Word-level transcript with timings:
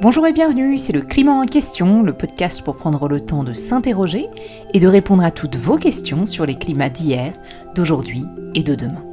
Bonjour 0.00 0.28
et 0.28 0.32
bienvenue, 0.32 0.78
c'est 0.78 0.92
le 0.92 1.02
Climat 1.02 1.32
en 1.32 1.44
question, 1.44 2.02
le 2.04 2.12
podcast 2.12 2.62
pour 2.62 2.76
prendre 2.76 3.08
le 3.08 3.18
temps 3.20 3.42
de 3.42 3.52
s'interroger 3.52 4.26
et 4.72 4.78
de 4.78 4.86
répondre 4.86 5.24
à 5.24 5.32
toutes 5.32 5.56
vos 5.56 5.76
questions 5.76 6.24
sur 6.24 6.46
les 6.46 6.54
climats 6.54 6.88
d'hier, 6.88 7.32
d'aujourd'hui 7.74 8.22
et 8.54 8.62
de 8.62 8.76
demain. 8.76 9.04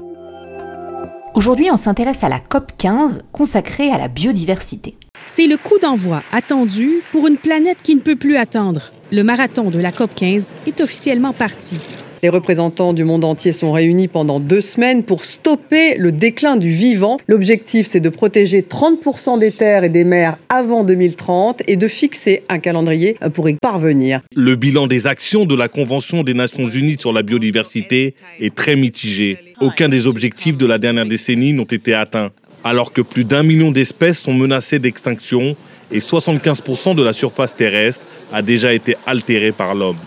Aujourd'hui, 1.34 1.71
on 1.71 1.75
s'intéresse 1.75 2.23
à 2.23 2.29
la 2.29 2.39
COP 2.39 2.71
15 2.77 3.23
consacrée 3.31 3.89
à 3.89 3.98
la 3.98 4.07
biodiversité. 4.07 4.95
C'est 5.25 5.48
le 5.48 5.57
coup 5.57 5.79
d'envoi 5.81 6.21
attendu 6.31 7.02
pour 7.11 7.25
une 7.25 7.38
planète 7.38 7.81
qui 7.81 7.95
ne 7.95 8.02
peut 8.02 8.15
plus 8.15 8.38
attendre. 8.38 8.91
Le 9.11 9.23
marathon 9.23 9.71
de 9.71 9.79
la 9.79 9.91
COP 9.91 10.13
15 10.13 10.54
est 10.67 10.81
officiellement 10.81 11.33
parti. 11.33 11.79
Les 12.25 12.29
représentants 12.29 12.93
du 12.93 13.03
monde 13.03 13.23
entier 13.23 13.51
sont 13.51 13.71
réunis 13.71 14.07
pendant 14.07 14.39
deux 14.39 14.59
semaines 14.59 15.03
pour 15.03 15.25
stopper 15.25 15.95
le 15.95 16.11
déclin 16.11 16.55
du 16.55 16.71
vivant. 16.71 17.20
L'objectif, 17.27 17.85
c'est 17.88 17.99
de 17.99 18.09
protéger 18.09 18.63
30% 18.63 19.38
des 19.38 19.52
terres 19.52 19.83
et 19.83 19.89
des 19.89 20.03
mers 20.03 20.35
avant 20.49 20.83
2030 20.83 21.61
et 21.67 21.75
de 21.75 21.88
fixer 21.88 22.41
un 22.49 22.57
calendrier 22.57 23.16
pour 23.35 23.47
y 23.47 23.53
parvenir. 23.61 24.21
Le 24.35 24.55
bilan 24.55 24.88
des 24.88 25.05
actions 25.05 25.45
de 25.45 25.53
la 25.53 25.67
Convention 25.67 26.23
des 26.23 26.33
Nations 26.33 26.67
Unies 26.67 26.97
sur 26.99 27.13
la 27.13 27.21
biodiversité 27.21 28.16
est 28.39 28.55
très 28.55 28.75
mitigé. 28.75 29.38
Aucun 29.61 29.88
des 29.88 30.07
objectifs 30.07 30.57
de 30.57 30.66
la 30.66 30.80
dernière 30.80 31.05
décennie 31.05 31.53
n'ont 31.53 31.63
été 31.66 31.94
atteints, 31.94 32.31
alors 32.63 32.91
que 32.91 33.02
plus 33.02 33.23
d'un 33.23 33.44
million 33.44 33.69
d'espèces 33.69 34.17
sont 34.17 34.33
menacées 34.33 34.80
d'extinction 34.80 35.55
et 35.91 35.99
75% 35.99 36.95
de 36.95 37.03
la 37.03 37.13
surface 37.13 37.55
terrestre 37.55 38.02
a 38.33 38.41
déjà 38.41 38.73
été 38.73 38.97
altérée 39.05 39.52
par 39.52 39.75
l'homme. 39.75 39.99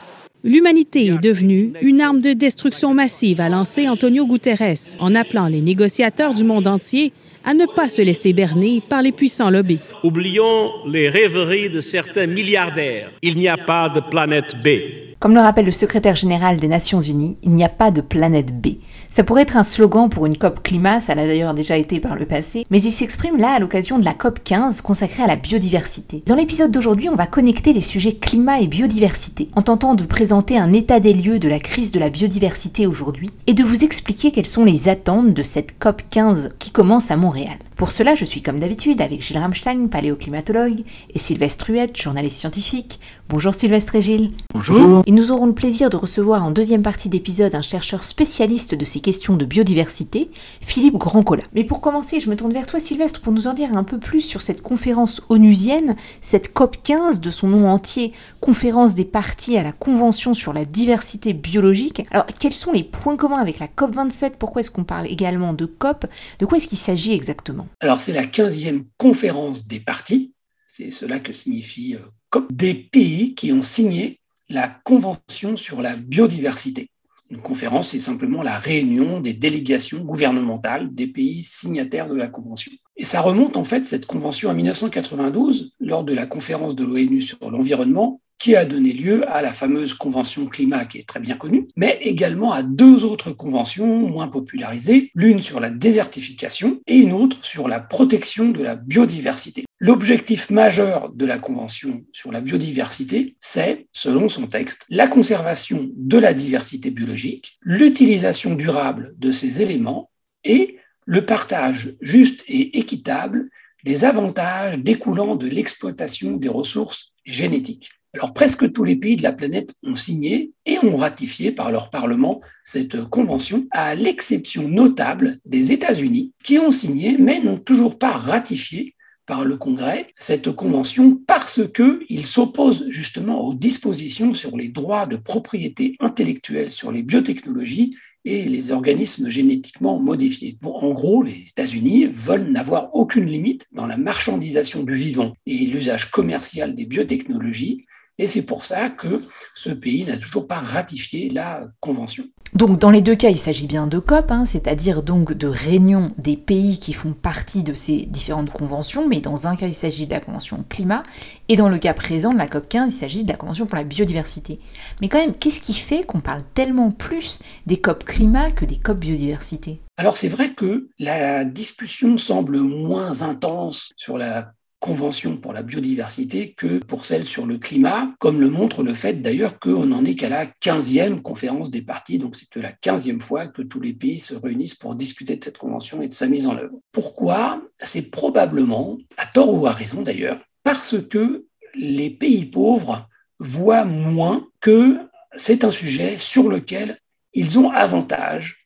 L'humanité 0.49 1.09
est 1.09 1.23
devenue 1.23 1.75
une 1.83 2.01
arme 2.01 2.23
de 2.23 2.33
destruction 2.33 2.95
massive, 2.95 3.39
a 3.39 3.51
lancé 3.51 3.87
Antonio 3.87 4.27
Guterres, 4.27 4.97
en 4.99 5.15
appelant 5.15 5.47
les 5.47 5.61
négociateurs 5.61 6.33
du 6.33 6.43
monde 6.43 6.67
entier 6.67 7.13
à 7.45 7.53
ne 7.53 7.67
pas 7.67 7.91
se 7.91 8.01
laisser 8.01 8.33
berner 8.33 8.83
par 8.89 9.03
les 9.03 9.13
puissants 9.13 9.51
lobbies. 9.51 9.83
Oublions 10.03 10.71
les 10.87 11.11
rêveries 11.11 11.69
de 11.69 11.83
certains 11.83 12.27
milliardaires. 12.27 13.11
Il 13.21 13.37
n'y 13.37 13.47
a 13.47 13.59
pas 13.59 13.91
de 13.91 14.01
planète 14.01 14.55
B. 14.65 15.08
Comme 15.21 15.35
le 15.35 15.41
rappelle 15.41 15.65
le 15.65 15.73
secrétaire 15.73 16.15
général 16.15 16.59
des 16.59 16.69
Nations 16.69 17.01
Unies, 17.01 17.39
il 17.43 17.51
n'y 17.51 17.65
a 17.65 17.69
pas 17.69 17.91
de 17.91 18.01
planète 18.01 18.61
B. 18.61 18.77
Ça 19.11 19.25
pourrait 19.25 19.43
être 19.43 19.57
un 19.57 19.65
slogan 19.65 20.09
pour 20.09 20.27
une 20.27 20.39
COP 20.39 20.63
climat, 20.63 21.01
ça 21.01 21.17
l'a 21.17 21.27
d'ailleurs 21.27 21.55
déjà 21.55 21.77
été 21.77 21.99
par 21.99 22.15
le 22.15 22.25
passé, 22.25 22.65
mais 22.71 22.81
il 22.81 22.93
s'exprime 22.93 23.37
là 23.37 23.51
à 23.51 23.59
l'occasion 23.59 23.99
de 23.99 24.05
la 24.05 24.15
COP 24.15 24.39
15 24.45 24.81
consacrée 24.81 25.25
à 25.25 25.27
la 25.27 25.35
biodiversité. 25.35 26.23
Dans 26.25 26.37
l'épisode 26.37 26.71
d'aujourd'hui, 26.71 27.09
on 27.09 27.17
va 27.17 27.27
connecter 27.27 27.73
les 27.73 27.81
sujets 27.81 28.13
climat 28.13 28.61
et 28.61 28.69
biodiversité, 28.69 29.49
en 29.57 29.63
tentant 29.63 29.95
de 29.95 30.05
présenter 30.05 30.57
un 30.57 30.71
état 30.71 31.01
des 31.01 31.15
lieux 31.15 31.41
de 31.41 31.49
la 31.49 31.59
crise 31.59 31.91
de 31.91 31.99
la 31.99 32.11
biodiversité 32.11 32.87
aujourd'hui, 32.87 33.31
et 33.49 33.55
de 33.55 33.65
vous 33.65 33.83
expliquer 33.83 34.31
quelles 34.31 34.47
sont 34.47 34.65
les 34.65 34.89
attentes 34.89 35.35
de 35.35 35.43
cette 35.43 35.81
COP 35.81 36.03
15 36.11 36.55
qui 36.61 36.71
commence 36.71 37.11
à 37.11 37.17
Montréal. 37.17 37.59
Pour 37.79 37.93
cela, 37.93 38.17
je 38.17 38.25
suis 38.25 38.43
comme 38.43 38.59
d'habitude 38.59 39.01
avec 39.01 39.23
Gilles 39.23 39.39
Ramstein, 39.39 39.87
paléoclimatologue, 39.87 40.83
et 41.15 41.19
Sylvestre 41.21 41.71
Huette, 41.71 41.97
journaliste 41.97 42.39
scientifique. 42.39 42.99
Bonjour 43.29 43.55
Sylvestre 43.55 43.95
et 43.95 44.03
Gilles. 44.03 44.33
Bonjour. 44.53 45.05
Et 45.07 45.13
nous 45.13 45.31
aurons 45.31 45.47
le 45.47 45.55
plaisir 45.55 45.89
de 45.89 45.97
recevoir 45.97 46.43
en 46.43 46.51
deuxième 46.51 46.83
partie 46.83 47.09
d'épisode 47.09 47.55
un 47.55 47.63
chercheur 47.63 48.03
spécialiste 48.03 48.75
de 48.75 48.85
ces 48.85 48.99
questions 48.99 49.37
de 49.37 49.45
biodiversité, 49.45 50.29
Philippe 50.61 50.97
Grandcola. 50.97 51.45
Mais 51.55 51.63
pour 51.63 51.81
commencer, 51.81 52.19
je 52.19 52.29
me 52.29 52.35
tourne 52.35 52.53
vers 52.53 52.67
toi 52.67 52.81
Sylvestre 52.81 53.21
pour 53.21 53.33
nous 53.33 53.47
en 53.47 53.55
dire 53.55 53.77
un 53.77 53.85
peu 53.85 53.99
plus 53.99 54.23
sur 54.23 54.43
cette 54.43 54.61
conférence 54.61 55.23
onusienne, 55.29 55.95
cette 56.21 56.53
COP 56.53 56.79
15 56.83 57.21
de 57.21 57.31
son 57.31 57.47
nom 57.47 57.69
entier, 57.69 58.13
conférence 58.41 58.97
des 58.97 59.05
parties 59.05 59.57
à 59.57 59.63
la 59.63 59.71
Convention 59.71 60.35
sur 60.35 60.53
la 60.53 60.65
diversité 60.65 61.33
biologique. 61.33 62.05
Alors, 62.11 62.27
quels 62.41 62.53
sont 62.53 62.73
les 62.73 62.83
points 62.83 63.17
communs 63.17 63.39
avec 63.39 63.61
la 63.61 63.69
COP 63.69 63.95
27 63.95 64.35
Pourquoi 64.37 64.63
est-ce 64.63 64.73
qu'on 64.73 64.83
parle 64.83 65.07
également 65.07 65.53
de 65.53 65.67
COP? 65.67 66.07
De 66.41 66.47
quoi 66.47 66.59
est-ce 66.59 66.67
qu'il 66.67 66.77
s'agit 66.77 67.13
exactement? 67.13 67.68
Alors, 67.81 67.99
c'est 67.99 68.13
la 68.13 68.27
15e 68.27 68.85
conférence 68.97 69.65
des 69.65 69.81
partis, 69.81 70.33
c'est 70.67 70.91
cela 70.91 71.19
que 71.21 71.33
signifie 71.33 71.97
euh, 71.97 72.01
COP, 72.31 72.53
des 72.53 72.75
pays 72.75 73.35
qui 73.35 73.53
ont 73.53 73.63
signé 73.63 74.21
la 74.49 74.69
Convention 74.69 75.57
sur 75.57 75.83
la 75.83 75.97
biodiversité. 75.97 76.91
Une 77.31 77.43
conférence, 77.43 77.89
c'est 77.89 78.01
simplement 78.01 78.43
la 78.43 78.59
réunion 78.59 79.21
des 79.21 79.35
délégations 79.35 80.01
gouvernementales 80.01 80.95
des 80.95 81.07
pays 81.07 81.43
signataires 81.43 82.09
de 82.09 82.17
la 82.17 82.29
Convention. 82.29 82.73
Et 82.97 83.05
ça 83.05 83.21
remonte 83.21 83.57
en 83.57 83.65
fait, 83.65 83.85
cette 83.85 84.07
convention, 84.07 84.51
à 84.51 84.55
1992, 84.55 85.75
lors 85.79 86.05
de 86.05 86.15
la 86.15 86.27
conférence 86.27 86.75
de 86.75 86.85
l'ONU 86.85 87.21
sur 87.21 87.51
l'environnement, 87.51 88.21
qui 88.39 88.55
a 88.55 88.65
donné 88.65 88.93
lieu 88.93 89.29
à 89.31 89.43
la 89.43 89.53
fameuse 89.53 89.95
convention 89.95 90.47
climat 90.47 90.85
qui 90.85 90.99
est 90.99 91.09
très 91.09 91.21
bien 91.21 91.37
connue, 91.37 91.69
mais 91.77 91.99
également 92.03 92.53
à 92.53 92.63
deux 92.63 93.05
autres 93.05 93.33
conventions 93.33 93.87
moins 93.87 94.29
popularisées, 94.29 95.11
l'une 95.15 95.41
sur 95.41 95.61
la 95.61 95.71
désertification 95.71 96.81
et 96.87 96.97
une 96.97 97.13
autre 97.13 97.45
sur 97.45 97.69
la 97.69 97.81
protection 97.81 98.51
de 98.51 98.63
la 98.63 98.77
biodiversité. 98.77 99.65
L'objectif 99.81 100.51
majeur 100.51 101.11
de 101.11 101.25
la 101.25 101.39
Convention 101.39 102.05
sur 102.13 102.33
la 102.33 102.41
biodiversité, 102.41 103.37
c'est, 103.39 103.87
selon 103.93 104.29
son 104.29 104.47
texte, 104.47 104.87
la 104.89 105.09
conservation 105.09 105.89
de 105.95 106.19
la 106.19 106.33
diversité 106.33 106.91
biologique, 106.91 107.57
l'utilisation 107.63 108.55
durable 108.55 109.15
de 109.19 109.31
ces 109.31 109.63
éléments 109.63 110.11
et 110.45 110.79
le 111.07 111.25
partage 111.25 111.97
juste 112.01 112.45
et 112.49 112.79
équitable 112.79 113.49
des 113.85 114.05
avantages 114.05 114.79
découlant 114.79 115.37
de 115.37 115.47
l'exploitation 115.47 116.37
des 116.37 116.49
ressources 116.49 117.13
génétiques. 117.25 117.91
Alors 118.19 118.35
presque 118.35 118.73
tous 118.73 118.83
les 118.83 118.97
pays 118.97 119.15
de 119.15 119.23
la 119.23 119.33
planète 119.33 119.73
ont 119.85 119.95
signé 119.95 120.53
et 120.67 120.79
ont 120.85 120.97
ratifié 120.97 121.53
par 121.53 121.71
leur 121.71 121.89
Parlement 121.89 122.41
cette 122.65 123.05
convention, 123.05 123.69
à 123.71 123.95
l'exception 123.95 124.69
notable 124.69 125.39
des 125.45 125.71
États-Unis, 125.71 126.33
qui 126.43 126.59
ont 126.59 126.73
signé 126.73 127.17
mais 127.17 127.39
n'ont 127.39 127.59
toujours 127.59 127.97
pas 127.97 128.11
ratifié 128.11 128.97
par 129.25 129.45
le 129.45 129.57
Congrès 129.57 130.09
cette 130.15 130.51
convention 130.51 131.21
parce 131.29 131.61
qu'ils 131.73 132.27
s'opposent 132.27 132.87
justement 132.89 133.43
aux 133.43 133.55
dispositions 133.55 134.35
sur 134.35 134.57
les 134.57 134.69
droits 134.69 135.07
de 135.07 135.17
propriété 135.17 135.95
intellectuelle 136.01 136.73
sur 136.73 136.91
les 136.91 137.05
biotechnologies 137.05 137.95
et 138.25 138.49
les 138.49 138.73
organismes 138.73 139.29
génétiquement 139.29 140.01
modifiés. 140.01 140.59
En 140.65 140.93
gros, 140.93 141.23
les 141.23 141.51
États-Unis 141.51 142.07
veulent 142.07 142.51
n'avoir 142.51 142.91
aucune 142.95 143.27
limite 143.27 143.67
dans 143.71 143.87
la 143.87 143.97
marchandisation 143.97 144.83
du 144.83 144.95
vivant 144.95 145.35
et 145.47 145.59
l'usage 145.67 146.11
commercial 146.11 146.75
des 146.75 146.87
biotechnologies 146.87 147.87
et 148.19 148.27
c'est 148.27 148.43
pour 148.43 148.65
ça 148.65 148.91
que 148.91 149.23
ce 149.55 149.71
pays 149.71 150.05
n'a 150.05 150.19
toujours 150.19 150.47
pas 150.47 150.59
ratifié 150.59 151.31
la 151.31 151.69
Convention. 151.81 152.25
Donc 152.55 152.79
dans 152.79 152.91
les 152.91 153.03
deux 153.03 153.15
cas, 153.15 153.29
il 153.29 153.37
s'agit 153.37 153.67
bien 153.67 153.87
de 153.87 153.99
COP, 153.99 154.31
hein, 154.31 154.47
c'est-à-dire 154.47 155.03
donc 155.03 155.35
de 155.35 155.47
réunions 155.47 156.13
des 156.17 156.37
pays 156.37 156.79
qui 156.79 156.95
font 156.95 157.13
partie 157.13 157.63
de 157.63 157.75
ces 157.75 158.07
différentes 158.07 158.51
conventions, 158.51 159.07
mais 159.07 159.21
dans 159.21 159.47
un 159.47 159.55
cas, 159.55 159.67
il 159.67 159.75
s'agit 159.75 160.07
de 160.07 160.13
la 160.13 160.21
Convention 160.21 160.65
climat, 160.69 161.03
et 161.49 161.57
dans 161.57 161.69
le 161.69 161.79
cas 161.79 161.93
présent 161.93 162.33
de 162.33 162.39
la 162.39 162.49
COP 162.49 162.69
15, 162.69 162.95
il 162.95 162.97
s'agit 162.97 163.25
de 163.25 163.29
la 163.29 163.37
Convention 163.37 163.67
pour 163.67 163.77
la 163.77 163.85
biodiversité. 163.85 164.61
Mais 165.01 165.09
quand 165.09 165.19
même, 165.19 165.35
qu'est-ce 165.35 165.61
qui 165.61 165.75
fait 165.75 166.05
qu'on 166.05 166.21
parle 166.21 166.43
tellement 166.55 166.91
plus 166.91 167.39
des 167.67 167.81
COP 167.81 168.05
climat 168.05 168.51
que 168.51 168.65
des 168.65 168.79
COP 168.79 168.99
biodiversité? 168.99 169.81
Alors 169.99 170.17
c'est 170.17 170.29
vrai 170.29 170.55
que 170.55 170.89
la 170.99 171.45
discussion 171.45 172.17
semble 172.17 172.59
moins 172.59 173.23
intense 173.23 173.93
sur 173.97 174.17
la 174.17 174.53
convention 174.79 175.37
pour 175.37 175.53
la 175.53 175.63
biodiversité 175.63 176.55
que 176.57 176.79
pour 176.79 177.05
celle 177.05 177.25
sur 177.25 177.47
le 177.47 177.59
climat, 177.59 178.15
comme 178.19 178.41
le 178.41 178.49
montre 178.49 178.83
le 178.83 178.95
fait 178.95 179.15
d'ailleurs 179.15 179.59
qu'on 179.59 179.87
n'en 179.87 180.05
est 180.05 180.15
qu'à 180.15 180.29
la 180.29 180.47
15e 180.47 181.21
conférence 181.21 181.71
des 181.71 181.83
partis, 181.83 182.19
donc 182.19 182.37
c'est 182.37 182.61
la 182.61 182.73
15e 182.73 183.21
fois 183.21 183.47
que 183.47 183.63
tous 183.63 183.81
les 183.81 183.93
pays 183.93 184.21
se 184.21 184.35
réunissent 184.35 184.75
pour 184.75 184.95
discuter 184.95 185.37
de 185.37 185.45
cette 185.45 185.59
convention 185.59 186.01
et 186.03 186.09
de 186.09 186.13
sa 186.13 186.27
mise 186.27 186.47
en 186.47 186.57
œuvre. 186.57 186.79
Pourquoi? 186.93 187.63
C'est 187.81 188.11
probablement, 188.11 188.99
à 189.17 189.27
tort 189.27 189.53
ou 189.53 189.67
à 189.67 189.73
raison 189.73 190.03
d'ailleurs, 190.03 190.43
parce 190.63 190.97
que 191.09 191.47
les 191.75 192.11
pays 192.11 192.47
pauvres 192.47 193.09
voient 193.39 193.85
moins 193.85 194.47
que 194.61 194.99
c'est 195.35 195.65
un 195.65 195.71
sujet 195.71 196.19
sur 196.19 196.49
lequel 196.49 196.99
ils 197.35 197.59
ont 197.59 197.71
avantage 197.71 198.58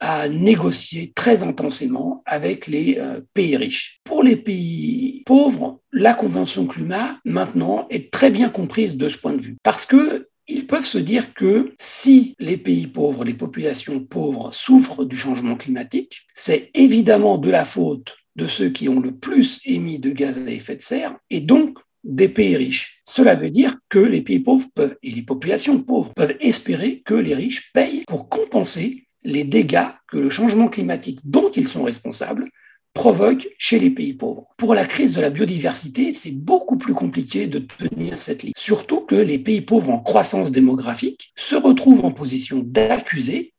à 0.00 0.28
négocier 0.28 1.12
très 1.14 1.42
intensément 1.42 2.22
avec 2.26 2.66
les 2.66 2.96
euh, 2.98 3.20
pays 3.34 3.56
riches. 3.56 4.00
Pour 4.04 4.22
les 4.22 4.36
pays 4.36 5.22
pauvres, 5.26 5.80
la 5.92 6.14
Convention 6.14 6.66
climat, 6.66 7.18
maintenant, 7.24 7.86
est 7.90 8.12
très 8.12 8.30
bien 8.30 8.48
comprise 8.48 8.96
de 8.96 9.08
ce 9.08 9.18
point 9.18 9.32
de 9.32 9.42
vue. 9.42 9.56
Parce 9.62 9.86
que 9.86 10.28
ils 10.48 10.66
peuvent 10.66 10.84
se 10.84 10.98
dire 10.98 11.34
que 11.34 11.74
si 11.78 12.34
les 12.38 12.56
pays 12.56 12.86
pauvres, 12.86 13.24
les 13.24 13.34
populations 13.34 14.00
pauvres 14.00 14.50
souffrent 14.52 15.04
du 15.04 15.16
changement 15.16 15.56
climatique, 15.56 16.22
c'est 16.32 16.70
évidemment 16.74 17.36
de 17.36 17.50
la 17.50 17.66
faute 17.66 18.16
de 18.36 18.46
ceux 18.46 18.70
qui 18.70 18.88
ont 18.88 19.00
le 19.00 19.14
plus 19.14 19.60
émis 19.66 19.98
de 19.98 20.10
gaz 20.10 20.38
à 20.38 20.50
effet 20.50 20.76
de 20.76 20.82
serre 20.82 21.16
et 21.28 21.40
donc 21.40 21.78
des 22.04 22.28
pays 22.28 22.56
riches. 22.56 23.00
Cela 23.04 23.34
veut 23.34 23.50
dire 23.50 23.76
que 23.88 23.98
les 23.98 24.22
pays 24.22 24.38
pauvres 24.38 24.68
peuvent, 24.74 24.96
et 25.02 25.10
les 25.10 25.22
populations 25.22 25.82
pauvres 25.82 26.14
peuvent 26.14 26.36
espérer 26.40 27.02
que 27.04 27.14
les 27.14 27.34
riches 27.34 27.70
payent 27.72 28.04
pour 28.06 28.28
compenser 28.28 29.07
les 29.28 29.44
dégâts 29.44 29.90
que 30.10 30.16
le 30.16 30.30
changement 30.30 30.68
climatique 30.68 31.20
dont 31.22 31.50
ils 31.50 31.68
sont 31.68 31.82
responsables 31.82 32.48
provoque 32.94 33.46
chez 33.58 33.78
les 33.78 33.90
pays 33.90 34.14
pauvres. 34.14 34.46
Pour 34.56 34.74
la 34.74 34.86
crise 34.86 35.14
de 35.14 35.20
la 35.20 35.28
biodiversité, 35.28 36.14
c'est 36.14 36.32
beaucoup 36.32 36.78
plus 36.78 36.94
compliqué 36.94 37.46
de 37.46 37.58
tenir 37.58 38.16
cette 38.16 38.42
ligne. 38.42 38.54
Surtout 38.56 39.02
que 39.02 39.14
les 39.14 39.38
pays 39.38 39.60
pauvres 39.60 39.90
en 39.90 40.00
croissance 40.00 40.50
démographique 40.50 41.30
se 41.36 41.54
retrouvent 41.54 42.06
en 42.06 42.10
position 42.10 42.62
d'accuser 42.64 43.52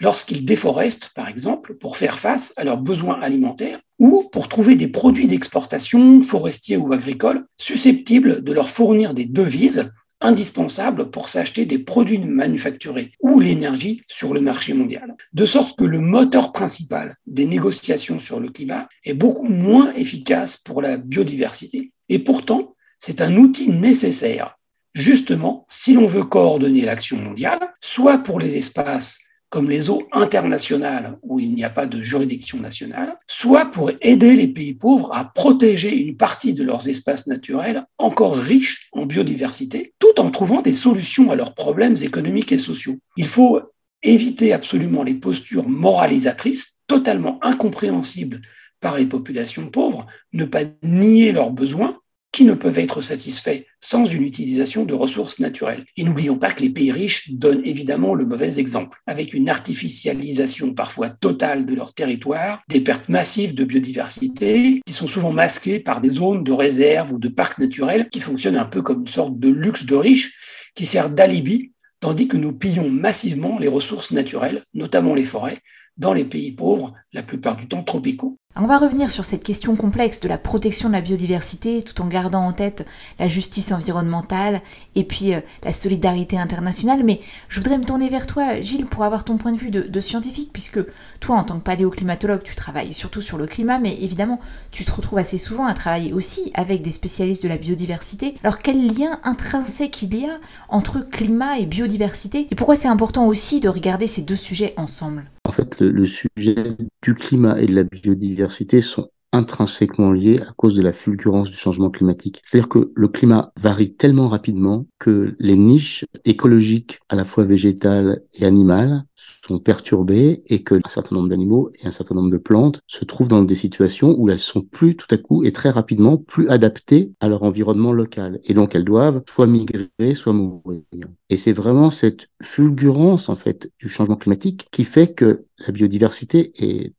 lorsqu'ils 0.00 0.44
déforestent, 0.44 1.10
par 1.14 1.28
exemple, 1.28 1.74
pour 1.74 1.96
faire 1.96 2.18
face 2.18 2.52
à 2.56 2.62
leurs 2.62 2.78
besoins 2.78 3.20
alimentaires 3.20 3.80
ou 3.98 4.28
pour 4.30 4.46
trouver 4.46 4.76
des 4.76 4.88
produits 4.88 5.26
d'exportation 5.26 6.22
forestiers 6.22 6.76
ou 6.76 6.92
agricoles 6.92 7.44
susceptibles 7.60 8.44
de 8.44 8.52
leur 8.52 8.70
fournir 8.70 9.12
des 9.12 9.26
devises 9.26 9.90
indispensables 10.26 11.10
pour 11.10 11.28
s'acheter 11.28 11.64
des 11.64 11.78
produits 11.78 12.18
manufacturés 12.18 13.12
ou 13.20 13.40
l'énergie 13.40 14.02
sur 14.08 14.34
le 14.34 14.40
marché 14.40 14.74
mondial. 14.74 15.14
De 15.32 15.46
sorte 15.46 15.78
que 15.78 15.84
le 15.84 16.00
moteur 16.00 16.52
principal 16.52 17.16
des 17.26 17.46
négociations 17.46 18.18
sur 18.18 18.40
le 18.40 18.48
climat 18.48 18.88
est 19.04 19.14
beaucoup 19.14 19.48
moins 19.48 19.92
efficace 19.94 20.56
pour 20.56 20.82
la 20.82 20.96
biodiversité. 20.96 21.92
Et 22.08 22.18
pourtant, 22.18 22.74
c'est 22.98 23.20
un 23.20 23.36
outil 23.36 23.70
nécessaire, 23.70 24.58
justement, 24.94 25.64
si 25.68 25.92
l'on 25.92 26.06
veut 26.06 26.24
coordonner 26.24 26.84
l'action 26.84 27.18
mondiale, 27.18 27.60
soit 27.80 28.18
pour 28.18 28.40
les 28.40 28.56
espaces 28.56 29.20
comme 29.56 29.70
les 29.70 29.88
eaux 29.88 30.06
internationales 30.12 31.16
où 31.22 31.40
il 31.40 31.54
n'y 31.54 31.64
a 31.64 31.70
pas 31.70 31.86
de 31.86 31.98
juridiction 32.02 32.60
nationale, 32.60 33.16
soit 33.26 33.64
pour 33.64 33.90
aider 34.02 34.36
les 34.36 34.48
pays 34.48 34.74
pauvres 34.74 35.10
à 35.14 35.24
protéger 35.24 35.96
une 35.96 36.14
partie 36.14 36.52
de 36.52 36.62
leurs 36.62 36.90
espaces 36.90 37.26
naturels 37.26 37.86
encore 37.96 38.36
riches 38.36 38.90
en 38.92 39.06
biodiversité, 39.06 39.94
tout 39.98 40.20
en 40.20 40.30
trouvant 40.30 40.60
des 40.60 40.74
solutions 40.74 41.30
à 41.30 41.36
leurs 41.36 41.54
problèmes 41.54 41.96
économiques 42.02 42.52
et 42.52 42.58
sociaux. 42.58 42.98
Il 43.16 43.24
faut 43.24 43.62
éviter 44.02 44.52
absolument 44.52 45.02
les 45.02 45.14
postures 45.14 45.70
moralisatrices 45.70 46.76
totalement 46.86 47.38
incompréhensibles 47.40 48.42
par 48.80 48.98
les 48.98 49.06
populations 49.06 49.70
pauvres, 49.70 50.04
ne 50.34 50.44
pas 50.44 50.64
nier 50.82 51.32
leurs 51.32 51.50
besoins, 51.50 51.96
qui 52.36 52.44
ne 52.44 52.52
peuvent 52.52 52.78
être 52.78 53.00
satisfaits 53.00 53.64
sans 53.80 54.04
une 54.04 54.22
utilisation 54.22 54.84
de 54.84 54.92
ressources 54.92 55.38
naturelles. 55.38 55.86
Et 55.96 56.04
n'oublions 56.04 56.36
pas 56.36 56.52
que 56.52 56.60
les 56.60 56.68
pays 56.68 56.92
riches 56.92 57.30
donnent 57.30 57.64
évidemment 57.64 58.14
le 58.14 58.26
mauvais 58.26 58.58
exemple, 58.58 58.98
avec 59.06 59.32
une 59.32 59.48
artificialisation 59.48 60.74
parfois 60.74 61.08
totale 61.08 61.64
de 61.64 61.74
leur 61.74 61.94
territoire, 61.94 62.62
des 62.68 62.82
pertes 62.82 63.08
massives 63.08 63.54
de 63.54 63.64
biodiversité, 63.64 64.82
qui 64.84 64.92
sont 64.92 65.06
souvent 65.06 65.32
masquées 65.32 65.80
par 65.80 66.02
des 66.02 66.10
zones 66.10 66.44
de 66.44 66.52
réserve 66.52 67.14
ou 67.14 67.18
de 67.18 67.28
parcs 67.28 67.58
naturels 67.58 68.10
qui 68.10 68.20
fonctionnent 68.20 68.58
un 68.58 68.66
peu 68.66 68.82
comme 68.82 69.00
une 69.00 69.08
sorte 69.08 69.38
de 69.38 69.48
luxe 69.48 69.86
de 69.86 69.94
riches 69.94 70.34
qui 70.74 70.84
sert 70.84 71.08
d'alibi, 71.08 71.72
tandis 72.00 72.28
que 72.28 72.36
nous 72.36 72.52
pillons 72.52 72.90
massivement 72.90 73.58
les 73.58 73.68
ressources 73.68 74.10
naturelles, 74.10 74.62
notamment 74.74 75.14
les 75.14 75.24
forêts, 75.24 75.60
dans 75.96 76.12
les 76.12 76.24
pays 76.24 76.52
pauvres, 76.52 76.92
la 77.12 77.22
plupart 77.22 77.56
du 77.56 77.68
temps 77.68 77.82
tropicaux. 77.82 78.38
On 78.58 78.66
va 78.66 78.78
revenir 78.78 79.10
sur 79.10 79.26
cette 79.26 79.44
question 79.44 79.76
complexe 79.76 80.20
de 80.20 80.28
la 80.28 80.38
protection 80.38 80.88
de 80.88 80.94
la 80.94 81.02
biodiversité 81.02 81.82
tout 81.82 82.00
en 82.00 82.06
gardant 82.06 82.42
en 82.42 82.54
tête 82.54 82.86
la 83.18 83.28
justice 83.28 83.70
environnementale 83.70 84.62
et 84.94 85.04
puis 85.04 85.34
euh, 85.34 85.40
la 85.62 85.72
solidarité 85.72 86.38
internationale. 86.38 87.04
Mais 87.04 87.20
je 87.48 87.60
voudrais 87.60 87.76
me 87.76 87.84
tourner 87.84 88.08
vers 88.08 88.26
toi, 88.26 88.58
Gilles, 88.62 88.86
pour 88.86 89.04
avoir 89.04 89.24
ton 89.24 89.36
point 89.36 89.52
de 89.52 89.58
vue 89.58 89.70
de, 89.70 90.00
scientifique, 90.00 90.54
puisque 90.54 90.80
toi, 91.20 91.36
en 91.36 91.44
tant 91.44 91.58
que 91.58 91.64
paléoclimatologue, 91.64 92.42
tu 92.42 92.54
travailles 92.54 92.94
surtout 92.94 93.20
sur 93.20 93.36
le 93.36 93.46
climat, 93.46 93.78
mais 93.78 93.94
évidemment, 94.00 94.40
tu 94.70 94.86
te 94.86 94.92
retrouves 94.92 95.18
assez 95.18 95.36
souvent 95.36 95.66
à 95.66 95.74
travailler 95.74 96.14
aussi 96.14 96.50
avec 96.54 96.80
des 96.80 96.92
spécialistes 96.92 97.42
de 97.42 97.48
la 97.48 97.58
biodiversité. 97.58 98.36
Alors, 98.42 98.56
quel 98.56 98.86
lien 98.86 99.20
intrinsèque 99.22 100.00
il 100.00 100.18
y 100.18 100.24
a 100.24 100.38
entre 100.70 101.00
climat 101.00 101.58
et 101.58 101.66
biodiversité? 101.66 102.46
Et 102.50 102.54
pourquoi 102.54 102.76
c'est 102.76 102.88
important 102.88 103.26
aussi 103.26 103.60
de 103.60 103.68
regarder 103.68 104.06
ces 104.06 104.22
deux 104.22 104.34
sujets 104.34 104.72
ensemble? 104.78 105.30
En 105.45 105.45
fait, 105.56 105.80
le 105.80 106.06
sujet 106.06 106.76
du 107.02 107.14
climat 107.14 107.60
et 107.60 107.66
de 107.66 107.74
la 107.74 107.84
biodiversité 107.84 108.80
sont 108.80 109.10
intrinsèquement 109.36 110.12
liés 110.12 110.40
à 110.40 110.52
cause 110.56 110.74
de 110.74 110.82
la 110.82 110.92
fulgurance 110.92 111.50
du 111.50 111.56
changement 111.56 111.90
climatique. 111.90 112.40
C'est-à-dire 112.44 112.68
que 112.68 112.92
le 112.94 113.08
climat 113.08 113.52
varie 113.60 113.94
tellement 113.94 114.28
rapidement 114.28 114.86
que 114.98 115.36
les 115.38 115.56
niches 115.56 116.04
écologiques, 116.24 117.00
à 117.08 117.16
la 117.16 117.24
fois 117.24 117.44
végétales 117.44 118.22
et 118.34 118.44
animales, 118.44 119.04
sont 119.46 119.58
perturbées 119.58 120.42
et 120.46 120.62
que 120.62 120.74
un 120.74 120.88
certain 120.88 121.16
nombre 121.16 121.28
d'animaux 121.28 121.70
et 121.80 121.86
un 121.86 121.90
certain 121.90 122.14
nombre 122.14 122.30
de 122.30 122.36
plantes 122.36 122.80
se 122.86 123.04
trouvent 123.04 123.28
dans 123.28 123.42
des 123.42 123.54
situations 123.54 124.14
où 124.18 124.28
elles 124.28 124.38
sont 124.38 124.62
plus 124.62 124.96
tout 124.96 125.06
à 125.10 125.18
coup 125.18 125.44
et 125.44 125.52
très 125.52 125.70
rapidement 125.70 126.16
plus 126.16 126.48
adaptées 126.48 127.12
à 127.20 127.28
leur 127.28 127.42
environnement 127.42 127.92
local. 127.92 128.40
Et 128.44 128.54
donc 128.54 128.74
elles 128.74 128.84
doivent 128.84 129.22
soit 129.28 129.46
migrer, 129.46 130.14
soit 130.14 130.32
mourir. 130.32 130.82
Et 131.30 131.36
c'est 131.36 131.52
vraiment 131.52 131.90
cette 131.90 132.28
fulgurance 132.42 133.28
en 133.28 133.36
fait 133.36 133.70
du 133.78 133.88
changement 133.88 134.16
climatique 134.16 134.68
qui 134.72 134.84
fait 134.84 135.12
que 135.12 135.44
la 135.58 135.72
biodiversité 135.72 136.52
est 136.56 136.94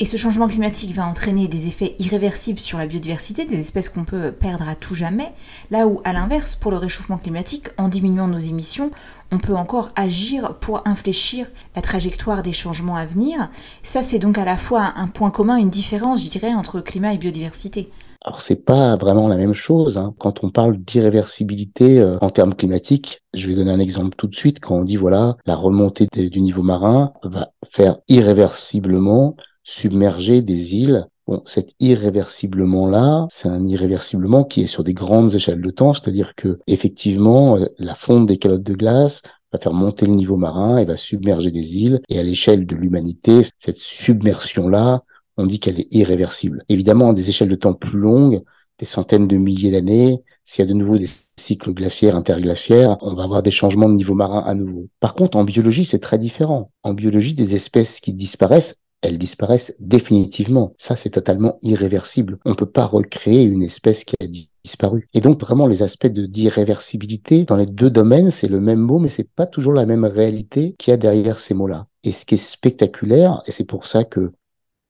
Et 0.00 0.04
ce 0.04 0.16
changement 0.16 0.48
climatique 0.48 0.94
va 0.94 1.06
entraîner 1.06 1.48
des 1.48 1.68
effets 1.68 1.96
irréversibles 1.98 2.58
sur 2.58 2.78
la 2.78 2.86
biodiversité, 2.86 3.44
des 3.44 3.60
espèces 3.60 3.88
qu'on 3.88 4.04
peut 4.04 4.32
perdre 4.32 4.68
à 4.68 4.74
tout 4.74 4.94
jamais, 4.94 5.32
là 5.70 5.86
où 5.86 6.00
à 6.04 6.12
l'inverse, 6.12 6.54
pour 6.54 6.70
le 6.70 6.76
réchauffement 6.76 7.18
climatique, 7.18 7.68
en 7.76 7.88
diminuant 7.88 8.28
nos 8.28 8.38
émissions, 8.38 8.90
on 9.30 9.38
peut 9.38 9.54
encore 9.54 9.90
agir 9.96 10.56
pour 10.60 10.86
infléchir 10.86 11.46
la 11.76 11.82
trajectoire 11.82 12.42
des 12.42 12.52
changements 12.52 12.96
à 12.96 13.06
venir. 13.06 13.50
Ça, 13.82 14.02
c'est 14.02 14.18
donc 14.18 14.38
à 14.38 14.44
la 14.44 14.56
fois 14.56 14.92
un 14.96 15.08
point 15.08 15.30
commun, 15.30 15.56
une 15.56 15.70
différence, 15.70 16.24
je 16.24 16.30
dirais, 16.30 16.54
entre 16.54 16.80
climat 16.80 17.12
et 17.12 17.18
biodiversité. 17.18 17.88
Alors 18.22 18.42
c'est 18.42 18.56
pas 18.56 18.96
vraiment 18.96 19.28
la 19.28 19.36
même 19.36 19.54
chose. 19.54 19.96
Hein. 19.96 20.14
Quand 20.18 20.42
on 20.42 20.50
parle 20.50 20.76
d'irréversibilité 20.78 22.00
euh, 22.00 22.18
en 22.20 22.30
termes 22.30 22.54
climatiques, 22.54 23.22
je 23.32 23.48
vais 23.48 23.54
donner 23.54 23.70
un 23.70 23.78
exemple 23.78 24.16
tout 24.16 24.26
de 24.26 24.34
suite. 24.34 24.60
Quand 24.60 24.76
on 24.76 24.82
dit 24.82 24.96
voilà 24.96 25.36
la 25.46 25.54
remontée 25.54 26.06
du 26.12 26.40
niveau 26.40 26.62
marin 26.62 27.12
va 27.22 27.52
faire 27.70 27.98
irréversiblement 28.08 29.36
submerger 29.62 30.42
des 30.42 30.74
îles. 30.76 31.06
Bon, 31.28 31.42
cet 31.44 31.74
irréversiblement-là, 31.78 33.26
c'est 33.30 33.48
un 33.48 33.66
irréversiblement 33.66 34.44
qui 34.44 34.62
est 34.62 34.66
sur 34.66 34.82
des 34.82 34.94
grandes 34.94 35.34
échelles 35.34 35.60
de 35.60 35.70
temps, 35.70 35.92
c'est-à-dire 35.92 36.34
que 36.34 36.58
effectivement, 36.66 37.56
euh, 37.56 37.66
la 37.78 37.94
fonte 37.94 38.26
des 38.26 38.38
calottes 38.38 38.62
de 38.62 38.74
glace 38.74 39.22
va 39.52 39.58
faire 39.58 39.74
monter 39.74 40.06
le 40.06 40.14
niveau 40.14 40.36
marin 40.36 40.78
et 40.78 40.84
va 40.84 40.96
submerger 40.96 41.50
des 41.50 41.78
îles. 41.78 42.00
Et 42.08 42.18
à 42.18 42.22
l'échelle 42.22 42.66
de 42.66 42.74
l'humanité, 42.74 43.42
cette 43.56 43.76
submersion-là 43.76 45.02
on 45.38 45.46
dit 45.46 45.60
qu'elle 45.60 45.80
est 45.80 45.92
irréversible. 45.94 46.64
Évidemment, 46.68 47.10
à 47.10 47.14
des 47.14 47.30
échelles 47.30 47.48
de 47.48 47.54
temps 47.54 47.72
plus 47.72 47.98
longues, 47.98 48.42
des 48.78 48.86
centaines 48.86 49.26
de 49.26 49.36
milliers 49.36 49.70
d'années, 49.70 50.22
s'il 50.44 50.64
y 50.64 50.68
a 50.68 50.70
de 50.70 50.76
nouveau 50.76 50.98
des 50.98 51.08
cycles 51.36 51.72
glaciaires, 51.72 52.16
interglaciaires, 52.16 52.96
on 53.00 53.14
va 53.14 53.24
avoir 53.24 53.42
des 53.42 53.50
changements 53.50 53.88
de 53.88 53.94
niveau 53.94 54.14
marin 54.14 54.42
à 54.46 54.54
nouveau. 54.54 54.88
Par 55.00 55.14
contre, 55.14 55.38
en 55.38 55.44
biologie, 55.44 55.84
c'est 55.84 55.98
très 55.98 56.18
différent. 56.18 56.70
En 56.82 56.92
biologie, 56.92 57.34
des 57.34 57.54
espèces 57.54 58.00
qui 58.00 58.12
disparaissent, 58.12 58.76
elles 59.00 59.18
disparaissent 59.18 59.74
définitivement. 59.78 60.74
Ça, 60.76 60.96
c'est 60.96 61.10
totalement 61.10 61.58
irréversible. 61.62 62.38
On 62.44 62.50
ne 62.50 62.54
peut 62.54 62.66
pas 62.66 62.86
recréer 62.86 63.44
une 63.44 63.62
espèce 63.62 64.04
qui 64.04 64.14
a 64.20 64.26
disparu. 64.26 65.06
Et 65.14 65.20
donc, 65.20 65.40
vraiment, 65.40 65.68
les 65.68 65.82
aspects 65.82 66.08
de 66.08 66.26
d'irréversibilité, 66.26 67.44
dans 67.44 67.56
les 67.56 67.66
deux 67.66 67.90
domaines, 67.90 68.30
c'est 68.30 68.48
le 68.48 68.60
même 68.60 68.80
mot, 68.80 68.98
mais 68.98 69.08
c'est 69.08 69.28
pas 69.28 69.46
toujours 69.46 69.72
la 69.72 69.86
même 69.86 70.04
réalité 70.04 70.74
qu'il 70.78 70.90
y 70.90 70.94
a 70.94 70.96
derrière 70.96 71.38
ces 71.38 71.54
mots-là. 71.54 71.86
Et 72.02 72.12
ce 72.12 72.26
qui 72.26 72.34
est 72.34 72.38
spectaculaire, 72.38 73.42
et 73.46 73.52
c'est 73.52 73.64
pour 73.64 73.86
ça 73.86 74.02
que 74.02 74.32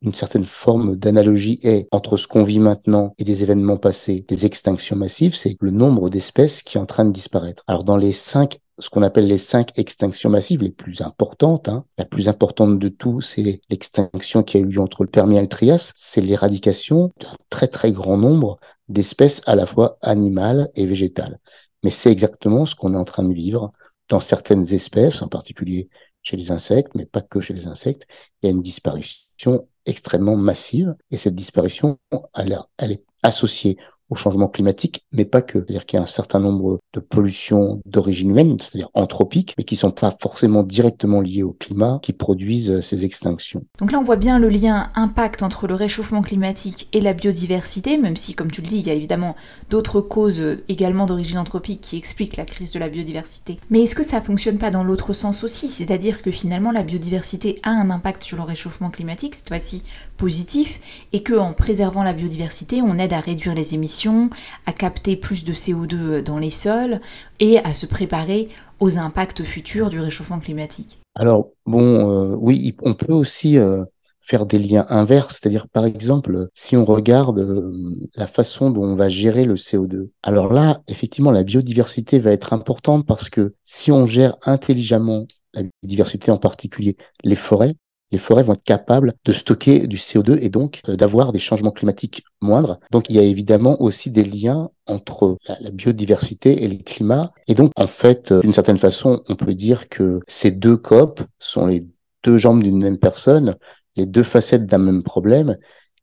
une 0.03 0.15
certaine 0.15 0.45
forme 0.45 0.97
d'analogie 0.97 1.59
est 1.63 1.89
entre 1.91 2.17
ce 2.17 2.29
qu'on 2.29 2.45
vit 2.45 2.61
maintenant 2.61 3.15
et 3.19 3.25
les 3.25 3.43
événements 3.43 3.77
passés, 3.77 4.25
les 4.31 4.47
extinctions 4.47 4.97
massives, 4.97 5.35
c'est 5.35 5.57
le 5.61 5.71
nombre 5.71 6.09
d'espèces 6.09 6.63
qui 6.63 6.79
est 6.79 6.81
en 6.81 6.87
train 6.87 7.05
de 7.05 7.13
disparaître. 7.13 7.65
Alors 7.67 7.85
dans 7.85 7.97
les 7.97 8.13
cinq 8.13 8.61
ce 8.79 8.91
qu'on 8.91 9.03
appelle 9.03 9.27
les 9.27 9.39
cinq 9.39 9.77
extinctions 9.77 10.31
massives 10.31 10.63
les 10.63 10.71
plus 10.71 11.01
importantes. 11.01 11.69
Hein. 11.69 11.85
La 11.97 12.05
plus 12.05 12.29
importante 12.29 12.79
de 12.79 12.89
tout, 12.89 13.21
c'est 13.21 13.61
l'extinction 13.69 14.43
qui 14.43 14.57
a 14.57 14.61
eu 14.61 14.67
lieu 14.67 14.81
entre 14.81 15.03
le 15.03 15.11
Permien 15.11 15.39
et 15.39 15.43
le 15.43 15.49
Trias. 15.49 15.93
C'est 15.97 16.21
l'éradication 16.21 17.13
d'un 17.21 17.37
très 17.51 17.69
très 17.69 17.93
grand 17.93 18.17
nombre 18.17 18.59
d'espèces 18.89 19.43
à 19.47 19.57
la 19.57 19.67
fois 19.67 19.99
animales 20.01 20.71
et 20.77 20.87
végétales. 20.87 21.41
Mais 21.83 21.91
c'est 21.91 22.13
exactement 22.13 22.67
ce 22.67 22.75
qu'on 22.75 22.95
est 22.95 22.99
en 22.99 23.05
train 23.05 23.25
de 23.25 23.35
vivre 23.35 23.73
dans 24.09 24.21
certaines 24.21 24.73
espèces, 24.73 25.23
en 25.23 25.29
particulier 25.29 25.89
chez 26.23 26.37
les 26.37 26.51
insectes, 26.51 26.95
mais 26.95 27.05
pas 27.05 27.21
que 27.21 27.41
chez 27.41 27.55
les 27.55 27.67
insectes. 27.67 28.07
Il 28.43 28.47
y 28.47 28.49
a 28.49 28.53
une 28.53 28.63
disparition 28.63 29.67
extrêmement 29.89 30.37
massive 30.37 30.95
et 31.11 31.17
cette 31.17 31.35
disparition, 31.35 31.99
elle, 32.37 32.59
elle 32.79 32.93
est 32.93 33.05
associée 33.23 33.79
au 34.11 34.17
changement 34.17 34.49
climatique, 34.49 35.05
mais 35.13 35.25
pas 35.25 35.43
que. 35.43 35.59
C'est-à-dire 35.59 35.87
qu'il 35.87 35.99
y 35.99 36.01
a 36.01 36.03
un 36.03 36.07
certain 36.07 36.41
nombre 36.41 36.79
de 36.95 37.01
pollutions 37.01 37.81
d'origine 37.85 38.31
humaine, 38.31 38.57
c'est-à-dire 38.61 38.89
anthropiques, 38.95 39.55
mais 39.59 39.65
qui 39.65 39.77
sont 39.77 39.91
pas 39.91 40.17
forcément 40.21 40.63
directement 40.63 41.21
liées 41.21 41.43
au 41.43 41.53
climat, 41.53 41.99
qui 42.03 42.13
produisent 42.13 42.71
euh, 42.71 42.81
ces 42.81 43.05
extinctions. 43.05 43.65
Donc 43.79 43.93
là, 43.93 43.99
on 43.99 44.03
voit 44.03 44.17
bien 44.17 44.39
le 44.39 44.49
lien 44.49 44.91
impact 44.95 45.43
entre 45.43 45.67
le 45.67 45.75
réchauffement 45.75 46.23
climatique 46.23 46.89
et 46.93 47.01
la 47.01 47.13
biodiversité, 47.13 47.99
même 47.99 48.17
si, 48.17 48.35
comme 48.35 48.51
tu 48.51 48.63
le 48.63 48.69
dis, 48.69 48.79
il 48.79 48.87
y 48.87 48.91
a 48.91 48.95
évidemment 48.95 49.37
d'autres 49.71 50.01
causes 50.01 50.41
euh, 50.41 50.65
également 50.69 51.07
d'origine 51.07 51.39
anthropique 51.39 51.81
qui 51.81 51.97
expliquent 51.97 52.37
la 52.37 52.45
crise 52.45 52.73
de 52.73 52.79
la 52.79 52.89
biodiversité. 52.89 53.59
Mais 53.71 53.83
est-ce 53.83 53.95
que 53.95 54.03
ça 54.03 54.21
fonctionne 54.21 54.59
pas 54.59 54.71
dans 54.71 54.85
l'autre 54.85 55.13
sens 55.13 55.45
aussi? 55.45 55.69
C'est-à-dire 55.69 56.23
que 56.23 56.31
finalement, 56.31 56.73
la 56.73 56.83
biodiversité 56.83 57.59
a 57.63 57.71
un 57.71 57.91
impact 57.91 58.23
sur 58.23 58.39
le 58.39 58.45
réchauffement 58.45 58.91
climatique, 58.91 59.35
cette 59.35 59.49
fois-ci 59.49 59.83
positif, 60.19 61.07
et 61.15 61.23
que 61.23 61.33
en 61.33 61.55
préservant 61.55 62.03
la 62.03 62.13
biodiversité, 62.13 62.83
on 62.83 62.99
aide 62.99 63.15
à 63.15 63.21
réduire 63.21 63.55
les 63.55 63.75
émissions 63.75 64.29
à 64.67 64.75
capter 64.75 65.17
plus 65.17 65.45
de 65.45 65.55
CO2 65.55 66.23
dans 66.23 66.39
les 66.39 66.51
sols 66.51 67.01
et 67.41 67.59
à 67.61 67.73
se 67.73 67.87
préparer 67.87 68.51
aux 68.81 68.99
impacts 68.99 69.43
futurs 69.43 69.89
du 69.89 70.01
réchauffement 70.01 70.41
climatique. 70.41 71.01
Alors, 71.15 71.49
bon, 71.65 72.11
euh, 72.11 72.37
oui, 72.39 72.77
on 72.83 72.95
peut 72.95 73.13
aussi 73.13 73.59
euh, 73.59 73.85
faire 74.21 74.45
des 74.45 74.59
liens 74.59 74.87
inverses, 74.89 75.39
c'est-à-dire 75.41 75.67
par 75.69 75.87
exemple, 75.87 76.49
si 76.53 76.77
on 76.77 76.85
regarde 76.85 77.39
euh, 77.39 77.97
la 78.15 78.27
façon 78.27 78.71
dont 78.71 78.85
on 78.85 78.95
va 78.95 79.09
gérer 79.09 79.45
le 79.45 79.55
CO2. 79.55 80.11
Alors 80.23 80.53
là, 80.53 80.83
effectivement, 80.87 81.31
la 81.31 81.45
biodiversité 81.45 82.19
va 82.19 82.33
être 82.33 82.53
importante 82.53 83.07
parce 83.07 83.31
que 83.31 83.55
si 83.65 83.91
on 83.91 84.07
gère 84.07 84.37
intelligemment 84.43 85.27
la 85.55 85.63
biodiversité 85.83 86.31
en 86.31 86.39
particulier, 86.39 86.97
les 87.25 87.37
forêts, 87.37 87.75
les 88.11 88.19
forêts 88.19 88.43
vont 88.43 88.55
être 88.55 88.63
capables 88.63 89.13
de 89.25 89.33
stocker 89.33 89.87
du 89.87 89.97
CO2 89.97 90.39
et 90.41 90.49
donc 90.49 90.81
euh, 90.89 90.97
d'avoir 90.97 91.33
des 91.33 91.39
changements 91.39 91.71
climatiques 91.71 92.25
moindres. 92.41 92.79
Donc 92.91 93.11
il 93.11 93.17
y 93.17 93.19
a 93.19 93.23
évidemment 93.23 93.81
aussi 93.83 94.11
des 94.11 94.25
liens 94.25 94.71
entre 94.87 95.37
la, 95.61 95.71
biodiversité 95.71 96.65
et 96.65 96.69
le 96.69 96.83
climat. 96.83 97.33
Et 97.47 97.55
donc 97.55 97.73
en 97.77 97.87
fait, 97.87 98.33
euh, 98.33 98.41
d'une 98.41 98.53
certaine 98.53 98.79
façon, 98.79 99.23
on 99.29 99.37
peut 99.37 99.55
dire 99.55 99.89
que 99.89 100.21
ces 100.27 100.51
deux 100.51 100.77
COP 100.77 101.21
sont 101.39 101.67
les 101.67 101.87
deux 102.25 102.39
jambes 102.39 102.63
d'une 102.63 102.79
même 102.79 102.99
personne, 102.99 103.57
les 103.97 104.07
deux 104.07 104.23
facettes 104.23 104.67
d'un 104.67 104.79
même 104.79 105.03
problème. 105.03 105.59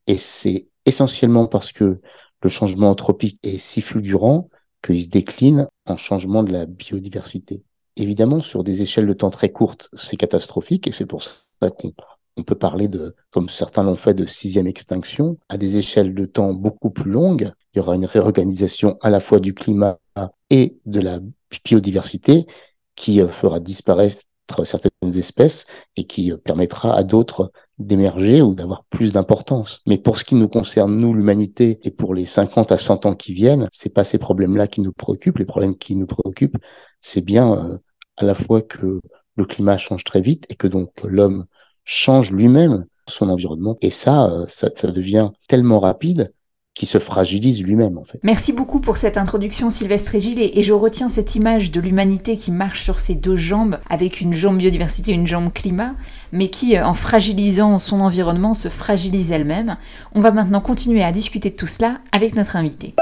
Et 0.08 0.18
c'est 0.18 0.68
essentiellement 0.86 1.48
parce 1.48 1.72
que 1.72 2.00
le 2.42 2.50
changement 2.50 2.92
anthropique 2.92 3.40
est 3.44 3.58
si 3.58 3.82
fulgurant 3.82 4.50
qu'il 4.84 5.04
se 5.04 5.10
décline 5.10 5.68
en 5.88 5.98
changement 5.98 6.44
de 6.44 6.52
la 6.52 6.68
biodiversité. 6.68 7.64
Évidemment, 7.98 8.42
sur 8.42 8.64
des 8.64 8.82
échelles 8.82 9.08
de 9.08 9.14
temps 9.14 9.32
très 9.32 9.52
courtes, 9.52 9.90
c'est 9.94 10.18
catastrophique 10.18 10.88
et 10.88 10.92
c'est 10.92 11.06
pour 11.06 11.24
ça 11.24 11.45
on 12.38 12.44
peut 12.44 12.56
parler 12.56 12.88
de, 12.88 13.16
comme 13.32 13.50
certains 13.50 13.84
l'ont 13.84 13.96
fait, 13.96 14.14
de 14.14 14.26
sixième 14.26 14.68
extinction. 14.68 15.38
À 15.50 15.58
des 15.58 15.78
échelles 15.78 16.14
de 16.14 16.26
temps 16.26 16.54
beaucoup 16.54 16.90
plus 16.90 17.12
longues, 17.12 17.52
il 17.74 17.78
y 17.78 17.82
aura 17.82 17.96
une 17.96 18.06
réorganisation 18.06 18.98
à 19.02 19.10
la 19.10 19.20
fois 19.20 19.40
du 19.40 19.54
climat 19.54 20.00
et 20.50 20.78
de 20.86 21.00
la 21.00 21.20
biodiversité 21.64 22.46
qui 22.96 23.22
euh, 23.22 23.28
fera 23.28 23.60
disparaître 23.60 24.24
certaines 24.64 25.18
espèces 25.18 25.66
et 25.96 26.06
qui 26.06 26.32
euh, 26.32 26.38
permettra 26.38 26.96
à 26.96 27.04
d'autres 27.04 27.52
d'émerger 27.78 28.42
ou 28.42 28.54
d'avoir 28.54 28.86
plus 28.86 29.12
d'importance. 29.12 29.82
Mais 29.86 29.98
pour 29.98 30.18
ce 30.18 30.24
qui 30.24 30.36
nous 30.36 30.48
concerne, 30.48 30.96
nous, 30.98 31.14
l'humanité, 31.14 31.80
et 31.84 31.92
pour 31.92 32.14
les 32.14 32.26
50 32.26 32.72
à 32.72 32.78
100 32.78 33.06
ans 33.06 33.16
qui 33.16 33.34
viennent, 33.34 33.68
c'est 33.72 33.90
pas 33.90 34.04
ces 34.04 34.18
problèmes-là 34.18 34.68
qui 34.68 34.82
nous 34.82 34.94
préoccupent. 34.94 35.40
Les 35.40 35.46
problèmes 35.46 35.78
qui 35.78 35.96
nous 35.96 36.08
préoccupent, 36.08 36.58
c'est 37.02 37.22
bien 37.22 37.54
euh, 37.54 37.78
à 38.18 38.26
la 38.26 38.36
fois 38.36 38.62
que 38.62 39.02
le 39.36 39.46
climat 39.46 39.78
change 39.78 40.04
très 40.04 40.22
vite 40.22 40.46
et 40.50 40.56
que 40.56 40.68
donc 40.68 40.92
l'homme 41.04 41.46
change 41.84 42.32
lui-même 42.32 42.86
son 43.08 43.30
environnement. 43.30 43.78
Et 43.82 43.92
ça, 43.92 44.26
euh, 44.26 44.46
ça, 44.48 44.70
devient 44.92 45.30
tellement 45.48 45.80
rapide 45.80 46.34
qui 46.74 46.86
se 46.86 46.98
fragilise 46.98 47.64
lui-même 47.64 47.98
en 47.98 48.04
fait. 48.04 48.20
Merci 48.24 48.52
beaucoup 48.52 48.82
pour 48.82 48.98
cette 48.98 49.16
introduction 49.16 49.70
Sylvestre 49.70 50.20
Gilles 50.20 50.42
et 50.42 50.62
je 50.62 50.74
retiens 50.74 51.08
cette 51.08 51.36
image 51.36 51.72
de 51.72 51.80
l'humanité 51.80 52.36
qui 52.36 52.52
marche 52.52 52.84
sur 52.84 53.00
ses 53.00 53.16
deux 53.16 53.38
jambes 53.38 53.80
avec 53.90 54.20
une 54.20 54.34
jambe 54.34 54.58
biodiversité 54.58 55.12
et 55.12 55.16
une 55.16 55.28
jambe 55.28 55.54
climat 55.54 55.96
mais 56.34 56.50
qui 56.50 56.76
euh, 56.76 56.86
en 56.86 56.94
fragilisant 56.94 57.80
son 57.80 58.02
environnement 58.02 58.54
se 58.54 58.68
fragilise 58.68 59.32
elle-même. 59.32 59.78
On 60.14 60.20
va 60.20 60.32
maintenant 60.32 60.60
continuer 60.60 61.04
à 61.04 61.14
discuter 61.14 61.50
de 61.50 61.56
tout 61.56 61.68
cela 61.68 62.00
avec 62.12 62.36
notre 62.36 62.58
invité. 62.58 62.94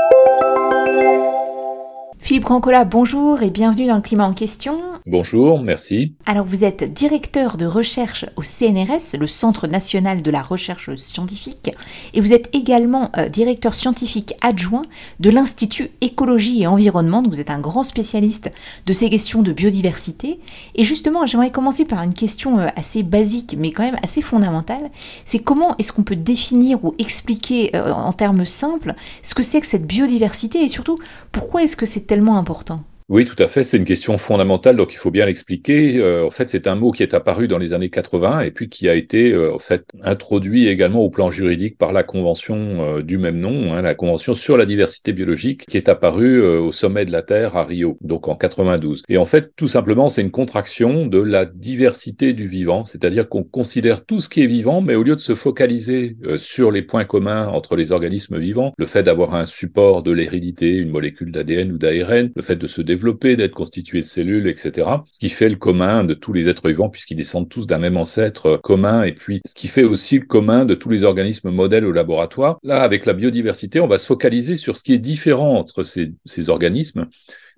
Philippe 2.24 2.46
Grancola, 2.46 2.86
bonjour 2.86 3.44
et 3.44 3.50
bienvenue 3.50 3.86
dans 3.86 3.98
le 3.98 4.02
climat 4.02 4.26
en 4.26 4.34
question. 4.34 4.80
Bonjour, 5.06 5.62
merci. 5.62 6.16
Alors 6.26 6.46
vous 6.46 6.64
êtes 6.64 6.94
directeur 6.94 7.58
de 7.58 7.66
recherche 7.66 8.26
au 8.38 8.42
CNRS, 8.42 9.18
le 9.20 9.28
Centre 9.28 9.68
national 9.68 10.22
de 10.22 10.32
la 10.32 10.42
recherche 10.42 10.96
scientifique, 10.96 11.76
et 12.14 12.22
vous 12.22 12.32
êtes 12.32 12.56
également 12.56 13.12
euh, 13.18 13.28
directeur 13.28 13.76
scientifique 13.76 14.36
adjoint 14.40 14.84
de 15.20 15.30
l'Institut 15.30 15.90
écologie 16.00 16.62
et 16.62 16.68
environnement, 16.68 17.22
donc 17.22 17.34
vous 17.34 17.42
êtes 17.42 17.50
un 17.50 17.60
grand 17.60 17.84
spécialiste 17.84 18.54
de 18.86 18.94
ces 18.94 19.10
questions 19.10 19.42
de 19.42 19.52
biodiversité. 19.52 20.40
Et 20.76 20.86
justement, 20.86 21.26
j'aimerais 21.26 21.52
commencer 21.52 21.84
par 21.84 22.02
une 22.02 22.14
question 22.14 22.60
euh, 22.60 22.68
assez 22.78 23.04
basique, 23.04 23.58
mais 23.60 23.72
quand 23.72 23.84
même 23.84 24.00
assez 24.02 24.22
fondamentale, 24.22 24.90
c'est 25.26 25.40
comment 25.40 25.76
est-ce 25.80 25.92
qu'on 25.92 26.04
peut 26.04 26.16
définir 26.16 26.86
ou 26.86 26.96
expliquer 26.98 27.76
euh, 27.76 27.92
en 27.92 28.14
termes 28.14 28.46
simples 28.46 28.96
ce 29.22 29.36
que 29.36 29.44
c'est 29.44 29.60
que 29.60 29.68
cette 29.68 29.86
biodiversité 29.86 30.64
et 30.64 30.70
surtout 30.70 30.96
pourquoi 31.34 31.64
est-ce 31.64 31.76
que 31.76 31.86
c'est 31.86 32.13
tellement 32.14 32.38
important 32.38 32.78
oui, 33.14 33.26
tout 33.26 33.36
à 33.38 33.48
fait. 33.48 33.64
C'est 33.64 33.78
une 33.78 33.86
question 33.86 34.18
fondamentale, 34.18 34.76
donc 34.76 34.92
il 34.92 34.98
faut 34.98 35.12
bien 35.12 35.28
l'expliquer. 35.28 36.00
Euh, 36.00 36.26
en 36.26 36.32
fait, 36.32 36.50
c'est 36.50 36.66
un 36.66 36.74
mot 36.74 36.92
qui 36.92 37.04
est 37.04 37.14
apparu 37.14 37.48
dans 37.48 37.60
les 37.60 37.72
années 37.72 37.92
80 37.92 38.40
et 38.40 38.50
puis 38.50 38.70
qui 38.70 38.90
a 38.90 38.96
été 38.96 39.32
euh, 39.32 39.54
en 39.54 39.60
fait 39.60 39.86
introduit 40.02 40.68
également 40.68 41.02
au 41.02 41.12
plan 41.12 41.30
juridique 41.30 41.78
par 41.78 41.94
la 41.94 42.02
convention 42.02 42.56
euh, 42.58 43.04
du 43.04 43.20
même 43.20 43.38
nom, 43.38 43.72
hein, 43.72 43.84
la 43.84 43.94
convention 43.94 44.34
sur 44.34 44.58
la 44.58 44.66
diversité 44.66 45.14
biologique, 45.14 45.68
qui 45.68 45.78
est 45.78 45.90
apparue 45.90 46.42
au 46.42 46.72
sommet 46.72 47.06
de 47.06 47.12
la 47.12 47.22
Terre 47.22 47.56
à 47.56 47.66
Rio, 47.66 48.00
donc 48.02 48.28
en 48.28 48.36
92. 48.36 49.04
Et 49.10 49.18
en 49.20 49.26
fait, 49.26 49.52
tout 49.56 49.68
simplement, 49.68 50.10
c'est 50.10 50.24
une 50.24 50.32
contraction 50.32 51.06
de 51.06 51.20
la 51.20 51.46
diversité 51.46 52.34
du 52.34 52.48
vivant, 52.48 52.84
c'est-à-dire 52.84 53.30
qu'on 53.30 53.44
considère 53.44 54.06
tout 54.06 54.22
ce 54.22 54.30
qui 54.30 54.42
est 54.42 54.48
vivant, 54.48 54.82
mais 54.82 54.96
au 54.96 55.04
lieu 55.04 55.16
de 55.16 55.22
se 55.22 55.36
focaliser 55.36 56.18
sur 56.38 56.72
les 56.72 56.82
points 56.82 57.06
communs 57.06 57.48
entre 57.48 57.76
les 57.76 57.92
organismes 57.92 58.40
vivants, 58.40 58.74
le 58.76 58.88
fait 58.88 59.04
d'avoir 59.04 59.36
un 59.36 59.46
support 59.46 60.02
de 60.02 60.12
l'hérédité, 60.12 60.78
une 60.78 60.90
molécule 60.90 61.32
d'ADN 61.32 61.72
ou 61.72 61.78
d'ARN, 61.78 62.32
le 62.36 62.42
fait 62.42 62.56
de 62.56 62.66
se 62.66 62.82
développer, 62.82 63.03
d'être 63.12 63.54
constitué 63.54 64.02
de 64.02 64.06
cellules, 64.06 64.48
etc. 64.48 64.88
Ce 65.10 65.20
qui 65.20 65.30
fait 65.30 65.50
le 65.50 65.56
commun 65.56 66.04
de 66.04 66.14
tous 66.14 66.34
les 66.34 66.50
êtres 66.50 66.68
vivants, 66.68 66.90
puisqu'ils 66.90 67.16
descendent 67.16 67.50
tous 67.50 67.68
d'un 67.68 67.80
même 67.80 67.98
ancêtre 67.98 68.60
commun, 68.64 69.04
et 69.04 69.14
puis 69.14 69.42
ce 69.46 69.56
qui 69.56 69.68
fait 69.68 69.84
aussi 69.84 70.20
le 70.20 70.26
commun 70.26 70.66
de 70.66 70.74
tous 70.74 70.90
les 70.90 71.04
organismes 71.04 71.50
modèles 71.50 71.86
au 71.86 71.92
laboratoire. 71.92 72.60
Là, 72.64 72.82
avec 72.82 73.06
la 73.06 73.14
biodiversité, 73.14 73.80
on 73.80 73.88
va 73.88 73.98
se 73.98 74.06
focaliser 74.06 74.56
sur 74.56 74.78
ce 74.78 74.84
qui 74.84 74.94
est 74.94 75.00
différent 75.00 75.58
entre 75.58 75.84
ces 75.84 76.50
organismes 76.50 77.08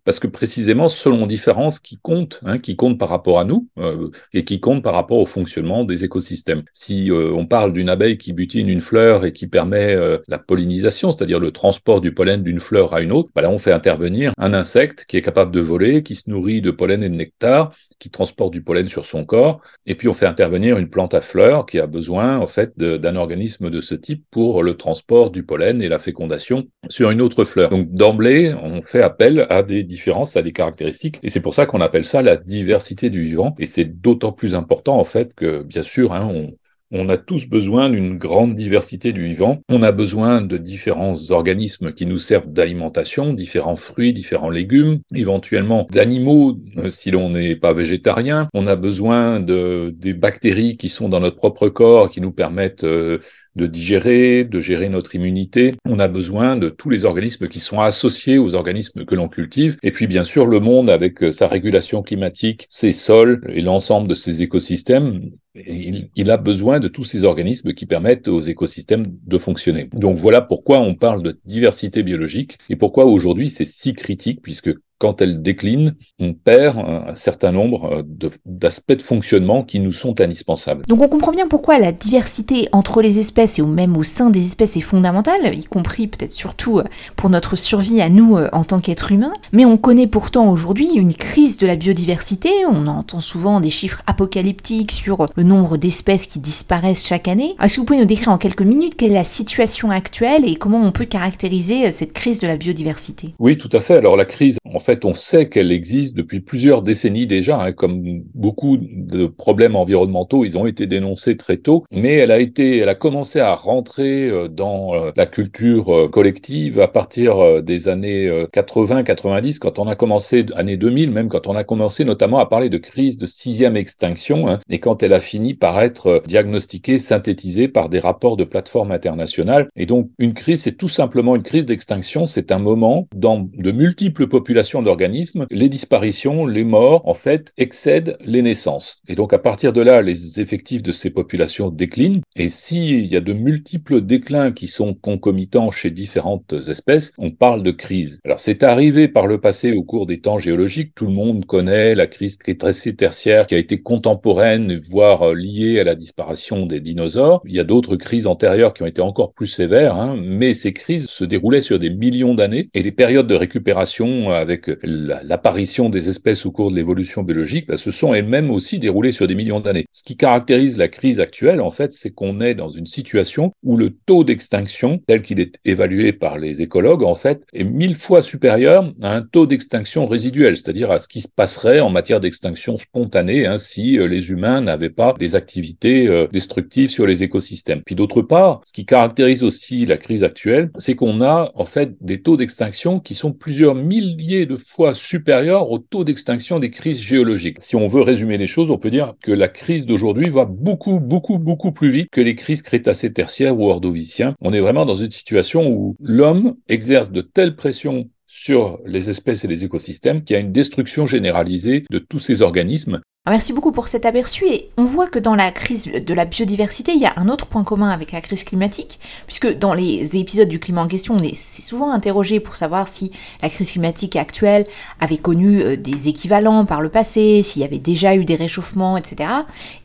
parce 0.05 0.19
que 0.19 0.27
précisément, 0.27 0.87
selon 0.87 1.25
différences 1.25 1.79
qui 1.79 1.97
comptent, 1.97 2.39
hein, 2.45 2.59
qui 2.59 2.75
comptent 2.75 2.99
par 2.99 3.09
rapport 3.09 3.39
à 3.39 3.43
nous 3.43 3.67
euh, 3.79 4.09
et 4.33 4.45
qui 4.45 4.59
comptent 4.59 4.83
par 4.83 4.93
rapport 4.93 5.17
au 5.17 5.25
fonctionnement 5.25 5.83
des 5.83 6.03
écosystèmes. 6.03 6.63
Si 6.73 7.11
euh, 7.11 7.31
on 7.33 7.45
parle 7.45 7.73
d'une 7.73 7.89
abeille 7.89 8.17
qui 8.17 8.31
butine 8.31 8.69
une 8.69 8.81
fleur 8.81 9.25
et 9.25 9.33
qui 9.33 9.47
permet 9.47 9.95
euh, 9.95 10.19
la 10.27 10.37
pollinisation, 10.37 11.11
c'est-à-dire 11.11 11.39
le 11.39 11.51
transport 11.51 12.01
du 12.01 12.13
pollen 12.13 12.43
d'une 12.43 12.59
fleur 12.59 12.93
à 12.93 13.01
une 13.01 13.11
autre, 13.11 13.29
bah 13.35 13.41
là 13.41 13.49
on 13.49 13.57
fait 13.57 13.71
intervenir 13.71 14.31
un 14.37 14.53
insecte 14.53 15.05
qui 15.05 15.17
est 15.17 15.21
capable 15.21 15.51
de 15.51 15.59
voler, 15.59 16.03
qui 16.03 16.15
se 16.15 16.29
nourrit 16.29 16.61
de 16.61 16.71
pollen 16.71 17.01
et 17.01 17.09
de 17.09 17.15
nectar, 17.15 17.73
qui 17.99 18.09
transporte 18.09 18.51
du 18.51 18.61
pollen 18.61 18.87
sur 18.87 19.05
son 19.05 19.23
corps, 19.23 19.61
et 19.85 19.95
puis 19.95 20.07
on 20.07 20.13
fait 20.13 20.25
intervenir 20.25 20.77
une 20.77 20.89
plante 20.89 21.13
à 21.13 21.21
fleurs 21.21 21.65
qui 21.65 21.79
a 21.79 21.87
besoin 21.87 22.37
en 22.37 22.47
fait 22.47 22.77
d'un 22.77 23.15
organisme 23.15 23.69
de 23.69 23.81
ce 23.81 23.95
type 23.95 24.23
pour 24.31 24.63
le 24.63 24.75
transport 24.75 25.31
du 25.31 25.43
pollen 25.43 25.81
et 25.81 25.89
la 25.89 25.99
fécondation 25.99 26.67
sur 26.89 27.11
une 27.11 27.21
autre 27.21 27.43
fleur. 27.43 27.69
Donc 27.69 27.91
d'emblée, 27.91 28.53
on 28.61 28.81
fait 28.81 29.01
appel 29.01 29.45
à 29.49 29.63
des 29.63 29.83
différences, 29.83 30.35
à 30.37 30.41
des 30.41 30.53
caractéristiques, 30.53 31.19
et 31.23 31.29
c'est 31.29 31.41
pour 31.41 31.53
ça 31.53 31.65
qu'on 31.65 31.81
appelle 31.81 32.05
ça 32.05 32.21
la 32.21 32.37
diversité 32.37 33.09
du 33.09 33.23
vivant, 33.23 33.55
et 33.59 33.65
c'est 33.65 33.85
d'autant 33.85 34.31
plus 34.31 34.55
important 34.55 34.97
en 34.97 35.03
fait 35.03 35.33
que 35.33 35.63
bien 35.63 35.83
sûr, 35.83 36.13
hein, 36.13 36.27
on, 36.31 36.53
on 36.91 37.09
a 37.09 37.17
tous 37.17 37.47
besoin 37.47 37.89
d'une 37.89 38.17
grande 38.17 38.55
diversité 38.55 39.11
du 39.11 39.25
vivant. 39.25 39.61
On 39.69 39.83
a 39.83 39.91
besoin 39.91 40.41
de 40.41 40.57
différents 40.57 41.31
organismes 41.31 41.91
qui 41.91 42.05
nous 42.05 42.17
servent 42.17 42.51
d'alimentation, 42.51 43.33
différents 43.33 43.75
fruits, 43.75 44.13
différents 44.13 44.49
légumes, 44.49 44.99
éventuellement 45.13 45.87
d'animaux 45.91 46.57
euh, 46.77 46.89
si 46.89 47.11
l'on 47.11 47.31
n'est 47.31 47.55
pas 47.55 47.73
végétarien. 47.73 48.47
On 48.53 48.67
a 48.67 48.75
besoin 48.75 49.39
de 49.39 49.93
des 49.97 50.13
bactéries 50.13 50.77
qui 50.77 50.89
sont 50.89 51.09
dans 51.09 51.19
notre 51.19 51.37
propre 51.37 51.69
corps 51.69 52.09
qui 52.09 52.21
nous 52.21 52.31
permettent 52.31 52.83
euh, 52.83 53.19
de 53.55 53.67
digérer, 53.67 54.43
de 54.43 54.59
gérer 54.59 54.89
notre 54.89 55.15
immunité. 55.15 55.75
On 55.85 55.99
a 55.99 56.07
besoin 56.07 56.57
de 56.57 56.69
tous 56.69 56.89
les 56.89 57.05
organismes 57.05 57.47
qui 57.47 57.59
sont 57.59 57.79
associés 57.79 58.37
aux 58.37 58.53
organismes 58.53 59.05
que 59.05 59.15
l'on 59.15 59.29
cultive. 59.29 59.77
Et 59.81 59.91
puis 59.91 60.07
bien 60.07 60.23
sûr, 60.23 60.45
le 60.45 60.59
monde 60.59 60.89
avec 60.89 61.23
euh, 61.23 61.31
sa 61.31 61.47
régulation 61.47 62.03
climatique, 62.03 62.67
ses 62.69 62.91
sols 62.91 63.41
et 63.49 63.61
l'ensemble 63.61 64.07
de 64.07 64.15
ses 64.15 64.43
écosystèmes, 64.43 65.31
il, 65.55 66.31
a 66.31 66.37
besoin 66.37 66.79
de 66.79 66.87
tous 66.87 67.03
ces 67.03 67.23
organismes 67.23 67.73
qui 67.73 67.85
permettent 67.85 68.27
aux 68.27 68.41
écosystèmes 68.41 69.05
de 69.25 69.37
fonctionner. 69.37 69.89
Donc 69.93 70.17
voilà 70.17 70.41
pourquoi 70.41 70.79
on 70.79 70.95
parle 70.95 71.23
de 71.23 71.39
diversité 71.45 72.03
biologique 72.03 72.57
et 72.69 72.75
pourquoi 72.75 73.05
aujourd'hui 73.05 73.49
c'est 73.49 73.65
si 73.65 73.93
critique 73.93 74.41
puisque 74.41 74.71
quand 74.97 75.21
elle 75.21 75.41
décline, 75.41 75.95
on 76.19 76.33
perd 76.33 76.77
un 76.77 77.13
certain 77.15 77.51
nombre 77.51 78.01
euh, 78.01 78.29
d'aspects 78.45 78.93
de, 78.93 79.01
fonctionnement 79.01 79.63
qui 79.63 79.79
nous 79.79 79.91
sont 79.91 80.21
indispensables. 80.21 80.85
Donc 80.87 81.01
on 81.01 81.07
comprend 81.07 81.31
bien 81.31 81.47
pourquoi 81.47 81.79
la 81.79 81.91
diversité 81.91 82.69
entre 82.71 83.01
les 83.01 83.19
espèces 83.19 83.59
et 83.59 83.61
même 83.61 83.97
au 83.97 84.03
sein 84.03 84.29
des 84.29 84.45
espèces 84.45 84.77
est 84.77 84.81
fondamentale, 84.81 85.53
y 85.53 85.65
compris 85.65 86.07
peut-être 86.07 86.31
surtout 86.31 86.79
euh, 86.79 86.83
pour 87.15 87.29
notre 87.29 87.55
survie 87.55 88.01
à 88.01 88.09
nous 88.09 88.37
euh, 88.37 88.49
en 88.53 88.63
tant 88.63 88.79
qu'êtres 88.79 89.11
humains. 89.11 89.33
Mais 89.51 89.65
on 89.65 89.77
connaît 89.77 90.07
pourtant 90.07 90.49
aujourd'hui 90.49 90.89
une 90.95 91.13
crise 91.13 91.57
de 91.57 91.67
la 91.67 91.75
biodiversité, 91.75 92.49
on 92.69 92.87
entend 92.87 93.19
souvent 93.19 93.59
des 93.59 93.69
chiffres 93.69 94.01
apocalyptiques 94.07 94.91
sur 94.91 95.27
le 95.35 95.43
nombre 95.43 95.77
d'espèces 95.77 96.25
qui 96.25 96.39
disparaissent 96.39 97.05
chaque 97.05 97.27
année. 97.27 97.55
Est-ce 97.61 97.75
que 97.75 97.81
vous 97.81 97.85
pouvez 97.85 97.99
nous 97.99 98.05
décrire 98.05 98.29
en 98.29 98.37
quelques 98.37 98.61
minutes 98.61 98.95
quelle 98.95 99.11
est 99.11 99.15
la 99.15 99.23
situation 99.23 99.91
actuelle 99.91 100.47
et 100.47 100.55
comment 100.55 100.81
on 100.81 100.91
peut 100.91 101.05
caractériser 101.05 101.91
cette 101.91 102.13
crise 102.13 102.39
de 102.39 102.47
la 102.47 102.55
biodiversité? 102.55 103.33
Oui, 103.39 103.57
tout 103.57 103.69
à 103.73 103.79
fait. 103.81 103.97
Alors 103.97 104.15
la 104.15 104.25
crise, 104.25 104.57
en 104.73 104.79
fait, 104.85 105.03
on 105.03 105.13
sait 105.13 105.49
qu'elle 105.49 105.71
existe 105.71 106.15
depuis 106.15 106.39
plusieurs 106.39 106.81
décennies 106.81 107.27
déjà, 107.27 107.59
hein, 107.59 107.71
comme 107.73 108.21
beaucoup 108.33 108.77
de 108.77 109.25
problèmes 109.25 109.75
environnementaux, 109.75 110.45
ils 110.45 110.57
ont 110.57 110.65
été 110.65 110.87
dénoncés 110.87 111.35
très 111.37 111.57
tôt, 111.57 111.83
mais 111.91 112.13
elle 112.13 112.31
a 112.31 112.39
été, 112.39 112.77
elle 112.77 112.89
a 112.89 112.95
commencé 112.95 113.39
à 113.39 113.55
rentrer 113.55 114.29
euh, 114.29 114.47
dans 114.47 114.93
euh, 114.93 115.11
la 115.15 115.25
culture 115.25 115.93
euh, 115.93 116.07
collective 116.07 116.79
à 116.79 116.87
partir 116.87 117.63
des 117.63 117.87
années 117.87 118.29
80-90, 118.53 119.59
quand 119.59 119.79
on 119.79 119.87
a 119.87 119.95
commencé, 119.95 120.45
années 120.55 120.77
2000 120.77 121.11
même, 121.11 121.29
quand 121.29 121.47
on 121.47 121.55
a 121.55 121.63
commencé 121.63 122.05
notamment 122.05 122.39
à 122.39 122.45
parler 122.45 122.69
de 122.69 122.77
crise 122.77 123.17
de 123.17 123.25
sixième 123.25 123.75
extinction, 123.75 124.47
hein, 124.47 124.59
et 124.69 124.79
quand 124.79 125.01
elle 125.01 125.13
a 125.13 125.19
fini 125.19 125.55
par 125.55 125.81
être 125.81 126.21
diagnostiquée, 126.27 126.99
synthétisée 126.99 127.67
par 127.67 127.89
des 127.89 127.99
rapports 127.99 128.37
de 128.37 128.43
plateformes 128.43 128.91
internationales. 128.91 129.67
Et 129.75 129.87
donc, 129.87 130.11
une 130.19 130.33
crise, 130.33 130.61
c'est 130.61 130.77
tout 130.77 130.87
simplement 130.87 131.35
une 131.35 131.43
crise 131.43 131.65
d'extinction, 131.65 132.27
c'est 132.27 132.51
un 132.51 132.59
moment 132.59 133.07
dans 133.15 133.49
de 133.57 133.71
multiples 133.71 134.27
populations 134.27 134.74
d'organismes, 134.81 135.45
les 135.49 135.69
disparitions, 135.69 136.45
les 136.45 136.63
morts, 136.63 137.01
en 137.05 137.13
fait, 137.13 137.53
excèdent 137.57 138.17
les 138.23 138.41
naissances. 138.41 139.01
Et 139.07 139.15
donc, 139.15 139.33
à 139.33 139.39
partir 139.39 139.73
de 139.73 139.81
là, 139.81 140.01
les 140.01 140.39
effectifs 140.39 140.83
de 140.83 140.91
ces 140.91 141.09
populations 141.09 141.69
déclinent. 141.69 142.21
Et 142.35 142.49
s'il 142.49 143.05
y 143.05 143.15
a 143.15 143.21
de 143.21 143.33
multiples 143.33 144.01
déclins 144.01 144.51
qui 144.51 144.67
sont 144.67 144.93
concomitants 144.93 145.71
chez 145.71 145.91
différentes 145.91 146.53
espèces, 146.67 147.11
on 147.17 147.31
parle 147.31 147.63
de 147.63 147.71
crise. 147.71 148.19
Alors, 148.25 148.39
c'est 148.39 148.63
arrivé 148.63 149.07
par 149.07 149.27
le 149.27 149.39
passé 149.39 149.71
au 149.71 149.83
cours 149.83 150.05
des 150.05 150.19
temps 150.19 150.39
géologiques. 150.39 150.93
Tout 150.95 151.05
le 151.05 151.13
monde 151.13 151.45
connaît 151.45 151.95
la 151.95 152.07
crise 152.07 152.37
crétacé-tertiaire 152.37 153.45
qui 153.47 153.55
a 153.55 153.59
été 153.59 153.81
contemporaine, 153.81 154.77
voire 154.77 155.33
liée 155.33 155.79
à 155.79 155.83
la 155.83 155.95
disparition 155.95 156.65
des 156.65 156.79
dinosaures. 156.79 157.41
Il 157.45 157.53
y 157.53 157.59
a 157.59 157.63
d'autres 157.63 157.95
crises 157.95 158.27
antérieures 158.27 158.73
qui 158.73 158.83
ont 158.83 158.87
été 158.87 159.01
encore 159.01 159.33
plus 159.33 159.47
sévères, 159.47 159.95
hein, 159.95 160.17
mais 160.21 160.53
ces 160.53 160.73
crises 160.73 161.07
se 161.07 161.23
déroulaient 161.23 161.61
sur 161.61 161.79
des 161.79 161.89
millions 161.89 162.35
d'années 162.35 162.69
et 162.73 162.83
les 162.83 162.91
périodes 162.91 163.27
de 163.27 163.35
récupération 163.35 164.31
avec 164.31 164.64
l'apparition 164.83 165.89
des 165.89 166.09
espèces 166.09 166.45
au 166.45 166.51
cours 166.51 166.71
de 166.71 166.75
l'évolution 166.75 167.23
biologique 167.23 167.67
bah, 167.67 167.77
se 167.77 167.91
sont 167.91 168.13
elles-mêmes 168.13 168.51
aussi 168.51 168.79
déroulées 168.79 169.11
sur 169.11 169.27
des 169.27 169.35
millions 169.35 169.59
d'années. 169.59 169.85
Ce 169.91 170.03
qui 170.03 170.17
caractérise 170.17 170.77
la 170.77 170.87
crise 170.87 171.19
actuelle, 171.19 171.61
en 171.61 171.71
fait, 171.71 171.93
c'est 171.93 172.11
qu'on 172.11 172.41
est 172.41 172.55
dans 172.55 172.69
une 172.69 172.87
situation 172.87 173.51
où 173.63 173.77
le 173.77 173.91
taux 174.05 174.23
d'extinction, 174.23 175.01
tel 175.07 175.21
qu'il 175.21 175.39
est 175.39 175.59
évalué 175.65 176.13
par 176.13 176.37
les 176.37 176.61
écologues, 176.61 177.03
en 177.03 177.15
fait, 177.15 177.43
est 177.53 177.63
mille 177.63 177.95
fois 177.95 178.21
supérieur 178.21 178.93
à 179.01 179.15
un 179.15 179.21
taux 179.21 179.45
d'extinction 179.45 180.05
résiduel, 180.05 180.57
c'est-à-dire 180.57 180.91
à 180.91 180.97
ce 180.97 181.07
qui 181.07 181.21
se 181.21 181.27
passerait 181.27 181.79
en 181.79 181.89
matière 181.89 182.19
d'extinction 182.19 182.77
spontanée 182.77 183.45
hein, 183.45 183.57
si 183.57 183.97
euh, 183.97 184.07
les 184.07 184.29
humains 184.29 184.61
n'avaient 184.61 184.89
pas 184.89 185.13
des 185.17 185.35
activités 185.35 186.07
euh, 186.07 186.27
destructives 186.31 186.89
sur 186.89 187.05
les 187.05 187.23
écosystèmes. 187.23 187.81
Puis 187.85 187.95
d'autre 187.95 188.21
part, 188.21 188.61
ce 188.63 188.73
qui 188.73 188.85
caractérise 188.85 189.43
aussi 189.43 189.85
la 189.85 189.97
crise 189.97 190.23
actuelle, 190.23 190.71
c'est 190.77 190.95
qu'on 190.95 191.21
a 191.21 191.51
en 191.55 191.65
fait 191.65 191.95
des 192.01 192.21
taux 192.21 192.37
d'extinction 192.37 192.99
qui 192.99 193.15
sont 193.15 193.31
plusieurs 193.31 193.75
milliers 193.75 194.45
de 194.45 194.54
fois 194.57 194.93
supérieurs 194.93 195.71
au 195.71 195.79
taux 195.79 196.03
d'extinction 196.03 196.59
des 196.59 196.71
crises 196.71 197.01
géologiques. 197.01 197.57
Si 197.59 197.75
on 197.75 197.87
veut 197.87 198.01
résumer 198.01 198.37
les 198.37 198.47
choses, 198.47 198.71
on 198.71 198.77
peut 198.77 198.89
dire 198.89 199.13
que 199.21 199.31
la 199.31 199.47
crise 199.47 199.85
d'aujourd'hui 199.85 200.29
va 200.29 200.45
beaucoup, 200.45 200.99
beaucoup, 200.99 201.37
beaucoup 201.37 201.71
plus 201.71 201.89
vite 201.89 202.09
que 202.11 202.21
les 202.21 202.35
crises 202.35 202.61
crétacées 202.61 203.13
tertiaires 203.13 203.59
ou 203.59 203.69
ordoviciens. 203.69 204.35
On 204.41 204.53
est 204.53 204.59
vraiment 204.59 204.85
dans 204.85 204.95
une 204.95 205.11
situation 205.11 205.69
où 205.69 205.95
l'homme 205.99 206.55
exerce 206.67 207.11
de 207.11 207.21
telles 207.21 207.55
pressions 207.55 208.09
sur 208.27 208.79
les 208.85 209.09
espèces 209.09 209.45
et 209.45 209.47
les 209.47 209.63
écosystèmes 209.63 210.23
qu'il 210.23 210.35
y 210.35 210.37
a 210.37 210.41
une 210.41 210.51
destruction 210.51 211.05
généralisée 211.05 211.85
de 211.89 211.99
tous 211.99 212.19
ces 212.19 212.41
organismes 212.41 213.01
Merci 213.27 213.53
beaucoup 213.53 213.71
pour 213.71 213.87
cet 213.87 214.05
aperçu 214.05 214.45
et 214.45 214.69
on 214.77 214.83
voit 214.83 215.07
que 215.07 215.17
dans 215.17 215.33
la 215.33 215.51
crise 215.51 215.85
de 215.87 216.13
la 216.13 216.25
biodiversité, 216.25 216.91
il 216.93 217.01
y 217.01 217.07
a 217.07 217.13
un 217.17 217.27
autre 217.27 217.47
point 217.47 217.63
commun 217.63 217.89
avec 217.89 218.11
la 218.11 218.21
crise 218.21 218.43
climatique, 218.43 218.99
puisque 219.25 219.51
dans 219.57 219.73
les 219.73 220.15
épisodes 220.15 220.47
du 220.47 220.59
climat 220.59 220.83
en 220.83 220.87
question, 220.87 221.15
on 221.19 221.23
est 221.23 221.33
souvent 221.33 221.91
interrogé 221.91 222.39
pour 222.39 222.55
savoir 222.55 222.87
si 222.87 223.11
la 223.41 223.49
crise 223.49 223.71
climatique 223.71 224.15
actuelle 224.15 224.67
avait 224.99 225.17
connu 225.17 225.59
euh, 225.59 225.75
des 225.75 226.07
équivalents 226.07 226.65
par 226.65 226.81
le 226.81 226.89
passé, 226.89 227.41
s'il 227.41 227.63
y 227.63 227.65
avait 227.65 227.79
déjà 227.79 228.15
eu 228.15 228.25
des 228.25 228.35
réchauffements, 228.35 228.95
etc. 228.95 229.27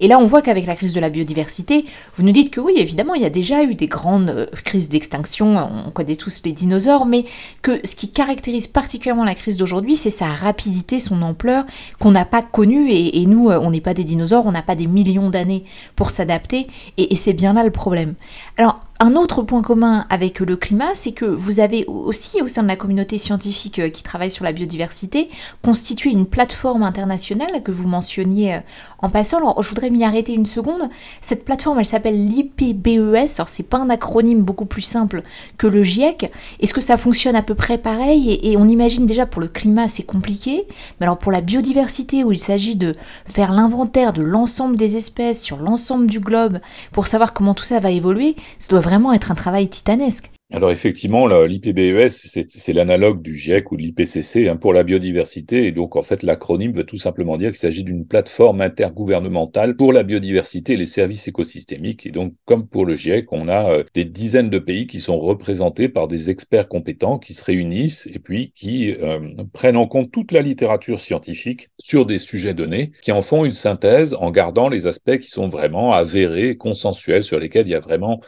Et 0.00 0.08
là, 0.08 0.18
on 0.18 0.26
voit 0.26 0.42
qu'avec 0.42 0.66
la 0.66 0.76
crise 0.76 0.92
de 0.92 1.00
la 1.00 1.08
biodiversité, 1.08 1.86
vous 2.16 2.24
nous 2.24 2.32
dites 2.32 2.50
que 2.50 2.60
oui, 2.60 2.74
évidemment, 2.76 3.14
il 3.14 3.22
y 3.22 3.26
a 3.26 3.30
déjà 3.30 3.62
eu 3.62 3.74
des 3.74 3.86
grandes 3.86 4.28
euh, 4.28 4.46
crises 4.64 4.90
d'extinction, 4.90 5.56
on 5.86 5.90
connaît 5.90 6.16
tous 6.16 6.42
les 6.44 6.52
dinosaures, 6.52 7.06
mais 7.06 7.24
que 7.62 7.80
ce 7.84 7.94
qui 7.94 8.12
caractérise 8.12 8.66
particulièrement 8.66 9.24
la 9.24 9.34
crise 9.34 9.56
d'aujourd'hui, 9.56 9.96
c'est 9.96 10.10
sa 10.10 10.26
rapidité, 10.26 11.00
son 11.00 11.22
ampleur, 11.22 11.64
qu'on 11.98 12.10
n'a 12.10 12.26
pas 12.26 12.42
connue 12.42 12.90
et, 12.90 13.22
et 13.22 13.29
nous, 13.30 13.48
euh, 13.48 13.58
on 13.58 13.70
n'est 13.70 13.80
pas 13.80 13.94
des 13.94 14.04
dinosaures, 14.04 14.44
on 14.46 14.52
n'a 14.52 14.62
pas 14.62 14.74
des 14.74 14.86
millions 14.86 15.30
d'années 15.30 15.64
pour 15.96 16.10
s'adapter, 16.10 16.66
et, 16.98 17.12
et 17.12 17.16
c'est 17.16 17.32
bien 17.32 17.54
là 17.54 17.62
le 17.64 17.70
problème. 17.70 18.14
Alors, 18.58 18.80
un 19.02 19.14
autre 19.14 19.42
point 19.42 19.62
commun 19.62 20.04
avec 20.10 20.40
le 20.40 20.56
climat, 20.56 20.90
c'est 20.94 21.12
que 21.12 21.24
vous 21.24 21.58
avez 21.58 21.86
aussi, 21.86 22.42
au 22.42 22.48
sein 22.48 22.62
de 22.62 22.68
la 22.68 22.76
communauté 22.76 23.16
scientifique 23.16 23.78
euh, 23.78 23.88
qui 23.88 24.02
travaille 24.02 24.30
sur 24.30 24.44
la 24.44 24.52
biodiversité, 24.52 25.30
constitué 25.64 26.10
une 26.10 26.26
plateforme 26.26 26.82
internationale 26.82 27.62
que 27.62 27.72
vous 27.72 27.88
mentionniez 27.88 28.56
euh, 28.56 28.60
en 28.98 29.08
passant. 29.08 29.38
Alors, 29.38 29.62
je 29.62 29.70
voudrais 29.70 29.88
m'y 29.88 30.04
arrêter 30.04 30.34
une 30.34 30.44
seconde. 30.44 30.90
Cette 31.22 31.46
plateforme, 31.46 31.78
elle 31.78 31.86
s'appelle 31.86 32.26
l'IPBES. 32.26 33.36
Alors, 33.38 33.48
c'est 33.48 33.62
pas 33.62 33.78
un 33.78 33.88
acronyme 33.88 34.42
beaucoup 34.42 34.66
plus 34.66 34.82
simple 34.82 35.22
que 35.56 35.66
le 35.66 35.82
GIEC. 35.82 36.30
Est-ce 36.60 36.74
que 36.74 36.82
ça 36.82 36.98
fonctionne 36.98 37.36
à 37.36 37.42
peu 37.42 37.54
près 37.54 37.78
pareil? 37.78 38.38
Et, 38.42 38.58
on 38.58 38.68
imagine 38.68 39.06
déjà 39.06 39.24
pour 39.24 39.40
le 39.40 39.48
climat, 39.48 39.88
c'est 39.88 40.02
compliqué. 40.02 40.66
Mais 41.00 41.06
alors, 41.06 41.16
pour 41.16 41.32
la 41.32 41.40
biodiversité, 41.40 42.22
où 42.22 42.32
il 42.32 42.38
s'agit 42.38 42.76
de 42.76 42.94
faire 43.24 43.52
l'inventaire 43.52 44.12
de 44.12 44.22
l'ensemble 44.22 44.76
des 44.76 44.98
espèces 44.98 45.42
sur 45.42 45.56
l'ensemble 45.56 46.06
du 46.06 46.20
globe 46.20 46.58
pour 46.92 47.06
savoir 47.06 47.32
comment 47.32 47.54
tout 47.54 47.64
ça 47.64 47.80
va 47.80 47.90
évoluer, 47.90 48.36
ça 48.58 48.68
doit 48.68 48.89
être 49.12 49.30
un 49.30 49.34
travail 49.34 49.68
titanesque. 49.68 50.30
Alors 50.52 50.72
effectivement, 50.72 51.28
l'IPBES, 51.28 52.08
c'est 52.08 52.72
l'analogue 52.72 53.22
du 53.22 53.36
GIEC 53.36 53.70
ou 53.70 53.76
de 53.76 53.82
l'IPCC 53.82 54.48
hein, 54.48 54.56
pour 54.56 54.72
la 54.72 54.82
biodiversité. 54.82 55.66
Et 55.66 55.70
donc 55.70 55.94
en 55.94 56.02
fait, 56.02 56.24
l'acronyme 56.24 56.72
veut 56.72 56.82
tout 56.82 56.96
simplement 56.96 57.38
dire 57.38 57.50
qu'il 57.50 57.60
s'agit 57.60 57.84
d'une 57.84 58.04
plateforme 58.04 58.60
intergouvernementale 58.60 59.76
pour 59.76 59.92
la 59.92 60.02
biodiversité 60.02 60.72
et 60.72 60.76
les 60.76 60.86
services 60.86 61.28
écosystémiques. 61.28 62.04
Et 62.04 62.10
donc 62.10 62.34
comme 62.46 62.66
pour 62.66 62.84
le 62.84 62.96
GIEC, 62.96 63.26
on 63.30 63.46
a 63.46 63.70
euh, 63.70 63.84
des 63.94 64.04
dizaines 64.04 64.50
de 64.50 64.58
pays 64.58 64.88
qui 64.88 64.98
sont 64.98 65.20
représentés 65.20 65.88
par 65.88 66.08
des 66.08 66.30
experts 66.30 66.66
compétents 66.66 67.20
qui 67.20 67.32
se 67.32 67.44
réunissent 67.44 68.08
et 68.12 68.18
puis 68.18 68.52
qui 68.52 68.92
euh, 69.00 69.20
prennent 69.52 69.76
en 69.76 69.86
compte 69.86 70.10
toute 70.10 70.32
la 70.32 70.42
littérature 70.42 71.00
scientifique 71.00 71.70
sur 71.78 72.06
des 72.06 72.18
sujets 72.18 72.54
donnés, 72.54 72.90
qui 73.02 73.12
en 73.12 73.22
font 73.22 73.44
une 73.44 73.52
synthèse 73.52 74.14
en 74.14 74.32
gardant 74.32 74.68
les 74.68 74.88
aspects 74.88 75.18
qui 75.18 75.28
sont 75.28 75.46
vraiment 75.46 75.92
avérés, 75.92 76.56
consensuels, 76.56 77.22
sur 77.22 77.38
lesquels 77.38 77.68
il 77.68 77.70
y 77.70 77.76
a 77.76 77.80
vraiment 77.80 78.20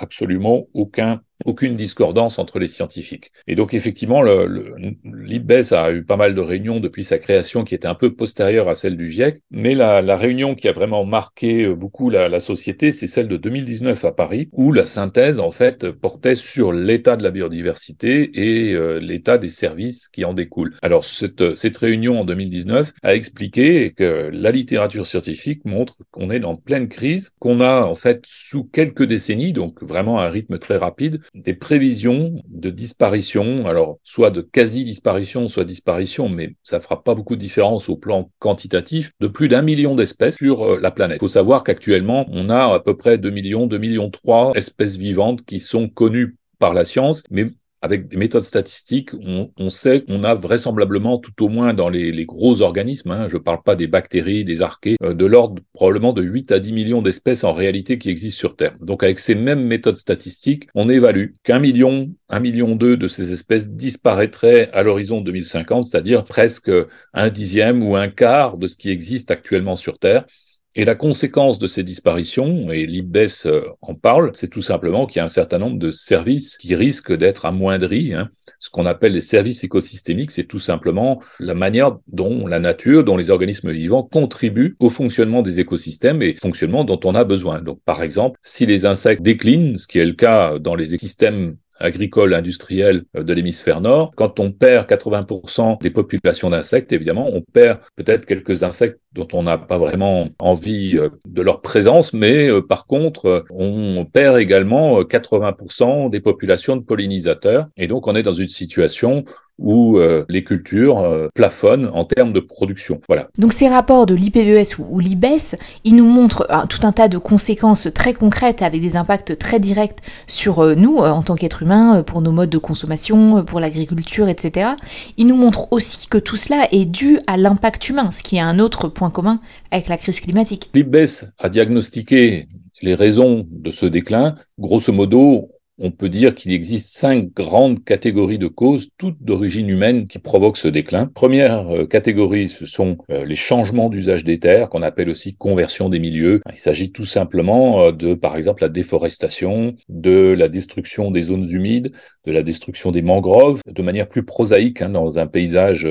absolument 0.00 0.66
aucun 0.74 1.20
aucune 1.44 1.76
discordance 1.76 2.38
entre 2.38 2.58
les 2.58 2.66
scientifiques. 2.66 3.32
Et 3.46 3.54
donc 3.54 3.74
effectivement, 3.74 4.22
l'IBES 4.22 5.72
a 5.72 5.92
eu 5.92 6.04
pas 6.04 6.16
mal 6.16 6.34
de 6.34 6.40
réunions 6.40 6.80
depuis 6.80 7.04
sa 7.04 7.18
création 7.18 7.64
qui 7.64 7.74
étaient 7.74 7.88
un 7.88 7.94
peu 7.94 8.14
postérieures 8.14 8.68
à 8.68 8.74
celle 8.74 8.96
du 8.96 9.10
GIEC, 9.10 9.42
mais 9.50 9.74
la, 9.74 10.02
la 10.02 10.16
réunion 10.16 10.54
qui 10.54 10.68
a 10.68 10.72
vraiment 10.72 11.04
marqué 11.04 11.64
euh, 11.64 11.74
beaucoup 11.74 12.10
la, 12.10 12.28
la 12.28 12.40
société, 12.40 12.90
c'est 12.90 13.06
celle 13.06 13.28
de 13.28 13.36
2019 13.36 14.04
à 14.04 14.12
Paris, 14.12 14.48
où 14.52 14.72
la 14.72 14.86
synthèse 14.86 15.38
en 15.40 15.50
fait 15.50 15.90
portait 15.90 16.34
sur 16.34 16.72
l'état 16.72 17.16
de 17.16 17.22
la 17.22 17.30
biodiversité 17.30 18.30
et 18.34 18.72
euh, 18.72 18.98
l'état 18.98 19.38
des 19.38 19.48
services 19.48 20.08
qui 20.08 20.24
en 20.24 20.34
découlent. 20.34 20.76
Alors 20.82 21.04
cette, 21.04 21.54
cette 21.54 21.76
réunion 21.76 22.20
en 22.20 22.24
2019 22.24 22.92
a 23.02 23.14
expliqué 23.14 23.92
que 23.92 24.30
la 24.32 24.50
littérature 24.50 25.06
scientifique 25.06 25.64
montre 25.64 25.96
qu'on 26.10 26.30
est 26.30 26.44
en 26.44 26.56
pleine 26.56 26.88
crise, 26.88 27.30
qu'on 27.38 27.60
a 27.60 27.82
en 27.84 27.94
fait 27.94 28.22
sous 28.26 28.64
quelques 28.64 29.04
décennies, 29.04 29.52
donc 29.52 29.82
vraiment 29.82 30.18
à 30.18 30.26
un 30.26 30.30
rythme 30.30 30.58
très 30.58 30.76
rapide, 30.76 31.20
des 31.34 31.54
prévisions 31.54 32.42
de 32.48 32.70
disparition, 32.70 33.66
alors 33.66 33.98
soit 34.02 34.30
de 34.30 34.40
quasi-disparition, 34.40 35.48
soit 35.48 35.64
disparition, 35.64 36.28
mais 36.28 36.54
ça 36.62 36.80
fera 36.80 37.02
pas 37.02 37.14
beaucoup 37.14 37.36
de 37.36 37.40
différence 37.40 37.88
au 37.88 37.96
plan 37.96 38.30
quantitatif, 38.38 39.12
de 39.20 39.28
plus 39.28 39.48
d'un 39.48 39.62
million 39.62 39.94
d'espèces 39.94 40.36
sur 40.36 40.62
euh, 40.62 40.78
la 40.80 40.90
planète. 40.90 41.18
Il 41.18 41.20
faut 41.20 41.28
savoir 41.28 41.62
qu'actuellement, 41.62 42.26
on 42.30 42.50
a 42.50 42.74
à 42.74 42.80
peu 42.80 42.96
près 42.96 43.18
2 43.18 43.30
millions, 43.30 43.66
2 43.66 43.78
millions 43.78 44.10
3 44.10 44.52
espèces 44.54 44.96
vivantes 44.96 45.44
qui 45.44 45.60
sont 45.60 45.88
connues 45.88 46.36
par 46.58 46.74
la 46.74 46.84
science, 46.84 47.22
mais 47.30 47.46
avec 47.82 48.08
des 48.08 48.16
méthodes 48.16 48.44
statistiques, 48.44 49.10
on, 49.14 49.70
sait 49.70 50.02
qu'on 50.02 50.22
a 50.24 50.34
vraisemblablement, 50.34 51.18
tout 51.18 51.44
au 51.44 51.48
moins 51.48 51.72
dans 51.72 51.88
les, 51.88 52.12
les 52.12 52.26
gros 52.26 52.60
organismes, 52.60 53.10
hein, 53.12 53.28
je 53.28 53.36
ne 53.36 53.42
parle 53.42 53.62
pas 53.62 53.74
des 53.74 53.86
bactéries, 53.86 54.44
des 54.44 54.60
archées, 54.60 54.96
euh, 55.02 55.14
de 55.14 55.24
l'ordre 55.24 55.62
probablement 55.72 56.12
de 56.12 56.22
8 56.22 56.52
à 56.52 56.58
10 56.58 56.72
millions 56.72 57.02
d'espèces 57.02 57.42
en 57.42 57.52
réalité 57.52 57.98
qui 57.98 58.10
existent 58.10 58.38
sur 58.38 58.56
Terre. 58.56 58.74
Donc 58.80 59.02
avec 59.02 59.18
ces 59.18 59.34
mêmes 59.34 59.64
méthodes 59.64 59.96
statistiques, 59.96 60.68
on 60.74 60.90
évalue 60.90 61.32
qu'un 61.42 61.58
million, 61.58 62.10
un 62.28 62.40
million 62.40 62.76
deux 62.76 62.96
de 62.96 63.08
ces 63.08 63.32
espèces 63.32 63.68
disparaîtraient 63.68 64.70
à 64.72 64.82
l'horizon 64.82 65.22
2050, 65.22 65.86
c'est-à-dire 65.86 66.24
presque 66.24 66.70
un 67.14 67.28
dixième 67.30 67.82
ou 67.82 67.96
un 67.96 68.08
quart 68.08 68.58
de 68.58 68.66
ce 68.66 68.76
qui 68.76 68.90
existe 68.90 69.30
actuellement 69.30 69.76
sur 69.76 69.98
Terre. 69.98 70.26
Et 70.76 70.84
la 70.84 70.94
conséquence 70.94 71.58
de 71.58 71.66
ces 71.66 71.82
disparitions, 71.82 72.70
et 72.70 72.86
l'IBES 72.86 73.46
euh, 73.46 73.62
en 73.82 73.94
parle, 73.94 74.30
c'est 74.34 74.48
tout 74.48 74.62
simplement 74.62 75.06
qu'il 75.06 75.18
y 75.18 75.20
a 75.20 75.24
un 75.24 75.28
certain 75.28 75.58
nombre 75.58 75.80
de 75.80 75.90
services 75.90 76.56
qui 76.56 76.76
risquent 76.76 77.16
d'être 77.16 77.44
amoindris. 77.44 78.14
Hein. 78.14 78.30
Ce 78.60 78.70
qu'on 78.70 78.86
appelle 78.86 79.14
les 79.14 79.20
services 79.20 79.64
écosystémiques, 79.64 80.30
c'est 80.30 80.44
tout 80.44 80.60
simplement 80.60 81.20
la 81.40 81.54
manière 81.54 81.98
dont 82.06 82.46
la 82.46 82.60
nature, 82.60 83.02
dont 83.02 83.16
les 83.16 83.30
organismes 83.30 83.72
vivants 83.72 84.04
contribuent 84.04 84.76
au 84.78 84.90
fonctionnement 84.90 85.42
des 85.42 85.58
écosystèmes 85.58 86.22
et 86.22 86.36
fonctionnement 86.40 86.84
dont 86.84 87.00
on 87.02 87.16
a 87.16 87.24
besoin. 87.24 87.60
Donc, 87.62 87.80
par 87.84 88.04
exemple, 88.04 88.38
si 88.42 88.64
les 88.64 88.86
insectes 88.86 89.22
déclinent, 89.22 89.76
ce 89.76 89.88
qui 89.88 89.98
est 89.98 90.06
le 90.06 90.12
cas 90.12 90.60
dans 90.60 90.76
les 90.76 90.94
écosystèmes 90.94 91.56
agricole 91.80 92.34
industrielle 92.34 93.04
euh, 93.16 93.24
de 93.24 93.32
l'hémisphère 93.32 93.80
nord. 93.80 94.12
Quand 94.14 94.38
on 94.38 94.52
perd 94.52 94.88
80% 94.88 95.80
des 95.82 95.90
populations 95.90 96.50
d'insectes, 96.50 96.92
évidemment, 96.92 97.28
on 97.32 97.40
perd 97.40 97.80
peut-être 97.96 98.26
quelques 98.26 98.62
insectes 98.62 99.00
dont 99.12 99.26
on 99.32 99.42
n'a 99.42 99.58
pas 99.58 99.78
vraiment 99.78 100.28
envie 100.38 100.96
euh, 100.96 101.08
de 101.26 101.42
leur 101.42 101.62
présence, 101.62 102.12
mais 102.12 102.48
euh, 102.48 102.62
par 102.62 102.86
contre, 102.86 103.26
euh, 103.26 103.44
on 103.50 104.04
perd 104.04 104.38
également 104.38 105.00
80% 105.00 106.10
des 106.10 106.20
populations 106.20 106.76
de 106.76 106.82
pollinisateurs. 106.82 107.66
Et 107.76 107.88
donc, 107.88 108.06
on 108.06 108.14
est 108.14 108.22
dans 108.22 108.32
une 108.32 108.48
situation 108.48 109.24
où 109.62 109.98
les 110.30 110.42
cultures 110.42 111.28
plafonnent 111.34 111.90
en 111.92 112.06
termes 112.06 112.32
de 112.32 112.40
production. 112.40 113.02
Voilà. 113.08 113.28
Donc 113.36 113.52
ces 113.52 113.68
rapports 113.68 114.06
de 114.06 114.14
l'IPBES 114.14 114.78
ou, 114.78 115.00
l'IBES, 115.00 115.56
ils 115.84 115.94
nous 115.94 116.06
montrent 116.06 116.48
tout 116.70 116.78
un 116.82 116.92
tas 116.92 117.08
de 117.08 117.18
conséquences 117.18 117.86
très 117.94 118.14
concrètes 118.14 118.62
avec 118.62 118.80
des 118.80 118.96
impacts 118.96 119.36
très 119.36 119.60
directs 119.60 119.98
sur 120.26 120.64
nous 120.76 120.96
en 120.96 121.20
tant 121.20 121.34
qu'êtres 121.34 121.62
humains, 121.62 122.02
pour 122.02 122.22
nos 122.22 122.32
modes 122.32 122.48
de 122.48 122.56
consommation, 122.56 123.44
pour 123.44 123.60
l'agriculture, 123.60 124.30
etc. 124.30 124.70
Ils 125.18 125.26
nous 125.26 125.36
montrent 125.36 125.70
aussi 125.72 126.08
que 126.08 126.16
tout 126.16 126.36
cela 126.36 126.66
est 126.72 126.86
dû 126.86 127.18
à 127.26 127.36
l'impact 127.36 127.86
humain, 127.90 128.12
ce 128.12 128.22
qui 128.22 128.38
est 128.38 128.40
un 128.40 128.60
autre 128.60 128.88
point 128.88 128.99
commun 129.08 129.40
avec 129.70 129.88
la 129.88 129.96
crise 129.96 130.20
climatique. 130.20 130.68
L'IBES 130.74 131.32
a 131.38 131.48
diagnostiqué 131.48 132.48
les 132.82 132.94
raisons 132.94 133.46
de 133.50 133.70
ce 133.70 133.86
déclin. 133.86 134.34
Grosso 134.58 134.92
modo, 134.92 135.48
on 135.80 135.90
peut 135.90 136.10
dire 136.10 136.34
qu'il 136.34 136.52
existe 136.52 136.94
cinq 136.94 137.32
grandes 137.32 137.82
catégories 137.82 138.38
de 138.38 138.46
causes, 138.48 138.90
toutes 138.98 139.16
d'origine 139.22 139.68
humaine, 139.68 140.06
qui 140.06 140.18
provoquent 140.18 140.58
ce 140.58 140.68
déclin. 140.68 141.06
Première 141.06 141.70
euh, 141.70 141.86
catégorie, 141.86 142.48
ce 142.48 142.66
sont 142.66 142.98
euh, 143.10 143.24
les 143.24 143.34
changements 143.34 143.88
d'usage 143.88 144.22
des 144.22 144.38
terres, 144.38 144.68
qu'on 144.68 144.82
appelle 144.82 145.08
aussi 145.08 145.34
conversion 145.34 145.88
des 145.88 145.98
milieux. 145.98 146.42
Il 146.52 146.58
s'agit 146.58 146.92
tout 146.92 147.06
simplement 147.06 147.82
euh, 147.82 147.92
de, 147.92 148.12
par 148.12 148.36
exemple, 148.36 148.62
la 148.62 148.68
déforestation, 148.68 149.74
de 149.88 150.34
la 150.36 150.48
destruction 150.48 151.10
des 151.10 151.24
zones 151.24 151.50
humides, 151.50 151.92
de 152.26 152.32
la 152.32 152.42
destruction 152.42 152.90
des 152.90 153.02
mangroves, 153.02 153.60
de 153.66 153.82
manière 153.82 154.08
plus 154.08 154.24
prosaïque, 154.24 154.82
hein, 154.82 154.90
dans 154.90 155.18
un 155.18 155.26
paysage 155.26 155.86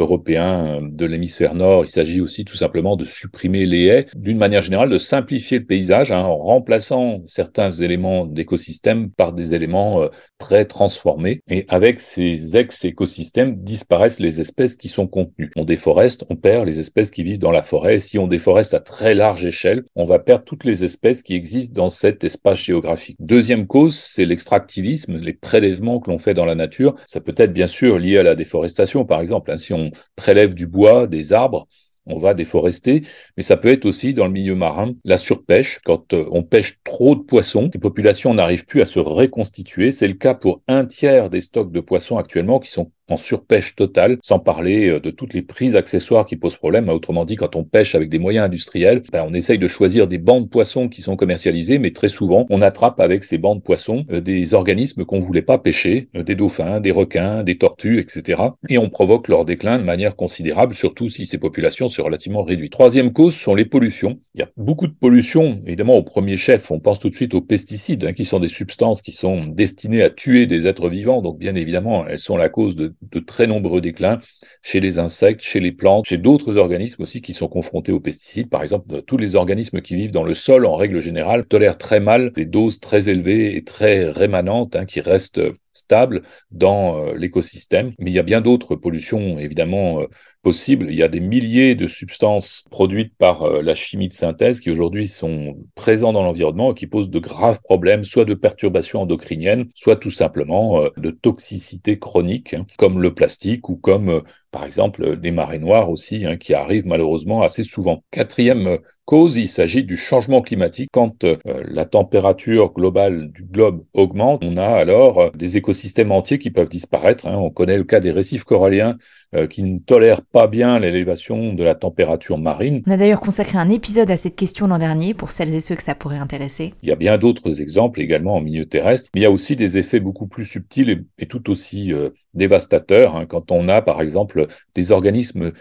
européen 0.00 0.80
de 0.82 1.04
l'hémisphère 1.04 1.54
nord. 1.54 1.84
Il 1.84 1.88
s'agit 1.88 2.20
aussi 2.20 2.44
tout 2.44 2.56
simplement 2.56 2.96
de 2.96 3.04
supprimer 3.04 3.66
les 3.66 3.86
haies, 3.86 4.06
d'une 4.14 4.38
manière 4.38 4.62
générale 4.62 4.90
de 4.90 4.98
simplifier 4.98 5.58
le 5.58 5.64
paysage 5.64 6.10
hein, 6.12 6.22
en 6.22 6.36
remplaçant 6.36 7.22
certains 7.26 7.70
éléments 7.70 8.26
d'écosystème 8.26 9.10
par 9.10 9.32
des 9.32 9.54
éléments 9.54 10.02
euh, 10.02 10.08
très 10.38 10.64
transformés. 10.64 11.40
Et 11.48 11.64
avec 11.68 12.00
ces 12.00 12.56
ex-écosystèmes 12.56 13.56
disparaissent 13.62 14.20
les 14.20 14.40
espèces 14.40 14.76
qui 14.76 14.88
sont 14.88 15.06
contenues. 15.06 15.50
On 15.56 15.64
déforeste, 15.64 16.24
on 16.30 16.36
perd 16.36 16.66
les 16.66 16.80
espèces 16.80 17.10
qui 17.10 17.22
vivent 17.22 17.38
dans 17.38 17.52
la 17.52 17.62
forêt. 17.62 17.98
si 17.98 18.18
on 18.18 18.26
déforeste 18.26 18.74
à 18.74 18.80
très 18.80 19.14
large 19.14 19.44
échelle, 19.44 19.84
on 19.94 20.04
va 20.04 20.18
perdre 20.18 20.44
toutes 20.44 20.64
les 20.64 20.84
espèces 20.84 21.22
qui 21.22 21.34
existent 21.34 21.80
dans 21.80 21.88
cet 21.88 22.24
espace 22.24 22.58
géographique. 22.58 23.16
Deuxième 23.20 23.66
cause, 23.66 23.96
c'est 23.96 24.24
l'extractivisme, 24.24 25.18
les 25.18 25.34
que 25.76 26.10
l'on 26.10 26.18
fait 26.18 26.34
dans 26.34 26.44
la 26.44 26.54
nature. 26.54 26.94
Ça 27.06 27.20
peut 27.20 27.34
être 27.36 27.52
bien 27.52 27.66
sûr 27.66 27.98
lié 27.98 28.18
à 28.18 28.22
la 28.22 28.34
déforestation, 28.34 29.04
par 29.04 29.20
exemple. 29.20 29.50
Hein, 29.50 29.56
si 29.56 29.72
on 29.72 29.90
prélève 30.16 30.54
du 30.54 30.66
bois, 30.66 31.06
des 31.06 31.32
arbres, 31.32 31.66
on 32.06 32.18
va 32.18 32.34
déforester, 32.34 33.02
mais 33.36 33.42
ça 33.42 33.56
peut 33.56 33.68
être 33.68 33.86
aussi 33.86 34.14
dans 34.14 34.26
le 34.26 34.32
milieu 34.32 34.54
marin 34.54 34.94
la 35.04 35.18
surpêche. 35.18 35.78
Quand 35.84 36.12
euh, 36.12 36.26
on 36.32 36.42
pêche 36.42 36.78
trop 36.84 37.14
de 37.14 37.20
poissons, 37.20 37.70
les 37.72 37.80
populations 37.80 38.34
n'arrivent 38.34 38.66
plus 38.66 38.80
à 38.80 38.84
se 38.84 38.98
reconstituer. 38.98 39.92
C'est 39.92 40.08
le 40.08 40.14
cas 40.14 40.34
pour 40.34 40.62
un 40.66 40.86
tiers 40.86 41.30
des 41.30 41.40
stocks 41.40 41.72
de 41.72 41.80
poissons 41.80 42.16
actuellement 42.16 42.58
qui 42.58 42.70
sont 42.70 42.90
en 43.10 43.16
surpêche 43.16 43.74
totale, 43.74 44.18
sans 44.22 44.38
parler 44.38 44.88
euh, 44.88 45.00
de 45.00 45.10
toutes 45.10 45.34
les 45.34 45.42
prises 45.42 45.76
accessoires 45.76 46.26
qui 46.26 46.36
posent 46.36 46.56
problème. 46.56 46.88
Autrement 46.88 47.24
dit, 47.24 47.36
quand 47.36 47.56
on 47.56 47.64
pêche 47.64 47.94
avec 47.94 48.08
des 48.08 48.18
moyens 48.18 48.46
industriels, 48.46 49.02
ben, 49.12 49.24
on 49.26 49.34
essaye 49.34 49.58
de 49.58 49.68
choisir 49.68 50.06
des 50.06 50.18
bancs 50.18 50.44
de 50.44 50.48
poissons 50.48 50.88
qui 50.88 51.02
sont 51.02 51.16
commercialisés, 51.16 51.78
mais 51.78 51.90
très 51.90 52.08
souvent, 52.08 52.46
on 52.50 52.62
attrape 52.62 53.00
avec 53.00 53.24
ces 53.24 53.38
bancs 53.38 53.58
de 53.58 53.62
poissons 53.62 54.04
euh, 54.10 54.20
des 54.20 54.54
organismes 54.54 55.04
qu'on 55.04 55.20
voulait 55.20 55.42
pas 55.42 55.58
pêcher, 55.58 56.08
euh, 56.16 56.22
des 56.22 56.34
dauphins, 56.34 56.80
des 56.80 56.90
requins, 56.90 57.42
des 57.42 57.58
tortues, 57.58 58.00
etc. 58.00 58.42
Et 58.68 58.78
on 58.78 58.88
provoque 58.88 59.28
leur 59.28 59.44
déclin 59.44 59.78
de 59.78 59.84
manière 59.84 60.16
considérable, 60.16 60.74
surtout 60.74 61.08
si 61.08 61.26
ces 61.26 61.38
populations 61.38 61.88
sont 61.88 62.04
relativement 62.04 62.42
réduites. 62.42 62.72
Troisième 62.72 63.12
cause 63.12 63.34
sont 63.34 63.54
les 63.54 63.64
pollutions. 63.64 64.20
Il 64.34 64.40
y 64.40 64.44
a 64.44 64.48
beaucoup 64.56 64.86
de 64.86 64.92
pollutions, 64.92 65.60
évidemment, 65.66 65.96
au 65.96 66.02
premier 66.02 66.36
chef, 66.36 66.70
on 66.70 66.80
pense 66.80 66.98
tout 66.98 67.10
de 67.10 67.14
suite 67.14 67.34
aux 67.34 67.40
pesticides, 67.40 68.04
hein, 68.04 68.12
qui 68.12 68.24
sont 68.24 68.40
des 68.40 68.48
substances 68.48 69.02
qui 69.02 69.12
sont 69.12 69.46
destinées 69.46 70.02
à 70.02 70.10
tuer 70.10 70.46
des 70.46 70.66
êtres 70.66 70.88
vivants, 70.88 71.22
donc 71.22 71.38
bien 71.38 71.54
évidemment, 71.54 72.06
elles 72.06 72.18
sont 72.18 72.36
la 72.36 72.48
cause 72.48 72.76
de 72.76 72.94
de 73.02 73.20
très 73.20 73.46
nombreux 73.46 73.80
déclins 73.80 74.20
chez 74.62 74.80
les 74.80 74.98
insectes, 74.98 75.42
chez 75.42 75.60
les 75.60 75.72
plantes, 75.72 76.06
chez 76.06 76.18
d'autres 76.18 76.56
organismes 76.56 77.02
aussi 77.02 77.22
qui 77.22 77.32
sont 77.32 77.48
confrontés 77.48 77.92
aux 77.92 78.00
pesticides. 78.00 78.48
Par 78.48 78.62
exemple, 78.62 79.02
tous 79.02 79.16
les 79.16 79.36
organismes 79.36 79.80
qui 79.80 79.94
vivent 79.94 80.12
dans 80.12 80.24
le 80.24 80.34
sol, 80.34 80.66
en 80.66 80.76
règle 80.76 81.00
générale, 81.00 81.46
tolèrent 81.46 81.78
très 81.78 82.00
mal 82.00 82.32
des 82.32 82.46
doses 82.46 82.80
très 82.80 83.08
élevées 83.08 83.56
et 83.56 83.64
très 83.64 84.10
rémanentes 84.10 84.76
hein, 84.76 84.84
qui 84.84 85.00
restent 85.00 85.40
stables 85.72 86.22
dans 86.50 86.98
euh, 86.98 87.14
l'écosystème. 87.14 87.90
Mais 87.98 88.10
il 88.10 88.14
y 88.14 88.18
a 88.18 88.24
bien 88.24 88.40
d'autres 88.40 88.76
pollutions, 88.76 89.38
évidemment, 89.38 90.02
euh, 90.40 90.50
possibles. 90.50 90.86
Il 90.90 90.94
y 90.94 91.02
a 91.02 91.08
des 91.08 91.20
milliers 91.20 91.74
de 91.74 91.86
substances 91.86 92.64
produites 92.70 93.14
par 93.16 93.42
euh, 93.42 93.62
la 93.62 93.74
chimie 93.74 94.08
de 94.08 94.12
synthèse 94.12 94.60
qui 94.60 94.70
aujourd'hui 94.70 95.08
sont 95.08 95.56
présentes 95.74 96.14
dans 96.14 96.22
l'environnement 96.22 96.72
et 96.72 96.74
qui 96.74 96.86
posent 96.86 97.10
de 97.10 97.18
graves 97.18 97.60
problèmes, 97.62 98.04
soit 98.04 98.24
de 98.24 98.34
perturbations 98.34 99.02
endocriniennes, 99.02 99.66
soit 99.74 99.96
tout 99.96 100.10
simplement 100.10 100.84
de 100.96 101.10
toxicité 101.10 101.98
chronique, 101.98 102.54
hein, 102.54 102.66
comme 102.78 103.00
le 103.00 103.14
plastique 103.14 103.68
ou 103.68 103.76
comme 103.76 104.22
par 104.50 104.64
exemple 104.64 105.16
des 105.16 105.30
marées 105.30 105.58
noires 105.58 105.90
aussi, 105.90 106.26
hein, 106.26 106.36
qui 106.36 106.54
arrivent 106.54 106.86
malheureusement 106.86 107.42
assez 107.42 107.62
souvent. 107.62 108.02
Quatrième 108.10 108.78
cause, 109.10 109.38
il 109.38 109.48
s'agit 109.48 109.82
du 109.82 109.96
changement 109.96 110.40
climatique. 110.40 110.88
Quand 110.92 111.24
euh, 111.24 111.36
la 111.44 111.84
température 111.84 112.72
globale 112.72 113.32
du 113.32 113.42
globe 113.42 113.84
augmente, 113.92 114.44
on 114.44 114.56
a 114.56 114.68
alors 114.68 115.20
euh, 115.20 115.30
des 115.34 115.56
écosystèmes 115.56 116.12
entiers 116.12 116.38
qui 116.38 116.52
peuvent 116.52 116.68
disparaître. 116.68 117.26
Hein. 117.26 117.36
On 117.36 117.50
connaît 117.50 117.76
le 117.76 117.82
cas 117.82 117.98
des 117.98 118.12
récifs 118.12 118.44
coralliens 118.44 118.96
euh, 119.34 119.48
qui 119.48 119.64
ne 119.64 119.78
tolèrent 119.80 120.22
pas 120.22 120.46
bien 120.46 120.78
l'élévation 120.78 121.54
de 121.54 121.64
la 121.64 121.74
température 121.74 122.38
marine. 122.38 122.82
On 122.86 122.92
a 122.92 122.96
d'ailleurs 122.96 123.18
consacré 123.18 123.58
un 123.58 123.68
épisode 123.68 124.12
à 124.12 124.16
cette 124.16 124.36
question 124.36 124.68
l'an 124.68 124.78
dernier 124.78 125.12
pour 125.12 125.32
celles 125.32 125.52
et 125.52 125.60
ceux 125.60 125.74
que 125.74 125.82
ça 125.82 125.96
pourrait 125.96 126.18
intéresser. 126.18 126.74
Il 126.84 126.88
y 126.88 126.92
a 126.92 126.96
bien 126.96 127.18
d'autres 127.18 127.60
exemples 127.60 128.00
également 128.00 128.36
en 128.36 128.40
milieu 128.40 128.66
terrestre, 128.66 129.10
mais 129.12 129.22
il 129.22 129.24
y 129.24 129.26
a 129.26 129.32
aussi 129.32 129.56
des 129.56 129.76
effets 129.76 129.98
beaucoup 129.98 130.28
plus 130.28 130.44
subtils 130.44 131.04
et, 131.18 131.26
tout 131.26 131.50
aussi 131.50 131.92
dévastateurs. 132.34 133.16
Hein. 133.16 133.26
Quand 133.26 133.50
on 133.50 133.68
a 133.68 133.82
par 133.82 134.00
exemple 134.00 134.46
des 134.74 134.92
organismes 134.92 135.52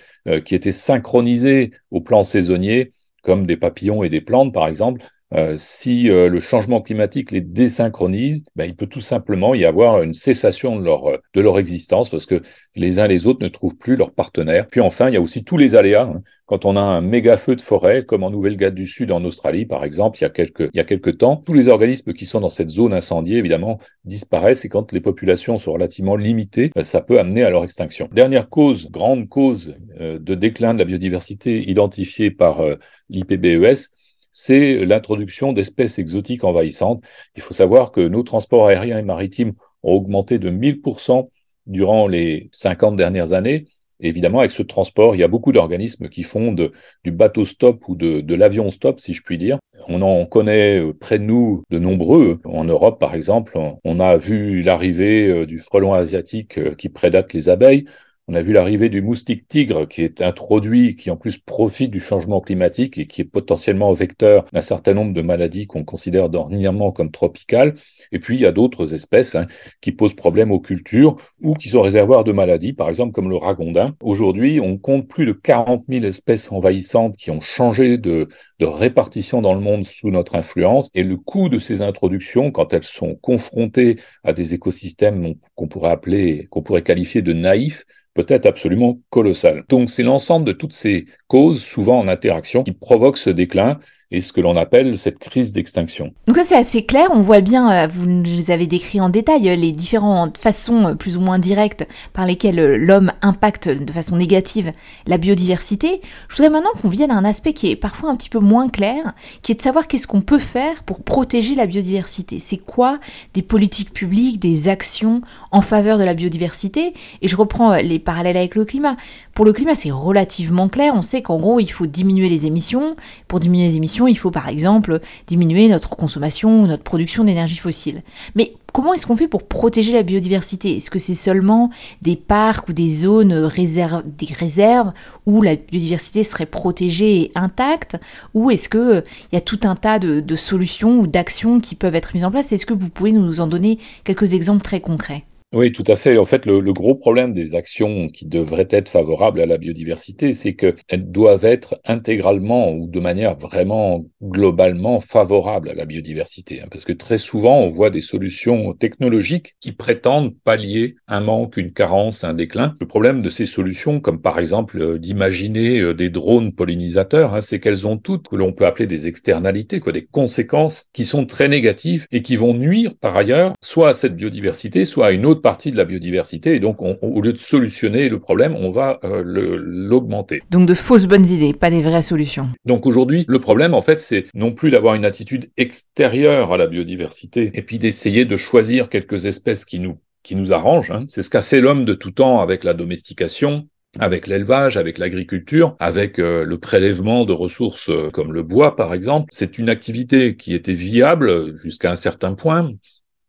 qui 0.46 0.56
étaient 0.56 0.72
synchronisés 0.72 1.72
au 1.92 2.02
plan 2.02 2.24
saisonnier, 2.24 2.92
comme 3.24 3.46
des 3.46 3.58
papillons 3.58 4.04
et 4.04 4.10
des 4.10 4.22
plantes 4.22 4.54
par 4.54 4.68
exemple, 4.68 5.06
euh, 5.36 5.54
si 5.56 6.10
euh, 6.10 6.28
le 6.28 6.40
changement 6.40 6.82
climatique 6.82 7.32
les 7.32 7.42
désynchronise, 7.42 8.44
ben, 8.56 8.66
il 8.66 8.76
peut 8.76 8.88
tout 8.88 9.00
simplement 9.00 9.54
y 9.54 9.64
avoir 9.64 10.02
une 10.02 10.16
cessation 10.16 10.80
de 10.80 10.84
leur, 10.84 11.08
euh, 11.08 11.18
de 11.36 11.42
leur 11.42 11.60
existence 11.60 12.10
parce 12.10 12.26
que 12.26 12.42
les 12.76 12.98
uns 12.98 13.06
les 13.06 13.28
autres 13.28 13.44
ne 13.44 13.50
trouvent 13.50 13.78
plus 13.78 13.96
leur 13.96 14.12
partenaire. 14.12 14.68
Puis 14.68 14.82
enfin, 14.82 15.08
il 15.10 15.14
y 15.14 15.18
a 15.18 15.22
aussi 15.22 15.44
tous 15.44 15.58
les 15.58 15.76
aléas. 15.76 16.10
Hein. 16.12 16.22
Quand 16.48 16.66
on 16.66 16.76
a 16.76 16.82
un 16.82 17.02
méga 17.02 17.38
feu 17.38 17.56
de 17.56 17.62
forêt, 17.62 18.06
comme 18.06 18.24
en 18.24 18.32
Nouvelle-Galles 18.32 18.74
du 18.74 18.88
Sud, 18.88 19.12
en 19.12 19.24
Australie 19.24 19.68
par 19.68 19.84
exemple, 19.84 20.18
il 20.20 20.24
y, 20.24 20.26
a 20.26 20.32
quelques, 20.32 20.68
il 20.74 20.78
y 20.78 20.80
a 20.80 20.84
quelques 20.84 21.20
temps, 21.20 21.36
tous 21.36 21.54
les 21.54 21.68
organismes 21.68 22.14
qui 22.14 22.26
sont 22.26 22.40
dans 22.40 22.50
cette 22.50 22.70
zone 22.70 22.94
incendiée, 22.94 23.38
évidemment, 23.38 23.78
disparaissent 24.06 24.66
et 24.66 24.70
quand 24.70 24.92
les 24.92 25.02
populations 25.02 25.60
sont 25.60 25.74
relativement 25.74 26.16
limitées, 26.16 26.72
ben, 26.76 26.84
ça 26.84 27.02
peut 27.02 27.20
amener 27.20 27.44
à 27.44 27.52
leur 27.52 27.64
extinction. 27.64 28.10
Dernière 28.12 28.50
cause, 28.50 28.90
grande 28.90 29.30
cause 29.30 29.76
de 30.00 30.36
déclin 30.36 30.74
de 30.74 30.80
la 30.80 30.86
biodiversité 30.86 31.70
identifiée 31.70 32.32
par 32.32 32.64
l'IPBES, 33.10 33.92
c'est 34.32 34.86
l'introduction 34.86 35.54
d'espèces 35.54 36.00
exotiques 36.00 36.44
envahissantes. 36.44 37.02
Il 37.36 37.42
faut 37.42 37.54
savoir 37.54 37.92
que 37.92 38.02
nos 38.02 38.24
transports 38.24 38.68
aériens 38.68 39.00
et 39.00 39.04
maritimes 39.04 39.54
ont 39.84 39.94
augmenté 39.94 40.40
de 40.40 40.50
1000% 40.50 41.30
durant 41.68 42.08
les 42.08 42.50
50 42.52 42.96
dernières 42.96 43.34
années. 43.34 43.68
évidemment, 44.02 44.40
avec 44.40 44.52
ce 44.52 44.64
transport, 44.64 45.16
il 45.16 45.20
y 45.20 45.24
a 45.24 45.28
beaucoup 45.28 45.52
d'organismes 45.52 46.08
qui 46.08 46.24
font 46.24 46.54
du 46.54 47.12
bateau 47.12 47.44
stop 47.44 47.84
ou 47.90 47.96
de, 47.96 48.22
de 48.22 48.36
l'avion 48.36 48.70
stop, 48.70 49.00
si 49.00 49.14
je 49.14 49.22
puis 49.22 49.38
dire. 49.38 49.60
On 49.88 50.02
en 50.02 50.26
connaît 50.26 50.80
euh, 50.80 50.94
près 50.94 51.20
de 51.20 51.24
nous 51.24 51.64
de 51.70 51.80
nombreux. 51.80 52.40
En 52.46 52.64
Europe, 52.64 53.00
par 53.00 53.14
exemple, 53.14 53.58
on 53.84 54.00
a 54.00 54.18
vu 54.18 54.62
l'arrivée 54.62 55.28
euh, 55.28 55.46
du 55.46 55.58
frelon 55.60 55.94
asiatique 55.94 56.58
euh, 56.58 56.76
qui 56.76 56.90
prédate 56.90 57.34
les 57.34 57.50
abeilles. 57.50 57.86
On 58.32 58.36
a 58.36 58.44
vu 58.44 58.54
l'arrivée 58.54 58.90
du 58.90 59.02
moustique 59.02 59.48
tigre 59.48 59.88
qui 59.88 60.04
est 60.04 60.22
introduit, 60.22 60.96
qui 60.96 61.10
en 61.10 61.18
plus 61.18 61.40
profite 61.40 61.90
du 61.90 62.00
changement 62.00 62.42
climatique 62.42 63.00
et 63.00 63.08
qui 63.08 63.22
est 63.22 63.26
potentiellement 63.26 63.92
vecteur 63.94 64.46
d'un 64.54 64.62
certain 64.62 64.94
nombre 64.94 65.16
de 65.16 65.24
maladies 65.24 65.66
qu'on 65.66 65.84
considère 65.84 66.30
dernièrement 66.30 66.92
comme 66.92 67.10
tropicales. 67.10 67.74
Et 68.12 68.20
puis 68.20 68.38
il 68.38 68.42
y 68.42 68.46
a 68.46 68.52
d'autres 68.52 68.94
espèces 68.94 69.34
hein, 69.34 69.48
qui 69.82 69.94
posent 69.94 70.14
problème 70.14 70.52
aux 70.52 70.60
cultures 70.60 71.18
ou 71.42 71.56
qui 71.56 71.70
sont 71.70 71.82
réservoirs 71.82 72.24
de 72.24 72.32
maladies, 72.32 72.74
par 72.74 72.88
exemple 72.88 73.14
comme 73.14 73.32
le 73.32 73.36
ragondin. 73.36 73.96
Aujourd'hui, 74.00 74.60
on 74.60 74.78
compte 74.78 75.08
plus 75.08 75.26
de 75.26 75.34
40 75.34 75.86
000 75.90 76.06
espèces 76.06 76.52
envahissantes 76.52 77.18
qui 77.18 77.32
ont 77.32 77.42
changé 77.42 77.98
de, 77.98 78.30
de 78.60 78.66
répartition 78.68 79.42
dans 79.42 79.56
le 79.56 79.60
monde 79.60 79.86
sous 79.86 80.12
notre 80.12 80.36
influence. 80.36 80.92
Et 80.94 81.02
le 81.02 81.18
coût 81.18 81.50
de 81.50 81.58
ces 81.58 81.82
introductions, 81.82 82.52
quand 82.52 82.74
elles 82.74 82.84
sont 82.84 83.16
confrontées 83.16 84.00
à 84.24 84.34
des 84.34 84.54
écosystèmes 84.54 85.34
qu'on 85.56 85.68
pourrait 85.68 85.90
appeler, 85.90 86.46
qu'on 86.52 86.62
pourrait 86.62 86.84
qualifier 86.84 87.24
de 87.24 87.34
naïfs, 87.34 87.86
peut 88.14 88.26
être 88.28 88.46
absolument 88.46 89.00
colossal. 89.10 89.64
Donc 89.70 89.90
c'est 89.90 90.04
l'ensemble 90.04 90.46
de 90.46 90.52
toutes 90.52 90.74
ces 90.74 91.06
causes, 91.28 91.62
souvent 91.64 92.00
en 92.00 92.08
interaction, 92.08 92.64
qui 92.64 92.72
provoquent 92.72 93.18
ce 93.18 93.30
déclin. 93.30 93.78
Et 94.12 94.22
ce 94.22 94.34
que 94.34 94.42
l'on 94.42 94.58
appelle 94.58 94.98
cette 94.98 95.20
crise 95.20 95.54
d'extinction. 95.54 96.12
Donc 96.26 96.38
ça 96.38 96.44
c'est 96.44 96.56
assez 96.56 96.84
clair, 96.84 97.10
on 97.14 97.22
voit 97.22 97.42
bien, 97.42 97.72
euh, 97.72 97.88
vous 97.88 98.08
les 98.24 98.50
avez 98.50 98.66
décrits 98.66 99.00
en 99.00 99.10
détail, 99.10 99.50
euh, 99.50 99.56
les 99.56 99.72
différentes 99.72 100.40
façons 100.40 100.88
euh, 100.88 100.96
plus 100.96 101.16
ou 101.16 101.22
moins 101.22 101.38
directes 101.38 101.88
par 102.12 102.26
lesquelles 102.26 102.76
l'homme 102.76 103.12
impacte 103.22 103.70
de 103.70 103.92
façon 103.92 104.18
négative 104.18 104.72
la 105.06 105.20
biodiversité. 105.20 106.02
Je 106.28 106.36
voudrais 106.36 106.50
maintenant 106.50 106.72
qu'on 106.82 106.90
vienne 106.90 107.12
à 107.12 107.16
un 107.16 107.26
aspect 107.26 107.54
qui 107.54 107.70
est 107.70 107.76
parfois 107.76 108.10
un 108.10 108.16
petit 108.16 108.30
peu 108.30 108.40
moins 108.40 108.68
clair, 108.68 109.14
qui 109.44 109.52
est 109.52 109.56
de 109.56 109.62
savoir 109.62 109.88
qu'est-ce 109.88 110.08
qu'on 110.08 110.22
peut 110.22 110.40
faire 110.40 110.84
pour 110.84 111.04
protéger 111.04 111.54
la 111.54 111.68
biodiversité. 111.68 112.40
C'est 112.40 112.58
quoi 112.58 113.00
des 113.36 113.44
politiques 113.44 113.94
publiques, 113.94 114.40
des 114.40 114.70
actions 114.70 115.22
en 115.52 115.62
faveur 115.62 116.00
de 116.00 116.04
la 116.04 116.16
biodiversité? 116.16 116.94
Et 117.22 117.28
je 117.28 117.36
reprends 117.36 117.76
les 117.76 118.00
parallèles 118.00 118.38
avec 118.38 118.56
le 118.56 118.66
climat. 118.66 118.96
Pour 119.36 119.46
le 119.46 119.54
climat 119.54 119.76
c'est 119.76 119.92
relativement 119.92 120.68
clair, 120.68 120.94
on 120.96 121.04
sait 121.04 121.22
qu'en 121.22 121.40
gros 121.40 121.60
il 121.60 121.68
faut 121.68 121.86
diminuer 121.86 122.28
les 122.28 122.48
émissions. 122.48 122.96
Pour 123.28 123.40
diminuer 123.40 123.68
les 123.68 123.76
émissions, 123.76 123.99
il 124.08 124.18
faut 124.18 124.32
par 124.32 124.48
exemple 124.48 125.00
diminuer 125.28 125.68
notre 125.68 125.90
consommation 125.90 126.62
ou 126.62 126.68
notre 126.68 126.84
production 126.84 127.24
d'énergie 127.24 127.58
fossile. 127.58 128.04
Mais 128.36 128.54
comment 128.74 128.94
est-ce 128.94 129.08
qu'on 129.08 129.16
fait 129.16 129.28
pour 129.28 129.44
protéger 129.44 129.92
la 129.94 130.04
biodiversité? 130.04 130.78
Est-ce 130.78 130.90
que 130.90 131.00
c'est 131.00 131.16
seulement 131.16 131.70
des 132.02 132.16
parcs 132.16 132.70
ou 132.70 132.74
des 132.74 132.88
zones 132.88 133.34
réserves, 133.34 134.04
des 134.06 134.34
réserves 134.34 134.94
où 135.26 135.42
la 135.42 135.56
biodiversité 135.56 136.24
serait 136.24 136.46
protégée 136.46 137.22
et 137.22 137.32
intacte? 137.36 137.98
Ou 138.34 138.52
est-ce 138.52 138.70
qu'il 138.70 138.80
euh, 138.80 139.02
y 139.32 139.38
a 139.38 139.42
tout 139.42 139.60
un 139.64 139.76
tas 139.76 140.00
de 140.00 140.36
solutions 140.36 141.00
ou 141.00 141.08
d'actions 141.08 141.60
qui 141.60 141.76
peuvent 141.76 141.96
être 141.96 142.14
mises 142.14 142.26
en 142.26 142.32
place? 142.32 142.52
Est-ce 142.52 142.66
que 142.66 142.74
vous 142.74 142.90
pouvez 142.90 143.12
nous 143.12 143.42
en 143.42 143.48
donner 143.48 143.80
quelques 144.04 144.34
exemples 144.34 144.64
très 144.64 144.82
concrets? 144.82 145.26
Oui, 145.52 145.72
tout 145.72 145.84
à 145.88 145.96
fait. 145.96 146.16
En 146.20 146.26
fait, 146.26 146.46
le, 146.46 146.62
gros 146.74 146.94
problème 146.94 147.34
des 147.34 147.56
actions 147.56 148.06
qui 148.08 148.28
devraient 148.28 148.68
être 148.70 148.88
favorables 148.88 149.42
à 149.42 149.48
la 149.48 149.58
biodiversité, 149.58 150.34
c'est 150.34 150.54
qu'elles 150.54 151.10
doivent 151.10 151.44
être 151.44 151.80
intégralement 151.86 152.72
ou 152.72 152.88
de 152.88 153.00
manière 153.00 153.36
vraiment 153.36 154.06
globalement 154.22 155.00
favorables 155.00 155.70
à 155.70 155.74
la 155.74 155.86
biodiversité. 155.86 156.62
Hein. 156.62 156.68
parce 156.70 156.86
que 156.86 156.94
très 156.94 157.18
souvent, 157.18 157.62
on 157.62 157.72
voit 157.72 157.90
des 157.90 158.02
solutions 158.02 158.74
technologiques 158.74 159.56
qui 159.60 159.72
prétendent 159.72 160.36
pallier 160.44 160.98
un 161.08 161.22
manque, 161.22 161.58
une 161.58 161.72
carence, 161.72 162.24
un 162.24 162.36
déclin. 162.36 162.76
Le 162.80 162.86
problème 162.86 163.24
de 163.24 163.30
ces 163.32 163.48
solutions, 163.48 164.00
comme 164.02 164.22
par 164.22 164.38
exemple 164.38 164.80
euh, 164.80 165.00
d'imaginer 165.00 165.80
euh, 165.80 165.96
des 165.96 166.12
drones 166.12 166.54
pollinisateurs, 166.54 167.34
hein, 167.34 167.42
c'est 167.42 167.60
qu'elles 167.60 167.88
ont 167.88 167.98
toutes, 167.98 168.28
que 168.28 168.36
l'on 168.36 168.54
peut 168.54 168.68
appeler 168.68 168.86
des 168.86 169.08
externalités, 169.08 169.80
quoi, 169.80 169.94
des 169.94 170.06
conséquences 170.06 170.86
qui 170.94 171.06
sont 171.06 171.26
très 171.26 171.48
négatives 171.48 172.06
et 172.12 172.22
qui 172.22 172.36
vont 172.36 172.54
nuire 172.54 172.94
par 173.02 173.18
ailleurs 173.18 173.54
soit 173.64 173.90
à 173.90 173.94
cette 173.94 174.16
biodiversité, 174.16 174.86
soit 174.86 175.08
à 175.08 175.12
une 175.12 175.26
autre 175.26 175.39
partie 175.42 175.72
de 175.72 175.78
la 175.78 175.86
biodiversité. 175.86 176.56
Et 176.56 176.60
donc, 176.60 176.78
au 176.82 177.22
lieu 177.22 177.34
de 177.34 177.38
solutionner 177.38 178.10
le 178.10 178.20
problème, 178.20 178.56
on 178.56 178.72
va 178.72 179.00
euh, 179.04 179.24
l'augmenter. 179.24 180.42
Donc, 180.50 180.68
de 180.68 180.74
fausses 180.74 181.08
bonnes 181.08 181.28
idées, 181.28 181.54
pas 181.54 181.70
des 181.70 181.82
vraies 181.82 182.02
solutions. 182.02 182.50
Donc, 182.66 182.86
aujourd'hui, 182.86 183.26
le 183.28 183.40
problème, 183.40 183.74
en 183.74 183.82
fait, 183.82 184.00
c'est 184.00 184.26
non 184.34 184.52
plus 184.52 184.72
d'avoir 184.72 184.96
une 184.96 185.06
attitude 185.06 185.50
extérieure 185.58 186.54
à 186.54 186.58
la 186.58 186.68
biodiversité 186.68 187.52
et 187.54 187.62
puis 187.62 187.80
d'essayer 187.80 188.26
de 188.26 188.38
choisir 188.38 188.90
quelques 188.90 189.26
espèces 189.26 189.66
qui 189.66 189.80
nous 189.80 189.98
qui 190.24 190.36
nous 190.36 190.54
arrangent. 190.54 190.92
Hein. 190.92 191.06
C'est 191.08 191.22
ce 191.22 191.30
qu'a 191.30 191.42
fait 191.42 191.62
l'homme 191.62 191.86
de 191.86 191.94
tout 191.94 192.12
temps 192.12 192.42
avec 192.42 192.64
la 192.64 192.74
domestication, 192.74 193.68
avec 193.98 194.28
l'élevage, 194.28 194.78
avec 194.78 194.98
l'agriculture, 194.98 195.76
avec 195.80 196.20
euh, 196.20 196.44
le 196.44 196.58
prélèvement 196.60 197.26
de 197.26 197.34
ressources 197.34 197.90
euh, 197.90 198.10
comme 198.12 198.34
le 198.34 198.44
bois 198.44 198.76
par 198.76 198.94
exemple. 198.94 199.30
C'est 199.32 199.58
une 199.58 199.70
activité 199.70 200.36
qui 200.36 200.54
était 200.54 200.74
viable 200.74 201.58
jusqu'à 201.58 201.92
un 201.92 201.96
certain 201.96 202.36
point, 202.36 202.72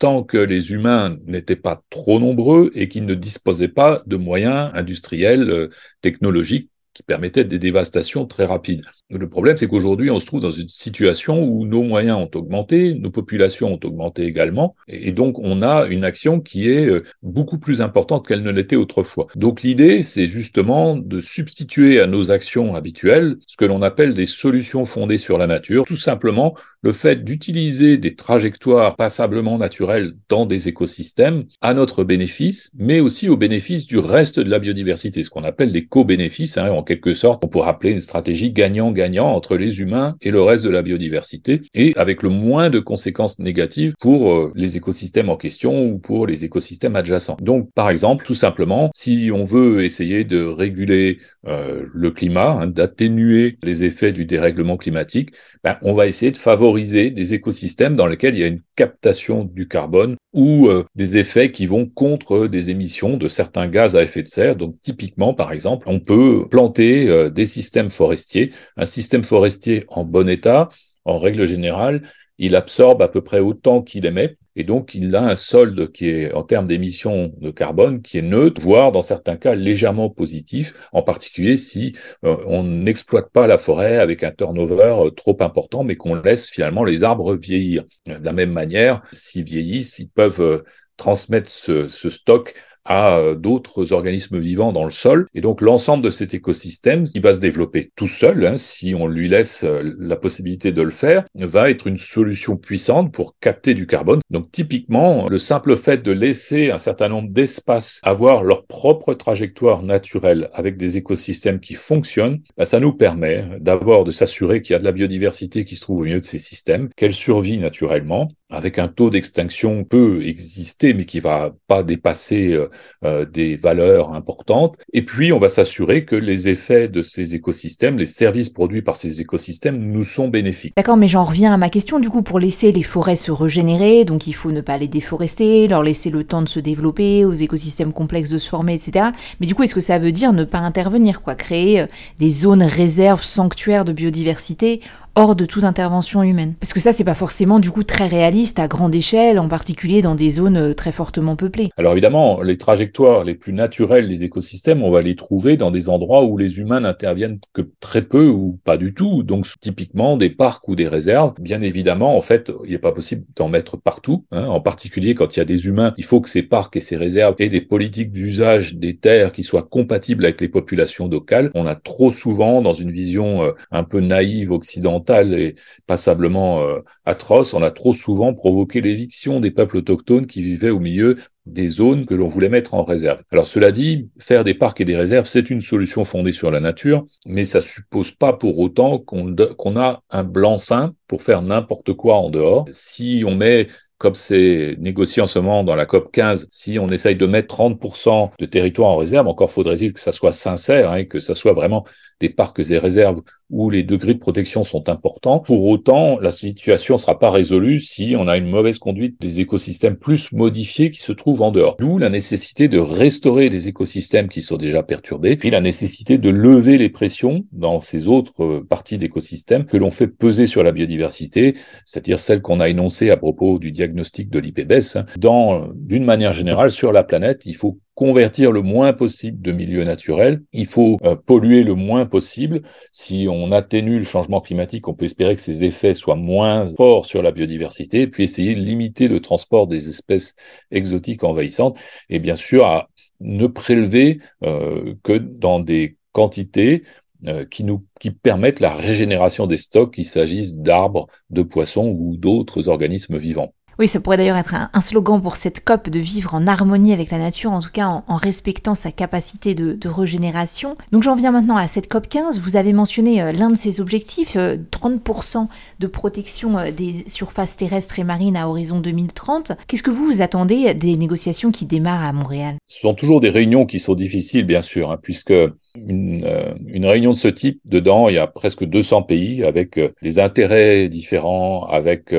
tant 0.01 0.25
que 0.25 0.39
les 0.39 0.73
humains 0.73 1.19
n'étaient 1.27 1.57
pas 1.57 1.85
trop 1.91 2.19
nombreux 2.19 2.73
et 2.75 2.89
qu'ils 2.89 3.05
ne 3.05 3.15
disposaient 3.15 3.69
pas 3.69 4.03
de 4.07 4.17
moyens 4.17 4.73
industriels, 4.75 5.51
euh, 5.51 5.69
technologiques 6.01 6.71
qui 6.95 7.05
permettaient 7.05 7.45
des 7.45 7.61
dévastations 7.61 8.27
très 8.27 8.47
rapides. 8.47 8.87
Le 9.13 9.29
problème, 9.29 9.57
c'est 9.57 9.67
qu'aujourd'hui, 9.67 10.09
on 10.09 10.21
se 10.21 10.27
trouve 10.27 10.41
dans 10.41 10.53
une 10.53 10.69
situation 10.69 11.43
où 11.43 11.67
nos 11.67 11.83
moyens 11.83 12.17
ont 12.17 12.31
augmenté, 12.39 12.95
nos 12.95 13.11
populations 13.11 13.73
ont 13.73 13.81
augmenté 13.83 14.25
également, 14.25 14.77
et 14.87 15.11
donc 15.11 15.41
on 15.41 15.63
a 15.63 15.87
une 15.87 16.05
action 16.05 16.39
qui 16.39 16.69
est 16.69 16.87
euh, 16.87 17.03
beaucoup 17.21 17.59
plus 17.59 17.83
importante 17.83 18.29
qu'elle 18.29 18.45
ne 18.45 18.53
l'était 18.53 18.77
autrefois. 18.77 19.27
Donc 19.35 19.63
l'idée, 19.63 20.05
c'est 20.05 20.29
justement 20.29 20.97
de 20.97 21.21
substituer 21.21 21.99
à 21.99 22.07
nos 22.07 22.31
actions 22.31 22.77
habituelles 22.77 23.37
ce 23.49 23.57
que 23.57 23.65
l'on 23.65 23.83
appelle 23.83 24.15
des 24.15 24.27
solutions 24.27 24.85
fondées 24.85 25.19
sur 25.19 25.39
la 25.39 25.49
nature, 25.49 25.87
tout 25.87 25.97
simplement 25.97 26.55
le 26.83 26.93
fait 26.93 27.25
d'utiliser 27.25 27.99
des 27.99 28.15
trajectoires 28.15 28.95
passablement 28.95 29.59
naturelles 29.59 30.13
dans 30.29 30.47
des 30.47 30.69
écosystèmes 30.69 31.45
à 31.61 31.75
notre 31.75 32.05
bénéfice, 32.05 32.71
mais 32.77 33.01
aussi 33.01 33.29
au 33.29 33.37
bénéfice 33.37 33.89
du 33.89 33.99
reste 33.99 34.39
de 34.39 34.49
la 34.49 34.61
biodiversité, 34.61 35.25
ce 35.25 35.31
qu'on 35.31 35.45
appelle 35.45 35.73
des 35.73 35.87
co-bénéfices, 35.87 36.57
hein, 36.59 36.71
en 36.71 36.85
quelque 36.85 37.13
sorte, 37.13 37.45
on 37.45 37.49
pourrait 37.49 37.69
appeler 37.69 37.93
une 37.93 38.01
stratégie 38.01 38.53
gagnant-gagnant 38.53 39.00
gagnant 39.01 39.31
entre 39.39 39.57
les 39.57 39.81
humains 39.81 40.17
et 40.21 40.31
le 40.31 40.43
reste 40.43 40.65
de 40.65 40.71
la 40.71 40.83
biodiversité, 40.83 41.63
et 41.75 41.93
avec 41.97 42.23
le 42.23 42.29
moins 42.29 42.69
de 42.71 42.81
conséquences 42.81 43.39
négatives 43.39 43.95
pour 43.99 44.33
euh, 44.33 44.53
les 44.55 44.77
écosystèmes 44.77 45.31
en 45.31 45.37
question 45.37 45.73
ou 45.83 45.99
pour 45.99 46.27
les 46.27 46.45
écosystèmes 46.45 46.97
adjacents. 46.97 47.37
Donc, 47.41 47.71
par 47.75 47.89
exemple, 47.89 48.25
tout 48.25 48.35
simplement, 48.35 48.91
si 48.95 49.31
on 49.33 49.45
veut 49.45 49.85
essayer 49.85 50.25
de 50.25 50.45
réguler 50.45 51.19
euh, 51.47 51.85
le 51.95 52.11
climat, 52.11 52.51
hein, 52.51 52.67
d'atténuer 52.67 53.57
les 53.63 53.85
effets 53.85 54.13
du 54.13 54.27
dérèglement 54.27 54.77
climatique, 54.77 55.31
ben, 55.65 55.77
on 55.83 55.95
va 55.95 56.07
essayer 56.07 56.33
de 56.33 56.37
favoriser 56.37 57.11
des 57.11 57.35
écosystèmes 57.35 57.97
dans 57.97 58.07
lesquels 58.07 58.35
il 58.35 58.41
y 58.41 58.45
a 58.45 58.49
une 58.49 58.63
captation 58.77 59.45
du 59.45 59.67
carbone 59.67 60.17
ou 60.33 60.69
euh, 60.69 60.85
des 60.95 61.17
effets 61.17 61.51
qui 61.51 61.67
vont 61.67 61.87
contre 61.87 62.47
des 62.47 62.71
émissions 62.71 63.17
de 63.17 63.29
certains 63.29 63.67
gaz 63.67 63.97
à 63.97 64.03
effet 64.03 64.23
de 64.23 64.29
serre. 64.29 64.57
Donc 64.57 64.81
typiquement, 64.81 65.35
par 65.35 65.53
exemple, 65.53 65.89
on 65.89 66.01
peut 66.01 66.47
planter 66.49 67.09
euh, 67.09 67.31
des 67.31 67.47
systèmes 67.47 67.91
forestiers. 67.91 68.53
Un 68.77 68.85
système 68.85 69.25
forestier 69.25 69.85
en 69.89 70.05
bon 70.05 70.29
état, 70.29 70.69
en 71.05 71.19
règle 71.19 71.47
générale, 71.47 72.03
il 72.39 72.57
absorbe 72.57 73.03
à 73.03 73.09
peu 73.09 73.23
près 73.23 73.41
autant 73.41 73.83
qu'il 73.83 74.07
émet. 74.07 74.37
Et 74.57 74.65
donc, 74.65 74.95
il 74.95 75.15
a 75.15 75.23
un 75.23 75.37
solde 75.37 75.93
qui 75.93 76.09
est, 76.09 76.33
en 76.33 76.43
termes 76.43 76.67
d'émissions 76.67 77.33
de 77.39 77.51
carbone, 77.51 78.03
qui 78.03 78.19
est 78.19 78.23
neutre, 78.23 78.61
voire 78.61 78.93
dans 78.93 79.03
certains 79.03 79.37
cas 79.37 79.55
légèrement 79.55 80.11
positif, 80.11 80.73
en 80.93 81.03
particulier 81.03 81.57
si 81.57 81.95
euh, 82.25 82.37
on 82.47 82.65
n'exploite 82.65 83.31
pas 83.31 83.47
la 83.47 83.59
forêt 83.59 83.99
avec 83.99 84.25
un 84.25 84.33
turnover 84.33 84.97
euh, 84.99 85.11
trop 85.11 85.37
important, 85.41 85.85
mais 85.85 85.97
qu'on 85.97 86.15
laisse 86.15 86.49
finalement 86.49 86.85
les 86.85 87.05
arbres 87.05 87.37
vieillir. 87.37 87.85
De 88.07 88.25
la 88.25 88.33
même 88.33 88.53
manière, 88.53 89.03
s'ils 89.13 89.45
vieillissent, 89.45 89.99
ils 89.99 90.09
peuvent 90.09 90.41
euh, 90.41 90.65
transmettre 90.97 91.49
ce, 91.49 91.89
ce 91.89 92.11
stock 92.11 92.55
à 92.85 93.19
euh, 93.19 93.35
d'autres 93.35 93.93
organismes 93.93 94.39
vivants 94.39 94.73
dans 94.73 94.85
le 94.85 94.91
sol. 94.91 95.27
Et 95.35 95.41
donc 95.41 95.61
l'ensemble 95.61 96.05
de 96.05 96.11
cet 96.11 96.35
écosystème, 96.35 97.05
il 97.15 97.23
va 97.23 97.33
se 97.33 97.41
développer 97.41 97.91
tout 97.97 98.09
seul, 98.09 98.45
hein, 98.47 98.57
si 98.57 98.95
on 98.95 99.07
lui 99.07 99.29
laisse 99.29 99.65
euh, 99.65 99.95
la 99.99 100.17
possibilité 100.17 100.73
de 100.73 100.83
le 100.83 100.91
faire, 100.91 101.25
va 101.35 101.71
être 101.71 101.87
une 101.87 101.99
solution 101.99 102.57
puissante 102.57 103.13
pour 103.13 103.37
capter 103.41 103.75
du 103.75 103.87
carbone. 103.87 104.21
Donc 104.31 104.51
typiquement, 104.53 105.27
le 105.29 105.39
simple 105.39 105.77
fait 105.77 106.03
de 106.03 106.13
laisser 106.13 106.71
un 106.71 106.79
certain 106.79 107.09
nombre 107.09 107.31
d'espaces 107.31 108.01
avoir 108.03 108.43
leur 108.43 108.67
propre 108.67 109.15
trajectoire 109.15 109.83
naturelle 109.83 110.51
avec 110.53 110.77
des 110.77 110.97
écosystèmes 110.97 111.61
qui 111.61 111.75
fonctionnent, 111.75 112.41
bah, 112.57 112.65
ça 112.65 112.81
nous 112.81 112.93
permet 112.93 113.45
d'abord 113.61 114.05
de 114.05 114.13
s'assurer 114.13 114.63
qu'il 114.63 114.73
y 114.73 114.77
a 114.77 114.79
de 114.79 114.85
la 114.85 114.93
biodiversité 114.93 115.65
qui 115.65 115.77
se 115.77 115.83
trouve 115.83 116.01
au 116.01 116.05
milieu 116.05 116.21
de 116.21 116.25
ces 116.25 116.39
systèmes, 116.39 116.89
qu'elle 116.97 117.15
survit 117.15 117.59
naturellement, 117.59 118.29
avec 118.51 118.79
un 118.79 118.89
taux 118.89 119.11
d'extinction 119.11 119.85
peut 119.85 120.23
exister, 120.25 120.93
mais 120.95 121.05
qui 121.05 121.21
va 121.21 121.55
pas 121.69 121.83
dépasser 121.83 122.53
euh, 122.53 122.69
euh, 123.05 123.25
des 123.25 123.57
valeurs 123.57 124.13
importantes. 124.13 124.77
Et 124.93 125.03
puis, 125.03 125.33
on 125.33 125.39
va 125.39 125.49
s'assurer 125.49 126.05
que 126.05 126.17
les 126.17 126.49
effets 126.49 126.89
de 126.89 127.03
ces 127.03 127.35
écosystèmes, 127.35 127.99
les 127.99 128.07
services 128.07 128.49
produits 128.49 128.83
par 128.83 128.97
ces 128.97 129.21
écosystèmes, 129.21 129.79
nous 129.79 130.05
sont 130.05 130.29
bénéfiques. 130.29 130.75
D'accord, 130.77 130.97
mais 130.97 131.09
j'en 131.09 131.25
reviens 131.25 131.55
à 131.55 131.57
ma 131.57 131.71
question. 131.71 131.99
Du 132.01 132.11
coup, 132.11 132.23
pour 132.23 132.39
laisser 132.39 132.73
les 132.73 132.83
forêts 132.83 133.17
se 133.17 133.31
régénérer, 133.31 134.05
donc 134.05 134.27
il 134.27 134.33
faut 134.33 134.53
ne 134.53 134.61
pas 134.61 134.79
les 134.79 134.89
déforester, 134.89 135.69
leur 135.69 135.83
laisser 135.83 136.11
le 136.11 136.25
temps 136.25 136.43
de 136.43 136.49
se 136.49 136.61
développer, 136.61 137.25
aux 137.25 137.33
écosystèmes 137.33 137.93
complexes 137.93 138.31
de 138.31 138.39
se 138.39 138.49
former, 138.49 138.75
etc. 138.75 139.11
Mais 139.41 139.47
du 139.47 139.55
coup, 139.55 139.63
est-ce 139.63 139.75
que 139.75 139.81
ça 139.81 139.99
veut 139.99 140.13
dire 140.13 140.33
ne 140.33 140.45
pas 140.45 140.59
intervenir, 140.59 141.23
quoi, 141.23 141.35
créer 141.35 141.81
euh, 141.81 141.87
des 142.19 142.31
zones 142.31 142.63
réserves, 142.63 143.23
sanctuaires 143.23 143.85
de 143.85 143.93
biodiversité 143.93 144.81
hors 145.15 145.35
de 145.35 145.45
toute 145.45 145.65
intervention 145.65 146.23
humaine. 146.23 146.55
Parce 146.61 146.73
que 146.73 146.81
ça, 146.81 146.93
c'est 146.93 147.05
pas 147.05 147.15
forcément 147.15 147.61
du 147.61 147.71
coup 147.71 147.85
très 147.85 148.07
réaliste 148.07 148.59
à 148.59 148.69
grande 148.69 148.95
échelle, 148.95 149.39
en 149.39 149.49
particulier 149.49 150.03
dans 150.03 150.15
des 150.15 150.31
zones 150.31 150.57
euh, 150.57 150.75
très 150.75 150.93
fortement 150.93 151.37
peuplées. 151.37 151.71
Alors 151.77 151.93
évidemment, 151.93 152.43
les 152.43 152.59
trajectoires 152.59 153.25
les 153.25 153.35
plus 153.35 153.53
naturelles 153.53 154.09
des 154.09 154.25
écosystèmes, 154.25 154.83
on 154.83 154.91
va 154.91 155.03
les 155.03 155.17
trouver 155.17 155.57
dans 155.57 155.71
des 155.71 155.89
endroits 155.89 156.25
où 156.25 156.37
les 156.37 156.59
humains 156.59 156.81
n'interviennent 156.81 157.39
que 157.53 157.63
très 157.81 158.03
peu 158.03 158.29
ou 158.29 158.59
pas 158.65 158.77
du 158.77 158.95
tout. 158.95 159.23
Donc 159.23 159.47
typiquement 159.61 160.17
des 160.17 160.31
parcs 160.31 160.67
ou 160.69 160.77
des 160.77 160.89
réserves. 160.89 161.35
Bien 161.41 161.63
évidemment, 161.63 162.17
en 162.17 162.21
fait, 162.21 162.53
il 162.65 162.73
n'est 162.73 162.79
pas 162.79 162.93
possible 162.93 163.25
d'en 163.37 163.49
mettre 163.49 163.77
partout. 163.77 164.25
Hein. 164.33 164.47
En 164.47 164.61
particulier 164.61 165.15
quand 165.15 165.37
il 165.37 165.41
y 165.41 165.43
a 165.43 165.47
des 165.47 165.67
humains, 165.67 165.95
il 165.97 166.05
faut 166.05 166.21
que 166.21 166.29
ces 166.29 166.43
parcs 166.43 166.77
et 166.77 166.81
ces 166.81 166.97
réserves 166.97 167.35
aient 167.39 167.49
des 167.49 167.61
politiques 167.61 168.13
d'usage 168.13 168.75
des 168.75 168.97
terres 168.97 169.33
qui 169.33 169.43
soient 169.43 169.67
compatibles 169.69 170.25
avec 170.25 170.41
les 170.41 170.49
populations 170.49 171.09
locales. 171.09 171.51
On 171.55 171.67
a 171.67 171.75
trop 171.75 172.13
souvent, 172.13 172.63
dans 172.63 172.75
une 172.75 172.91
vision 172.91 173.43
euh, 173.43 173.53
un 173.71 173.85
peu 173.85 174.01
naïve 174.01 174.53
occidentale, 174.53 175.00
et 175.09 175.55
passablement 175.87 176.63
euh, 176.63 176.81
atroce, 177.05 177.55
on 177.55 177.63
a 177.63 177.71
trop 177.71 177.95
souvent 177.95 178.35
provoqué 178.35 178.81
l'éviction 178.81 179.41
des 179.41 179.51
peuples 179.51 179.79
autochtones 179.79 180.27
qui 180.27 180.43
vivaient 180.43 180.71
au 180.71 180.81
milieu 180.81 181.17
des 181.47 181.69
zones 181.69 182.07
que 182.07 182.15
l'on 182.15 182.29
voulait 182.29 182.49
mettre 182.49 182.75
en 182.75 182.85
réserve. 182.85 183.23
Alors 183.33 183.47
cela 183.47 183.73
dit, 183.73 184.09
faire 184.19 184.45
des 184.45 184.55
parcs 184.55 184.81
et 184.81 184.85
des 184.85 184.97
réserves, 184.97 185.27
c'est 185.27 185.51
une 185.51 185.61
solution 185.61 186.05
fondée 186.05 186.33
sur 186.33 186.51
la 186.51 186.61
nature, 186.61 187.07
mais 187.27 187.45
ça 187.45 187.61
suppose 187.61 188.11
pas 188.13 188.33
pour 188.33 188.59
autant 188.59 188.99
qu'on 188.99 189.77
a 189.77 190.03
un 190.11 190.25
blanc-seing 190.25 190.95
pour 191.09 191.23
faire 191.23 191.43
n'importe 191.43 191.93
quoi 191.95 192.17
en 192.17 192.31
dehors. 192.31 192.67
Si 192.71 193.25
on 193.27 193.35
met 193.35 193.69
comme 194.01 194.15
c'est 194.15 194.77
négocié 194.79 195.21
en 195.21 195.27
ce 195.27 195.39
moment 195.39 195.63
dans 195.63 195.77
la 195.77 195.85
COP 195.85 196.11
15, 196.11 196.47
si 196.51 196.79
on 196.79 196.89
essaye 196.89 197.17
de 197.17 197.27
mettre 197.27 197.55
30% 197.55 198.31
de 198.39 198.47
territoire 198.47 198.89
en 198.89 198.97
réserve, 198.97 199.29
encore 199.29 199.51
faudrait-il 199.51 199.93
que 199.93 200.01
ça 200.01 200.11
soit 200.11 200.33
sincère, 200.33 200.91
hein, 200.91 201.05
que 201.05 201.21
ça 201.21 201.35
soit 201.35 201.53
vraiment 201.53 201.85
des 202.21 202.29
parcs 202.29 202.71
et 202.71 202.79
réserves 202.79 203.23
où 203.51 203.69
les 203.69 203.83
degrés 203.83 204.15
de 204.15 204.19
protection 204.19 204.63
sont 204.63 204.89
importants. 204.89 205.41
Pour 205.41 205.65
autant, 205.67 206.19
la 206.21 206.31
situation 206.31 206.95
ne 206.95 206.99
sera 207.01 207.19
pas 207.19 207.31
résolue 207.31 207.81
si 207.81 208.15
on 208.17 208.29
a 208.29 208.37
une 208.37 208.49
mauvaise 208.49 208.79
conduite 208.79 209.21
des 209.21 209.41
écosystèmes 209.41 209.97
plus 209.97 210.31
modifiés 210.33 210.91
qui 210.91 211.01
se 211.01 211.13
trouvent 211.13 211.43
en 211.43 211.51
dehors. 211.51 211.77
D'où 211.79 211.99
la 211.99 212.11
nécessité 212.11 212.69
de 212.69 212.79
restaurer 212.79 213.49
des 213.49 213.69
écosystèmes 213.69 214.29
qui 214.29 214.43
sont 214.43 214.57
déjà 214.57 214.83
perturbés, 214.83 215.37
puis 215.37 215.51
la 215.51 215.61
nécessité 215.61 216.19
de 216.19 216.31
lever 216.31 216.79
les 216.79 216.91
pressions 216.91 217.45
dans 217.53 217.81
ces 217.81 218.07
autres 218.07 218.45
euh, 218.45 218.67
parties 218.69 218.99
d'écosystèmes 218.99 219.65
que 219.65 219.77
l'on 219.77 219.91
fait 219.91 220.07
peser 220.07 220.47
sur 220.47 220.63
la 220.63 220.73
biodiversité, 220.73 221.57
c'est-à-dire 221.85 222.21
celles 222.21 222.43
qu'on 222.43 222.61
a 222.61 222.69
énoncées 222.69 223.11
à 223.11 223.17
propos 223.17 223.59
du 223.59 223.73
diagnostic 223.73 224.31
de 224.31 224.39
l'IPBES. 224.39 224.97
Hein. 224.97 225.07
Dans, 225.19 225.69
d'une 225.75 226.05
manière 226.05 226.33
générale, 226.33 226.71
sur 226.71 226.93
la 226.93 227.03
planète, 227.03 227.47
il 227.47 227.57
faut 227.57 227.79
convertir 228.01 228.51
le 228.51 228.63
moins 228.63 228.95
possible 228.95 229.43
de 229.43 229.53
milieux 229.53 229.85
naturels. 229.85 230.41
Il 230.55 230.65
faut 230.65 230.97
euh, 231.05 231.17
polluer 231.17 231.65
le 231.65 231.75
moins 231.75 232.07
possible. 232.07 232.63
Si 232.93 233.27
on 233.31 233.53
atténue 233.53 233.99
le 233.99 234.05
changement 234.05 234.41
climatique, 234.41 234.89
on 234.89 234.95
peut 234.95 235.05
espérer 235.05 235.37
que 235.37 235.43
ces 235.43 235.65
effets 235.65 235.93
soient 235.93 236.17
moins 236.17 236.65
forts 236.65 237.05
sur 237.05 237.21
la 237.21 237.31
biodiversité, 237.31 238.07
puis 238.07 238.25
essayer 238.25 238.55
de 238.55 238.61
limiter 238.61 239.07
le 239.07 239.21
transport 239.21 239.67
des 239.67 239.91
espèces 239.91 240.35
exotiques 240.71 241.25
envahissantes, 241.25 241.77
et 242.09 242.21
bien 242.21 242.37
sûr 242.37 242.65
à 242.65 242.89
ne 243.21 243.47
prélever 243.47 244.21
euh, 244.45 244.95
que 245.03 245.19
dans 245.19 245.61
des 245.61 245.99
quantités 246.13 246.85
euh, 247.27 247.45
qui 247.45 247.65
nous 247.65 247.85
qui 248.01 248.13
permettent 248.13 248.61
la 248.61 248.73
régénération 248.73 249.47
des 249.47 249.59
stocks, 249.59 249.93
qu'il 249.93 250.07
s'agisse 250.07 250.55
d'arbres, 250.55 251.07
de 251.29 251.43
poissons 251.43 251.95
ou 251.95 252.17
d'autres 252.17 252.71
organismes 252.71 253.19
vivants. 253.19 253.53
Oui, 253.81 253.89
ça 253.89 253.99
pourrait 253.99 254.19
d'ailleurs 254.19 254.37
être 254.37 254.55
un, 254.55 254.81
slogan 254.83 255.23
pour 255.23 255.37
cette 255.37 255.65
COP 255.65 255.89
de 255.89 255.99
vivre 255.99 256.35
en 256.35 256.47
harmonie 256.47 256.93
avec 256.93 257.11
la 257.11 257.17
nature, 257.17 257.51
en 257.51 257.63
tout 257.63 257.71
cas 257.73 257.87
en, 257.87 258.17
respectant 258.17 258.75
sa 258.75 258.93
capacité 258.93 259.55
de, 259.55 259.89
régénération. 259.89 260.75
Donc 260.93 261.03
j'en 261.03 261.17
viens 261.17 261.31
maintenant 261.31 261.57
à 261.57 261.67
cette 261.67 261.89
COP 261.89 262.07
15. 262.07 262.41
Vous 262.41 262.57
avez 262.57 262.75
mentionné 262.75 263.23
euh, 263.23 263.33
l'un 263.33 263.49
de 263.49 263.57
ses 263.57 263.81
objectifs, 263.81 264.37
30% 264.37 264.37
euh, 264.37 265.45
de 265.79 265.87
protection 265.87 266.59
euh, 266.59 266.71
des 266.71 267.05
surfaces 267.07 267.57
terrestres 267.57 267.99
et 267.99 268.05
marines 268.05 268.37
à 268.37 268.51
horizon 268.51 268.81
2030. 268.81 269.53
Qu'est-ce 269.67 269.83
que 269.83 269.91
vous 269.91 270.05
vous 270.05 270.21
attendez 270.21 270.75
des 270.75 270.99
négociations 270.99 271.51
qui 271.51 271.65
démarrent 271.65 272.05
à 272.05 272.13
Montréal? 272.13 272.57
Ce 272.67 272.81
sont 272.81 272.93
toujours 272.93 273.21
des 273.21 273.31
réunions 273.31 273.65
qui 273.65 273.79
sont 273.79 273.95
difficiles, 273.95 274.45
bien 274.45 274.61
sûr, 274.61 274.91
hein, 274.91 274.99
puisque 275.03 275.33
une, 275.75 276.31
une, 276.67 276.85
réunion 276.85 277.13
de 277.13 277.17
ce 277.17 277.29
type, 277.29 277.61
dedans, 277.65 278.11
il 278.11 278.17
y 278.17 278.19
a 278.19 278.27
presque 278.27 278.63
200 278.63 279.05
pays 279.05 279.43
avec 279.43 279.81
des 280.03 280.19
intérêts 280.19 280.91
différents, 280.91 281.65
avec 281.65 282.13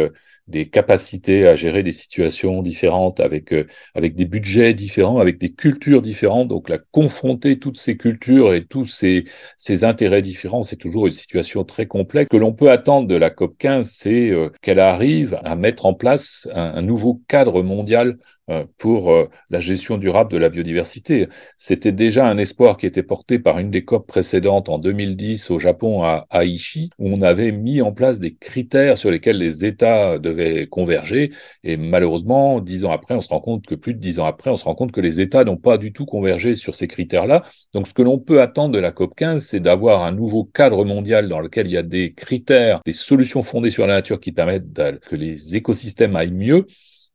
des 0.47 0.69
capacités 0.69 1.47
à 1.47 1.55
gérer 1.55 1.83
des 1.83 1.91
situations 1.91 2.61
différentes, 2.61 3.19
avec, 3.19 3.53
euh, 3.53 3.67
avec 3.95 4.15
des 4.15 4.25
budgets 4.25 4.73
différents, 4.73 5.19
avec 5.19 5.37
des 5.37 5.53
cultures 5.53 6.01
différentes. 6.01 6.47
Donc, 6.47 6.69
la 6.69 6.77
confronter 6.77 7.59
toutes 7.59 7.77
ces 7.77 7.97
cultures 7.97 8.53
et 8.53 8.65
tous 8.65 8.85
ces, 8.85 9.25
ces 9.57 9.83
intérêts 9.83 10.21
différents, 10.21 10.63
c'est 10.63 10.75
toujours 10.75 11.07
une 11.07 11.13
situation 11.13 11.63
très 11.63 11.87
complexe. 11.87 12.29
Que 12.29 12.37
l'on 12.37 12.53
peut 12.53 12.71
attendre 12.71 13.07
de 13.07 13.15
la 13.15 13.29
COP 13.29 13.57
15, 13.57 13.89
c'est 13.89 14.29
euh, 14.29 14.49
qu'elle 14.61 14.79
arrive 14.79 15.39
à 15.43 15.55
mettre 15.55 15.85
en 15.85 15.93
place 15.93 16.47
un 16.53 16.81
nouveau 16.81 17.21
cadre 17.27 17.63
mondial 17.63 18.17
pour 18.77 19.11
euh, 19.11 19.27
la 19.49 19.59
gestion 19.59 19.97
durable 19.97 20.31
de 20.31 20.37
la 20.37 20.49
biodiversité. 20.49 21.27
C'était 21.57 21.91
déjà 21.91 22.27
un 22.27 22.37
espoir 22.37 22.77
qui 22.77 22.85
était 22.85 23.03
porté 23.03 23.39
par 23.39 23.59
une 23.59 23.71
des 23.71 23.83
COP 23.85 24.07
précédentes 24.07 24.69
en 24.69 24.77
2010 24.77 25.51
au 25.51 25.59
Japon 25.59 26.03
à 26.03 26.25
Aichi, 26.31 26.89
où 26.99 27.09
on 27.09 27.21
avait 27.21 27.51
mis 27.51 27.81
en 27.81 27.91
place 27.91 28.19
des 28.19 28.35
critères 28.35 28.97
sur 28.97 29.11
lesquels 29.11 29.37
les 29.37 29.65
États 29.65 30.19
devaient 30.19 30.67
converger. 30.67 31.31
Et 31.63 31.77
malheureusement, 31.77 32.59
dix 32.59 32.85
ans 32.85 32.91
après, 32.91 33.15
on 33.15 33.21
se 33.21 33.29
rend 33.29 33.39
compte 33.39 33.65
que 33.65 33.75
plus 33.75 33.93
de 33.93 33.99
dix 33.99 34.19
ans 34.19 34.25
après, 34.25 34.49
on 34.49 34.57
se 34.57 34.65
rend 34.65 34.75
compte 34.75 34.91
que 34.91 35.01
les 35.01 35.21
États 35.21 35.43
n'ont 35.43 35.57
pas 35.57 35.77
du 35.77 35.93
tout 35.93 36.05
convergé 36.05 36.55
sur 36.55 36.75
ces 36.75 36.87
critères-là. 36.87 37.43
Donc, 37.73 37.87
ce 37.87 37.93
que 37.93 38.01
l'on 38.01 38.19
peut 38.19 38.41
attendre 38.41 38.73
de 38.73 38.79
la 38.79 38.91
COP 38.91 39.15
15, 39.15 39.43
c'est 39.45 39.59
d'avoir 39.59 40.03
un 40.03 40.11
nouveau 40.11 40.43
cadre 40.43 40.85
mondial 40.85 41.29
dans 41.29 41.39
lequel 41.39 41.67
il 41.67 41.73
y 41.73 41.77
a 41.77 41.83
des 41.83 42.13
critères, 42.13 42.81
des 42.85 42.93
solutions 42.93 43.43
fondées 43.43 43.69
sur 43.69 43.87
la 43.87 43.95
nature 43.95 44.19
qui 44.19 44.31
permettent 44.31 44.73
que 45.01 45.15
les 45.15 45.55
écosystèmes 45.55 46.15
aillent 46.15 46.31
mieux 46.31 46.65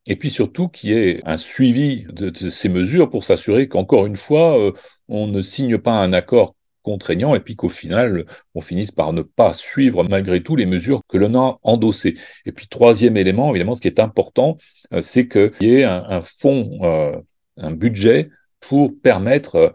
et 0.07 0.17
puis 0.17 0.31
surtout 0.31 0.69
qu'il 0.69 0.91
y 0.91 0.93
ait 0.95 1.21
un 1.25 1.37
suivi 1.37 2.07
de, 2.13 2.33
ces 2.49 2.69
mesures 2.69 3.11
pour 3.11 3.25
s'assurer 3.25 3.69
qu'encore 3.69 4.07
une 4.07 4.17
fois, 4.17 4.59
euh, 4.59 4.73
on 5.09 5.27
ne 5.27 5.41
signe 5.41 5.79
pas 5.79 6.01
un 6.01 6.13
accord 6.13 6.55
contraignant 6.83 7.35
et 7.35 7.41
puis 7.41 7.57
qu'au 7.57 7.69
final, 7.69 8.25
on 8.55 8.61
finisse 8.61 8.93
par 8.93 9.13
ne 9.13 9.23
pas 9.23 9.55
suivre 9.55 10.05
malgré 10.05 10.43
tout 10.43 10.55
les 10.55 10.67
mesures 10.67 11.03
que 11.09 11.19
l'on 11.19 11.35
a 11.35 11.59
endossées. 11.65 12.17
Et 12.45 12.53
puis 12.53 12.69
troisième 12.69 13.17
élément, 13.17 13.51
évidemment, 13.51 13.75
ce 13.75 13.81
qui 13.81 13.89
est 13.89 14.01
important, 14.01 14.57
euh, 14.93 15.01
c'est 15.01 15.27
qu'il 15.27 15.53
y 15.61 15.75
ait 15.75 15.85
un, 15.85 16.21
fonds, 16.23 16.79
euh, 16.83 17.21
un 17.57 17.73
budget 17.73 18.31
pour 18.61 18.93
permettre 19.01 19.75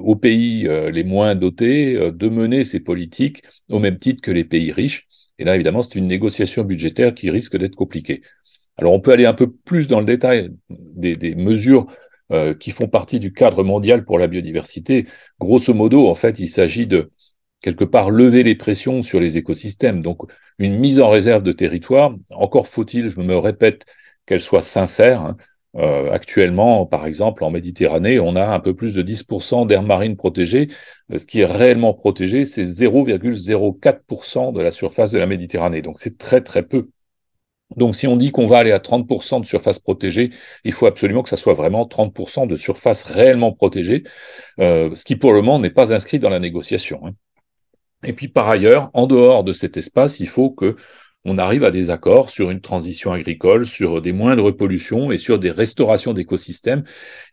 aux 0.00 0.16
pays 0.16 0.68
les 0.90 1.04
moins 1.04 1.36
dotés 1.36 2.10
de 2.10 2.28
mener 2.28 2.64
ces 2.64 2.80
politiques 2.80 3.44
au 3.68 3.78
même 3.78 3.98
titre 3.98 4.20
que 4.20 4.32
les 4.32 4.42
pays 4.42 4.72
riches. 4.72 5.06
Et 5.38 5.44
là, 5.44 5.54
évidemment, 5.54 5.82
c'est 5.82 5.96
une 5.96 6.08
négociation 6.08 6.64
budgétaire 6.64 7.14
qui 7.14 7.30
risque 7.30 7.56
d'être 7.56 7.76
compliquée. 7.76 8.22
Alors 8.76 8.92
on 8.92 9.00
peut 9.00 9.12
aller 9.12 9.26
un 9.26 9.34
peu 9.34 9.50
plus 9.50 9.88
dans 9.88 10.00
le 10.00 10.06
détail 10.06 10.50
des, 10.68 11.34
mesures 11.34 11.86
euh, 12.32 12.54
qui 12.54 12.70
font 12.70 12.88
partie 12.88 13.20
du 13.20 13.32
cadre 13.32 13.62
mondial 13.62 14.04
pour 14.04 14.18
la 14.18 14.26
biodiversité. 14.26 15.06
Grosso 15.38 15.74
modo, 15.74 16.08
en 16.08 16.14
fait, 16.14 16.38
il 16.38 16.48
s'agit 16.48 16.86
de 16.86 17.10
quelque 17.60 17.84
part 17.84 18.10
lever 18.10 18.42
les 18.42 18.54
pressions 18.54 19.02
sur 19.02 19.20
les 19.20 19.36
écosystèmes. 19.38 20.02
Donc 20.02 20.22
une 20.58 20.78
mise 20.78 21.00
en 21.00 21.10
réserve 21.10 21.42
de 21.42 21.52
territoire, 21.52 22.14
encore 22.30 22.68
faut-il, 22.68 23.10
je 23.10 23.20
me 23.20 23.36
répète, 23.36 23.84
qu'elle 24.26 24.40
soit 24.40 24.62
sincère. 24.62 25.20
Hein. 25.20 25.36
Euh, 25.76 26.10
actuellement, 26.10 26.84
par 26.86 27.06
exemple, 27.06 27.44
en 27.44 27.50
Méditerranée, 27.50 28.18
on 28.18 28.34
a 28.34 28.44
un 28.46 28.60
peu 28.60 28.74
plus 28.74 28.92
de 28.92 29.02
10% 29.02 29.66
d'air 29.66 29.82
marine 29.82 30.16
protégée. 30.16 30.68
Euh, 31.12 31.18
ce 31.18 31.26
qui 31.26 31.40
est 31.40 31.46
réellement 31.46 31.94
protégé, 31.94 32.44
c'est 32.44 32.64
0,04% 32.64 34.52
de 34.52 34.60
la 34.60 34.70
surface 34.70 35.12
de 35.12 35.18
la 35.18 35.26
Méditerranée. 35.26 35.82
Donc 35.82 35.98
c'est 35.98 36.18
très 36.18 36.40
très 36.42 36.62
peu. 36.64 36.88
Donc, 37.76 37.94
si 37.94 38.06
on 38.06 38.16
dit 38.16 38.32
qu'on 38.32 38.46
va 38.46 38.58
aller 38.58 38.72
à 38.72 38.78
30% 38.78 39.40
de 39.40 39.46
surface 39.46 39.78
protégée, 39.78 40.30
il 40.64 40.72
faut 40.72 40.86
absolument 40.86 41.22
que 41.22 41.28
ça 41.28 41.36
soit 41.36 41.54
vraiment 41.54 41.84
30% 41.84 42.46
de 42.46 42.56
surface 42.56 43.04
réellement 43.04 43.52
protégée, 43.52 44.02
euh, 44.58 44.94
ce 44.94 45.04
qui 45.04 45.16
pour 45.16 45.32
le 45.32 45.42
moment 45.42 45.58
n'est 45.58 45.70
pas 45.70 45.92
inscrit 45.92 46.18
dans 46.18 46.30
la 46.30 46.40
négociation. 46.40 47.00
Hein. 47.06 47.12
Et 48.04 48.12
puis, 48.12 48.28
par 48.28 48.48
ailleurs, 48.48 48.90
en 48.94 49.06
dehors 49.06 49.44
de 49.44 49.52
cet 49.52 49.76
espace, 49.76 50.20
il 50.20 50.28
faut 50.28 50.50
que 50.50 50.76
on 51.26 51.36
arrive 51.36 51.64
à 51.64 51.70
des 51.70 51.90
accords 51.90 52.30
sur 52.30 52.50
une 52.50 52.60
transition 52.60 53.12
agricole, 53.12 53.66
sur 53.66 54.00
des 54.00 54.12
moindres 54.12 54.56
pollutions 54.56 55.12
et 55.12 55.18
sur 55.18 55.38
des 55.38 55.50
restaurations 55.50 56.14
d'écosystèmes. 56.14 56.82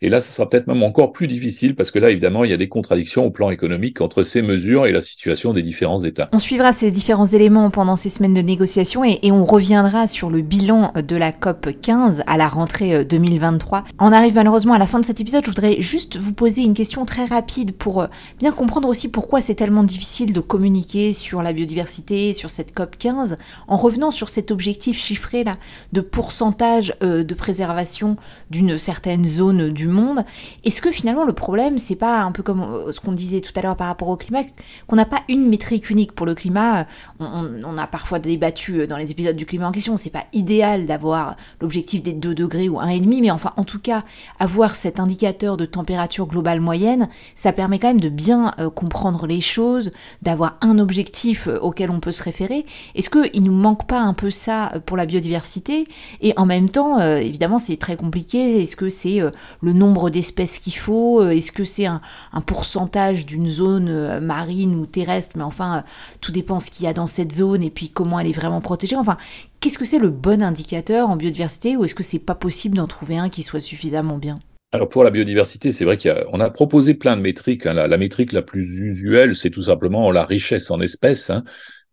Et 0.02 0.10
là, 0.10 0.20
ce 0.20 0.30
sera 0.30 0.48
peut-être 0.48 0.66
même 0.66 0.82
encore 0.82 1.12
plus 1.12 1.26
difficile 1.26 1.74
parce 1.74 1.90
que 1.90 1.98
là, 1.98 2.10
évidemment, 2.10 2.44
il 2.44 2.50
y 2.50 2.54
a 2.54 2.58
des 2.58 2.68
contradictions 2.68 3.24
au 3.24 3.30
plan 3.30 3.50
économique 3.50 4.02
entre 4.02 4.24
ces 4.24 4.42
mesures 4.42 4.86
et 4.86 4.92
la 4.92 5.00
situation 5.00 5.54
des 5.54 5.62
différents 5.62 6.04
États. 6.04 6.28
On 6.32 6.38
suivra 6.38 6.72
ces 6.72 6.90
différents 6.90 7.24
éléments 7.24 7.70
pendant 7.70 7.96
ces 7.96 8.10
semaines 8.10 8.34
de 8.34 8.42
négociation 8.42 9.04
et, 9.04 9.18
on 9.32 9.44
reviendra 9.44 10.06
sur 10.06 10.30
le 10.30 10.40
bilan 10.40 10.92
de 10.96 11.16
la 11.16 11.32
COP 11.32 11.68
15 11.80 12.24
à 12.26 12.36
la 12.36 12.48
rentrée 12.48 13.04
2023. 13.04 13.78
Euh, 13.78 13.82
on 14.00 14.12
arrive 14.12 14.34
malheureusement 14.34 14.72
à 14.72 14.78
la 14.78 14.86
fin 14.86 14.98
de 14.98 15.04
cet 15.04 15.20
épisode. 15.20 15.44
Je 15.44 15.50
voudrais 15.50 15.80
juste 15.80 16.16
vous 16.16 16.32
poser 16.32 16.62
une 16.62 16.74
question 16.74 17.04
très 17.04 17.24
rapide 17.24 17.72
pour 17.72 18.02
euh, 18.02 18.06
bien 18.38 18.52
comprendre 18.52 18.88
aussi 18.88 19.08
pourquoi 19.08 19.40
c'est 19.40 19.54
tellement 19.54 19.84
difficile 19.84 20.32
de 20.32 20.40
communiquer 20.40 21.12
sur 21.12 21.42
la 21.42 21.52
biodiversité, 21.52 22.32
sur 22.32 22.50
cette 22.50 22.74
COP 22.74 22.96
15. 22.98 23.36
En 23.68 23.77
revenant 23.78 24.10
sur 24.10 24.28
cet 24.28 24.50
objectif 24.50 24.98
chiffré 24.98 25.44
là 25.44 25.56
de 25.92 26.00
pourcentage 26.00 26.94
euh, 27.02 27.24
de 27.24 27.34
préservation 27.34 28.16
d'une 28.50 28.76
certaine 28.76 29.24
zone 29.24 29.70
du 29.70 29.88
monde, 29.88 30.24
est-ce 30.64 30.82
que 30.82 30.90
finalement 30.90 31.24
le 31.24 31.32
problème 31.32 31.78
c'est 31.78 31.96
pas 31.96 32.22
un 32.22 32.32
peu 32.32 32.42
comme 32.42 32.62
euh, 32.62 32.92
ce 32.92 33.00
qu'on 33.00 33.12
disait 33.12 33.40
tout 33.40 33.52
à 33.56 33.62
l'heure 33.62 33.76
par 33.76 33.86
rapport 33.86 34.08
au 34.08 34.16
climat, 34.16 34.42
qu'on 34.86 34.96
n'a 34.96 35.06
pas 35.06 35.22
une 35.28 35.48
métrique 35.48 35.90
unique 35.90 36.12
pour 36.12 36.26
le 36.26 36.34
climat 36.34 36.86
on, 37.20 37.78
a 37.78 37.86
parfois 37.86 38.18
débattu 38.18 38.80
euh, 38.80 38.86
dans 38.86 38.96
les 38.96 39.10
épisodes 39.10 39.36
du 39.36 39.46
climat 39.46 39.68
en 39.68 39.72
question, 39.72 39.96
c'est 39.96 40.10
pas 40.10 40.24
idéal 40.32 40.84
d'avoir 40.84 41.36
l'objectif 41.60 42.02
des 42.02 42.12
2 42.12 42.34
degrés 42.34 42.68
ou 42.68 42.78
1,5, 42.78 43.20
mais 43.20 43.30
enfin 43.30 43.52
en 43.56 43.64
tout 43.64 43.78
cas 43.78 44.02
avoir 44.38 44.74
cet 44.74 44.98
indicateur 44.98 45.56
de 45.56 45.64
température 45.64 46.26
globale 46.26 46.60
moyenne, 46.60 47.08
ça 47.34 47.52
permet 47.52 47.78
quand 47.78 47.88
même 47.88 48.00
de 48.00 48.08
bien 48.08 48.54
comprendre 48.74 49.26
les 49.26 49.40
choses, 49.40 49.92
d'avoir 50.22 50.58
un 50.60 50.78
objectif 50.78 51.48
auquel 51.60 51.90
on 51.90 52.00
peut 52.00 52.12
se 52.12 52.22
référer. 52.22 52.66
Est-ce 52.94 53.10
qu'il 53.10 53.42
nous 53.42 53.52
manque 53.52 53.67
manque 53.68 53.86
pas 53.86 54.00
un 54.00 54.14
peu 54.14 54.30
ça 54.30 54.72
pour 54.86 54.96
la 54.96 55.06
biodiversité 55.06 55.86
Et 56.20 56.32
en 56.36 56.46
même 56.46 56.68
temps, 56.68 57.00
évidemment, 57.00 57.58
c'est 57.58 57.76
très 57.76 57.96
compliqué. 57.96 58.62
Est-ce 58.62 58.76
que 58.76 58.88
c'est 58.88 59.20
le 59.60 59.72
nombre 59.72 60.10
d'espèces 60.10 60.58
qu'il 60.58 60.74
faut 60.74 61.22
Est-ce 61.28 61.52
que 61.52 61.64
c'est 61.64 61.86
un, 61.86 62.00
pourcentage 62.46 63.26
d'une 63.26 63.46
zone 63.46 64.20
marine 64.20 64.74
ou 64.74 64.86
terrestre? 64.86 65.36
Mais 65.36 65.44
enfin, 65.44 65.84
tout 66.20 66.32
dépend 66.32 66.60
ce 66.60 66.70
qu'il 66.70 66.84
y 66.84 66.88
a 66.88 66.92
dans 66.92 67.06
cette 67.06 67.32
zone 67.32 67.62
et 67.62 67.70
puis 67.70 67.90
comment 67.90 68.18
elle 68.18 68.28
est 68.28 68.32
vraiment 68.32 68.60
protégée. 68.60 68.96
Enfin, 68.96 69.16
qu'est-ce 69.60 69.78
que 69.78 69.84
c'est 69.84 69.98
le 69.98 70.10
bon 70.10 70.42
indicateur 70.42 71.10
en 71.10 71.16
biodiversité 71.16 71.76
ou 71.76 71.84
est-ce 71.84 71.94
que 71.94 72.02
c'est 72.02 72.18
pas 72.18 72.34
possible 72.34 72.76
d'en 72.76 72.86
trouver 72.86 73.18
un 73.18 73.28
qui 73.28 73.42
soit 73.42 73.60
suffisamment 73.60 74.18
bien? 74.18 74.36
Alors 74.70 74.88
pour 74.90 75.02
la 75.02 75.10
biodiversité, 75.10 75.72
c'est 75.72 75.86
vrai 75.86 75.96
qu'on 75.96 76.40
a, 76.40 76.44
a, 76.44 76.50
proposé 76.50 76.92
plein 76.92 77.16
de 77.16 77.22
métriques. 77.22 77.64
Hein. 77.64 77.72
La, 77.72 77.96
métrique 77.96 78.32
la 78.32 78.42
plus 78.42 78.80
usuelle, 78.80 79.34
c'est 79.34 79.48
tout 79.48 79.62
simplement 79.62 80.10
la 80.10 80.26
richesse 80.26 80.70
en 80.70 80.80
espèces. 80.80 81.30
Hein. 81.30 81.42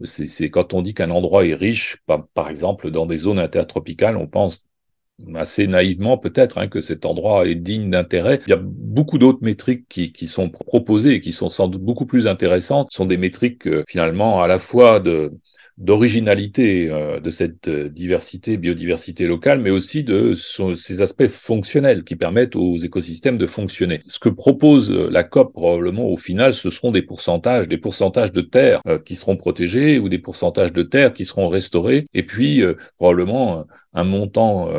C'est 0.04 0.50
quand 0.50 0.74
on 0.74 0.82
dit 0.82 0.94
qu'un 0.94 1.10
endroit 1.10 1.46
est 1.46 1.56
riche, 1.56 1.98
par, 2.06 2.28
par, 2.28 2.50
exemple 2.50 2.92
dans 2.92 3.06
des 3.06 3.18
zones 3.18 3.40
intertropicales, 3.40 4.18
on 4.18 4.28
pense 4.28 4.68
assez 5.36 5.68
naïvement 5.68 6.18
peut-être 6.18 6.58
hein, 6.58 6.68
que 6.68 6.82
cet 6.82 7.06
endroit 7.06 7.48
est 7.48 7.56
digne 7.56 7.90
d'intérêt. 7.90 8.42
Il 8.48 8.50
y 8.50 8.54
a 8.54 8.60
beaucoup 8.62 9.18
d'autres 9.18 9.40
métriques 9.42 9.86
qui, 9.88 10.12
qui, 10.12 10.28
sont 10.28 10.50
proposées 10.50 11.14
et 11.14 11.22
qui 11.22 11.32
sont 11.32 11.48
sans 11.48 11.70
doute 11.70 11.82
beaucoup 11.82 12.06
plus 12.06 12.28
intéressantes. 12.28 12.90
Ce 12.92 12.98
sont 12.98 13.06
des 13.06 13.18
métriques 13.18 13.68
euh, 13.68 13.84
finalement 13.88 14.42
à 14.42 14.48
la 14.48 14.60
fois 14.60 15.00
de 15.00 15.32
d'originalité 15.78 16.90
euh, 16.90 17.20
de 17.20 17.30
cette 17.30 17.68
euh, 17.68 17.90
diversité, 17.90 18.56
biodiversité 18.56 19.28
locale, 19.28 19.60
mais 19.60 19.72
aussi 19.72 20.06
de 20.06 20.34
ces 20.34 21.02
aspects 21.02 21.28
fonctionnels 21.28 22.06
qui 22.06 22.16
permettent 22.16 22.56
aux 22.56 22.78
écosystèmes 22.78 23.38
de 23.38 23.46
fonctionner. 23.46 24.02
Ce 24.08 24.18
que 24.18 24.30
propose 24.30 24.90
euh, 24.90 25.10
la 25.12 25.24
COP 25.24 25.52
probablement 25.52 26.06
au 26.06 26.16
final, 26.16 26.54
ce 26.54 26.70
seront 26.70 26.92
des 26.92 27.02
pourcentages, 27.02 27.68
des 27.68 27.78
pourcentages 27.78 28.32
de 28.32 28.42
terres 28.42 28.82
qui 29.04 29.16
seront 29.16 29.36
protégés 29.36 30.00
ou 30.00 30.08
des 30.08 30.20
pourcentages 30.20 30.72
de 30.72 30.84
terres 30.84 31.14
qui 31.14 31.26
seront 31.26 31.50
restaurés, 31.50 32.08
et 32.14 32.24
puis 32.24 32.64
probablement 32.98 33.66
un 33.94 34.04
montant 34.04 34.70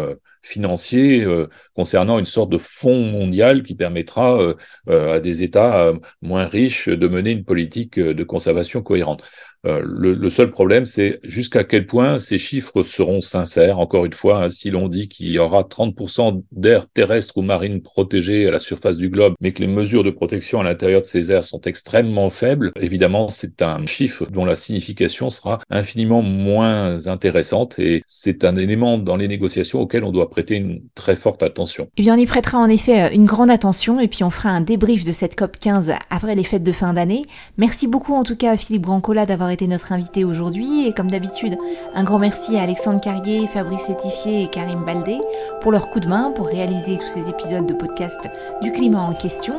financier 0.43 1.27
concernant 1.75 2.19
une 2.19 2.27
sorte 2.27 2.51
de 2.51 2.59
fonds 2.59 3.05
mondial 3.05 3.63
qui 3.63 3.75
permettra 3.75 4.55
à 4.87 5.21
des 5.21 5.43
États 5.43 5.93
moins 6.23 6.47
riches 6.47 6.89
de 6.89 7.09
mener 7.09 7.33
une 7.33 7.45
politique 7.45 7.99
de 7.99 8.25
conservation 8.25 8.83
cohérente. 8.83 9.25
Euh, 9.67 9.83
le, 9.85 10.31
seul 10.31 10.51
problème, 10.51 10.87
c'est 10.87 11.19
jusqu'à 11.23 11.65
quel 11.65 11.87
point 11.87 12.19
ces 12.19 12.39
chiffres 12.39 12.83
seront 12.83 13.21
sincères. 13.21 13.79
Encore 13.79 14.05
une 14.05 14.13
fois, 14.13 14.45
hein, 14.45 14.49
si 14.49 14.71
l'on 14.71 14.89
dit 14.89 15.09
qu'il 15.09 15.29
y 15.29 15.39
aura 15.39 15.63
30% 15.63 16.43
d'air 16.53 16.87
terrestre 16.89 17.37
ou 17.37 17.43
marine 17.43 17.83
protégé 17.83 18.47
à 18.47 18.51
la 18.51 18.59
surface 18.59 18.97
du 18.97 19.09
globe, 19.09 19.35
mais 19.41 19.53
que 19.53 19.61
les 19.61 19.67
mesures 19.67 20.05
de 20.05 20.11
protection 20.11 20.61
à 20.61 20.65
l'intérieur 20.65 21.01
de 21.01 21.07
ces 21.07 21.33
airs 21.33 21.45
sont 21.45 21.61
extrêmement 21.63 22.31
faibles, 22.31 22.73
évidemment, 22.81 23.31
c'est 23.31 23.63
un 23.63 23.85
chiffre 23.87 24.27
dont 24.31 24.45
la 24.45 24.57
signification 24.57 25.31
sera 25.31 25.61
infiniment 25.71 26.23
moins 26.23 27.07
intéressante 27.07 27.79
et 27.79 28.03
c'est 28.07 28.45
un 28.45 28.57
élément 28.57 28.99
dans 28.99 29.17
les 29.17 29.29
négociations 29.29 29.81
auquel 29.81 30.05
on 30.05 30.13
doit 30.13 30.31
prêter 30.31 30.57
une 30.57 30.83
très 30.95 31.17
forte 31.17 31.43
attention. 31.43 31.89
Eh 31.97 32.03
bien, 32.03 32.15
on 32.15 32.19
y 32.19 32.27
prêtera 32.27 32.59
en 32.59 32.69
effet 32.69 33.03
euh, 33.03 33.11
une 33.13 33.25
grande 33.25 33.51
attention 33.51 34.01
et 34.01 34.09
puis 34.09 34.23
on 34.25 34.31
fera 34.31 34.51
un 34.51 34.61
débrief 34.61 35.05
de 35.05 35.13
cette 35.13 35.37
COP 35.37 35.57
15 35.59 35.93
après 36.11 36.35
les 36.35 36.45
fêtes 36.45 36.63
de 36.63 36.73
fin 36.73 36.93
d'année. 36.93 37.27
Merci 37.57 37.87
beaucoup 37.87 38.15
en 38.15 38.23
tout 38.23 38.37
cas 38.37 38.53
à 38.53 38.57
Philippe 38.57 38.83
Brancola 38.83 39.27
d'avoir 39.27 39.51
été 39.57 39.67
notre 39.69 39.93
invité 39.93 40.23
aujourd'hui 40.23 40.87
et 40.87 40.93
comme 40.93 41.11
d'habitude, 41.11 41.57
un 41.95 42.05
grand 42.05 42.19
merci 42.19 42.59
à 42.59 42.63
Alexandre 42.63 43.01
Carrier, 43.01 43.47
Fabrice 43.47 43.87
Sétifier 43.87 44.43
et 44.43 44.49
Karim 44.49 44.85
Baldé 44.85 45.19
pour 45.63 45.73
leur 45.73 45.89
coup 45.89 45.99
de 45.99 46.09
main 46.09 46.31
pour 46.31 46.47
réaliser 46.47 46.99
tous 46.99 47.07
ces 47.07 47.31
épisodes 47.31 47.65
de 47.65 47.73
podcast 47.73 48.21
du 48.61 48.71
climat 48.71 49.01
en 49.01 49.15
question, 49.15 49.55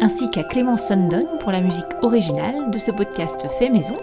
ainsi 0.00 0.30
qu'à 0.30 0.42
Clément 0.42 0.76
Sundon 0.76 1.28
pour 1.38 1.52
la 1.52 1.60
musique 1.60 1.86
originale 2.02 2.72
de 2.72 2.78
ce 2.80 2.90
podcast 2.90 3.46
fait 3.56 3.68
maison. 3.68 3.94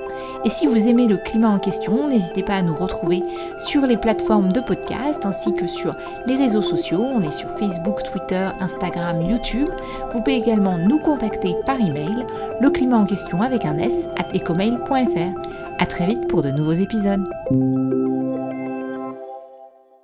Et 0.45 0.49
si 0.49 0.65
vous 0.65 0.87
aimez 0.87 1.07
le 1.07 1.17
climat 1.17 1.49
en 1.49 1.59
question, 1.59 2.07
n'hésitez 2.07 2.43
pas 2.43 2.55
à 2.55 2.61
nous 2.61 2.75
retrouver 2.75 3.21
sur 3.57 3.81
les 3.85 3.97
plateformes 3.97 4.49
de 4.49 4.61
podcast 4.61 5.25
ainsi 5.25 5.53
que 5.53 5.67
sur 5.67 5.93
les 6.25 6.37
réseaux 6.37 6.61
sociaux. 6.61 7.01
On 7.01 7.21
est 7.21 7.31
sur 7.31 7.49
Facebook, 7.57 8.01
Twitter, 8.03 8.47
Instagram, 8.61 9.21
YouTube. 9.21 9.69
Vous 10.13 10.21
pouvez 10.21 10.37
également 10.37 10.77
nous 10.77 10.99
contacter 10.99 11.53
par 11.65 11.81
email, 11.81 12.25
le 12.61 12.69
climat 12.69 12.97
en 12.97 13.05
question 13.05 13.41
avec 13.41 13.65
un 13.65 13.77
s 13.77 14.07
at 14.15 14.33
ecomail.fr. 14.33 15.22
À 15.79 15.85
très 15.85 16.05
vite 16.05 16.27
pour 16.27 16.41
de 16.41 16.49
nouveaux 16.49 16.73
épisodes. 16.73 17.23